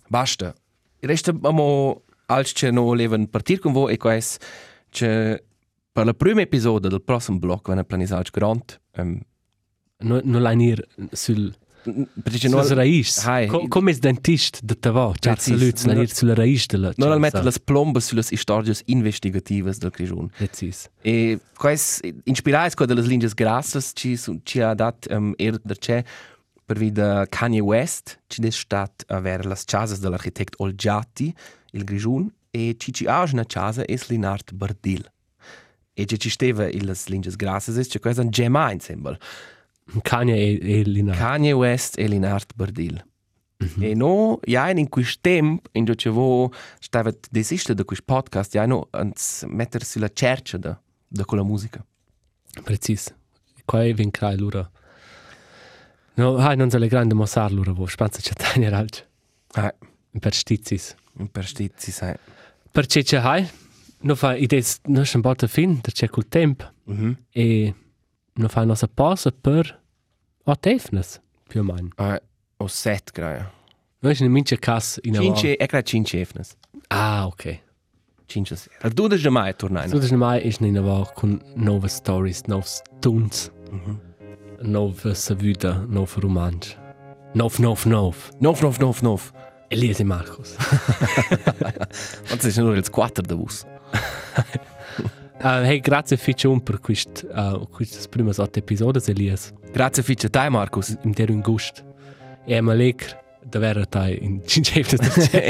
Basta. 0.10 0.56
Resta 1.00 1.38
amo 1.44 2.04
als 2.26 2.52
che 2.54 2.72
no 2.72 2.94
leven 2.94 3.30
partir 3.30 3.60
con 3.60 3.74
voi 3.74 3.94
e 3.94 3.98
quais 3.98 4.40
che 4.90 5.44
per 5.92 6.06
la 6.06 6.14
prima 6.16 6.42
episodio 6.42 6.90
del 6.90 7.02
prossimo 7.04 7.38
blog 7.38 7.62
vanno 7.68 7.84
planisals 7.84 8.32
grand. 8.32 8.80
Um, 8.98 9.22
Non 10.00 10.22
no 10.26 10.40
l'hai 10.40 10.56
nir 10.56 10.84
sul... 11.12 11.54
raiz. 12.76 13.26
Hai. 13.26 13.48
Co, 13.48 13.68
come 13.68 13.92
il 13.92 14.00
dentist 14.00 14.62
de 14.64 14.76
tavo. 14.76 15.14
Charles, 15.20 15.44
Precis. 15.44 15.60
saluts, 15.60 15.86
l'hai 15.86 15.96
nir 15.96 16.10
sulla 16.14 16.34
raiz 16.34 16.66
de 16.68 16.78
la... 16.78 16.92
non 16.98 17.12
al 17.12 17.20
mettere 17.20 17.44
las 17.44 17.60
plombas 17.60 18.06
sulle 18.06 18.24
storie 18.24 18.74
investigative 18.86 19.74
del 19.78 19.90
Grigion. 19.90 20.30
Precis. 20.38 20.90
E 21.02 21.40
quais 21.58 22.02
inspirais 22.26 22.74
co 22.74 22.86
delle 22.86 23.02
lingue 23.02 23.30
grassas 23.34 23.92
ci 23.94 24.18
ci 24.44 24.62
ha 24.62 24.74
dat 24.74 25.08
um, 25.10 25.34
er 25.38 25.60
der 25.64 25.78
c'è 25.78 26.04
per 26.66 26.78
vida 26.78 27.26
Kanye 27.30 27.62
West 27.62 28.20
ci 28.28 28.42
des 28.42 28.56
stat 28.56 29.04
aver 29.08 29.46
las 29.46 29.66
casas 29.66 30.00
dell'architect 30.00 30.56
Olgiati 30.60 31.34
il 31.72 31.84
Grigion 31.84 32.32
e 32.52 32.76
ci 32.78 32.92
ci 32.92 33.06
ha 33.06 33.24
una 33.32 33.46
casa 33.46 33.84
es 33.86 34.08
Linart 34.10 34.54
Bardil. 34.54 35.06
E 35.94 36.06
ci 36.06 36.18
ci 36.20 36.30
steva 36.30 36.68
il 36.68 36.86
las 36.86 37.08
lingue 37.08 37.32
grassas 37.36 37.78
es 37.78 37.88
ci 37.88 38.00
quais 38.00 38.18
un 38.18 38.30
gemma 38.30 38.72
ensemble. 38.72 39.18
Kanye 40.02 40.36
e, 40.36 40.80
e 40.80 40.84
Lina. 40.84 41.14
Kanye 41.16 41.54
West 41.54 41.98
e 41.98 42.08
Linart 42.08 42.54
Bardil. 42.56 43.04
E 43.80 43.96
no, 43.96 44.40
ja 44.46 44.70
in 44.70 44.88
quist 44.88 45.20
temp 45.22 45.68
in 45.72 45.86
cui 45.86 46.12
vo 46.12 46.52
stava 46.80 47.12
desiste 47.32 47.74
da 47.74 47.84
quist 47.84 48.04
podcast, 48.06 48.54
ja 48.54 48.66
no 48.68 48.88
ans 48.92 49.44
metter 49.48 49.84
sulla 49.84 50.10
cercia 50.14 50.58
da 50.58 50.80
da 51.10 51.26
quella 51.26 51.44
musica. 51.44 51.84
Precis. 52.64 53.14
Qua 53.66 53.84
è 53.84 53.94
vin 53.94 54.12
crai 54.12 54.38
lura. 54.38 54.70
No, 56.16 56.38
hai 56.38 56.56
non 56.56 56.70
se 56.70 56.78
le 56.80 56.88
grande 56.88 57.14
mossar 57.14 57.52
lura 57.52 57.72
vo. 57.72 57.86
Spanza 57.88 58.20
c'è 58.20 58.34
tania 58.34 58.76
alc. 58.78 59.06
Ah, 59.54 59.74
Per 60.20 60.34
stizis. 60.34 60.96
per 61.32 61.46
stizi 61.46 61.92
sai. 61.92 62.16
Perché 62.72 63.04
c'è 63.04 63.18
hai? 63.20 63.48
No 64.02 64.16
fa 64.16 64.36
idees, 64.36 64.80
no 64.86 65.04
schon 65.04 65.22
bald 65.22 65.48
fin, 65.48 65.80
der 65.82 65.94
c'è 65.94 66.08
col 66.10 66.28
temp. 66.28 66.72
Mhm. 66.86 67.18
E 67.32 67.74
no 68.38 68.48
fa 68.48 68.64
nossa 68.66 68.88
pausa 68.88 69.32
per 69.32 69.80
a 70.46 70.56
tefnes, 70.56 71.20
più 71.48 71.62
o 71.62 71.64
meno. 71.64 71.90
Ah, 71.96 72.20
o 72.58 72.68
set 72.68 73.12
graia. 73.12 73.52
No 74.00 74.10
è 74.10 74.16
in 74.20 74.32
mince 74.32 74.58
cas 74.58 75.00
in 75.04 75.18
a 75.18 75.20
Cinque, 75.20 75.58
e 75.58 75.66
cra 75.66 75.82
cinque 75.82 76.20
efnes. 76.20 76.56
Ah, 76.90 77.26
ok. 77.26 77.60
Cinque 78.28 78.56
sera. 78.56 78.90
Du 78.90 79.08
da 79.08 79.30
mai 79.30 79.54
tornare. 79.56 79.90
So 79.90 80.00
das 80.00 80.12
mai 80.12 80.40
ist 80.46 80.62
in 80.62 80.78
a 80.78 81.12
con 81.16 81.42
nove 81.56 81.90
stories, 81.90 82.44
nove 82.48 82.68
tunes, 83.00 83.52
nove 84.62 85.16
savuda, 85.16 85.86
nove 85.88 86.20
romansch. 86.22 86.78
Nov, 87.34 87.60
nov, 87.60 87.86
nov. 87.86 88.32
Nov, 88.40 88.62
nov, 88.62 88.80
nov, 88.80 89.02
nov. 89.02 89.34
Elise 89.70 90.04
Marcos. 90.04 90.56
Und 92.32 92.40
das 92.40 92.46
ist 92.46 92.58
nur 92.58 92.76
jetzt 92.76 92.92
quattro 92.92 93.22
da 93.22 93.36
bus. 93.36 93.66
Uh, 95.40 95.64
hey, 95.64 95.80
grazie 95.80 96.18
Ficcion 96.18 96.64
per 96.64 96.80
quist, 96.80 97.24
uh, 97.30 97.68
quistas 97.70 98.08
primas 98.08 98.40
otto 98.40 98.58
episodes, 98.58 99.08
Elias. 99.08 99.54
Grazie 99.72 100.02
fice 100.02 100.30
te, 100.30 100.50
Markus. 100.50 100.98
Im 101.04 101.14
der 101.14 101.30
un 101.30 101.42
gust. 101.42 101.84
E 102.48 102.60
ma 102.62 102.74
leker, 102.74 103.16
da 103.44 103.60
vera 103.60 103.86
tai 103.86 104.18
in 104.20 104.42
c'è. 104.46 104.82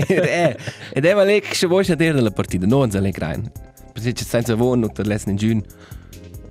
Ed 0.07 0.25
è, 0.25 0.57
ed 0.91 1.05
è 1.05 1.13
mal 1.13 1.27
che 1.39 1.55
se 1.55 1.67
vuoi 1.67 1.85
sapere 1.85 2.13
della 2.13 2.31
partita, 2.31 2.65
non 2.65 2.91
se 2.91 2.99
le 2.99 3.11
grain. 3.11 3.49
Perché 3.93 4.11
c'è 4.11 4.23
senza 4.23 4.55
vuon 4.55 4.83
und 4.83 4.93
der 4.93 5.07
lessen 5.07 5.31
in 5.31 5.37
giun. 5.37 5.63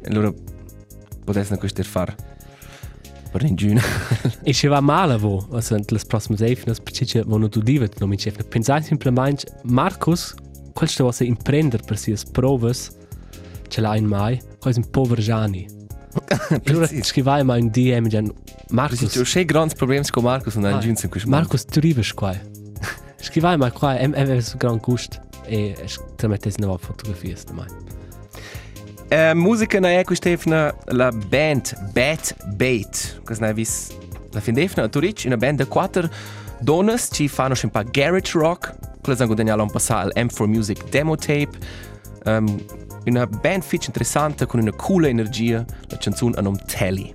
E 0.00 0.08
allora 0.08 0.32
potesse 1.22 1.50
na 1.50 1.58
questo 1.58 1.82
far. 1.82 2.14
Per 3.30 3.42
in 3.42 3.54
giun. 3.54 3.78
E 4.44 4.54
se 4.54 4.66
va 4.66 4.80
male 4.80 5.18
vo, 5.18 5.46
also 5.52 5.76
in 5.76 5.84
les 5.88 6.06
proximes 6.06 6.40
eifnes, 6.40 6.80
perché 6.80 7.04
c'è 7.04 7.22
vono 7.22 7.50
tu 7.50 7.60
divet 7.60 7.98
no 8.00 8.06
mi 8.06 8.16
c'è. 8.16 8.32
Pensai 8.32 8.82
simplement 8.82 9.44
Marcus, 9.64 10.34
quel 10.72 10.88
sto 10.88 11.12
se 11.12 11.24
imprender 11.24 11.82
per 11.84 11.98
sias 11.98 12.24
provas, 12.24 12.96
ce 13.68 13.80
l'ha 13.80 13.96
in 13.96 14.06
mai, 14.06 14.40
quasi 14.58 14.78
un 14.78 14.90
povero 14.90 15.20
Gianni. 15.20 15.66
E 16.48 16.70
allora 16.70 16.88
scrivai 17.02 17.44
mai 17.44 17.60
un 17.60 17.68
DM 17.68 18.06
gen 18.06 18.32
Markus, 18.70 19.00
Marcus. 19.00 19.12
c'è 19.12 19.22
c'è 19.22 19.44
grandi 19.44 19.74
problemi 19.74 20.04
con 20.10 20.24
Markus 20.24 20.54
und 20.54 20.64
ein 20.64 20.80
giun 20.80 20.96
in 21.00 21.08
questo. 21.08 21.28
Marcus, 21.28 21.64
tu 21.64 21.80
rivas 21.80 22.12
qua. 22.12 22.34
Scrivai 23.20 23.56
mai 23.56 23.70
qua, 23.70 23.98
em 23.98 24.14
em 24.14 24.30
es 24.30 24.54
gran 24.56 24.78
gust 24.78 25.20
e 25.46 25.74
te 26.16 26.28
mettes 26.28 26.56
na 26.56 26.76
fotografias 26.78 27.44
da 27.44 27.52
mai. 27.52 27.68
Eh, 29.08 29.34
musica 29.34 29.78
na 29.78 29.88
è 29.98 30.04
quest'efna 30.04 30.74
la 30.86 31.12
band 31.12 31.92
Bad 31.92 32.34
Bait. 32.56 33.20
Cosa 33.24 33.46
ne 33.46 33.52
vis? 33.52 33.90
La 34.32 34.40
fin 34.40 34.54
d'efna 34.54 34.84
a 34.84 34.88
Turic, 34.88 35.24
una 35.26 35.36
band 35.36 35.58
de 35.58 35.66
quattro 35.66 36.08
donnes 36.60 37.08
ci 37.12 37.28
fanno 37.28 37.54
un 37.62 37.70
po' 37.70 37.82
garage 37.90 38.38
rock. 38.38 38.74
Quella 39.00 39.18
sangue 39.18 39.36
Daniela 39.36 39.62
un 39.62 39.70
passato 39.70 40.08
al 40.08 40.12
M4 40.16 40.46
Music 40.46 40.88
demo 40.88 41.14
tape. 41.16 41.50
Um, 42.24 42.60
una 43.10 43.26
band 43.26 43.62
fitch 43.62 43.86
interessante 43.86 44.46
con 44.46 44.60
una 44.60 44.72
coola 44.72 45.08
energia. 45.08 45.64
La 45.88 45.96
canzone 45.96 46.36
a 46.36 46.40
nome 46.40 46.58
Telly. 46.66 47.14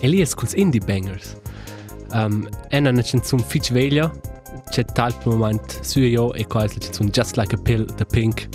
Elias 0.00 0.34
culs 0.34 0.54
Indie 0.54 0.80
Bangers. 0.80 1.36
Um, 2.12 2.48
en 2.70 2.86
una 2.86 3.02
canzone 3.02 3.42
fitch 3.42 3.72
veglia, 3.72 4.10
c'è 4.68 4.84
tal 4.84 5.14
moment 5.24 5.80
su 5.82 6.00
io 6.00 6.32
e 6.34 6.46
qua 6.46 6.64
è 6.64 6.66
la 6.66 6.74
canzone 6.78 7.10
Just 7.10 7.36
Like 7.36 7.54
a 7.54 7.58
Pill, 7.58 7.84
The 7.94 8.04
Pink, 8.04 8.48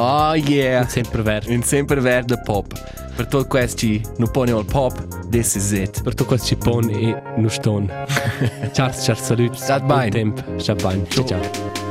Oh 0.00 0.34
yeah! 0.34 0.86
sempre 0.88 1.22
verde. 1.22 1.52
In 1.52 1.62
sempre 1.62 2.00
verde 2.00 2.40
pop. 2.42 2.72
Per 3.14 3.26
tutto 3.26 3.46
questo 3.46 3.86
non 4.16 4.30
pone 4.30 4.50
al 4.50 4.64
pop, 4.64 5.28
this 5.28 5.54
is 5.56 5.72
it. 5.72 6.02
Per 6.02 6.14
tutto 6.14 6.24
questo 6.24 6.46
ci 6.46 6.56
pone 6.56 6.92
e 6.92 7.22
non 7.36 7.50
stone. 7.50 8.06
ciao, 8.72 8.90
ciao, 8.90 9.14
salut. 9.14 9.54
Stat 9.54 9.84
bene. 9.84 10.08
Tempo. 10.08 10.56
Ciao, 10.56 10.74
bene. 10.76 11.06
Ciao, 11.06 11.24
ciao. 11.24 11.89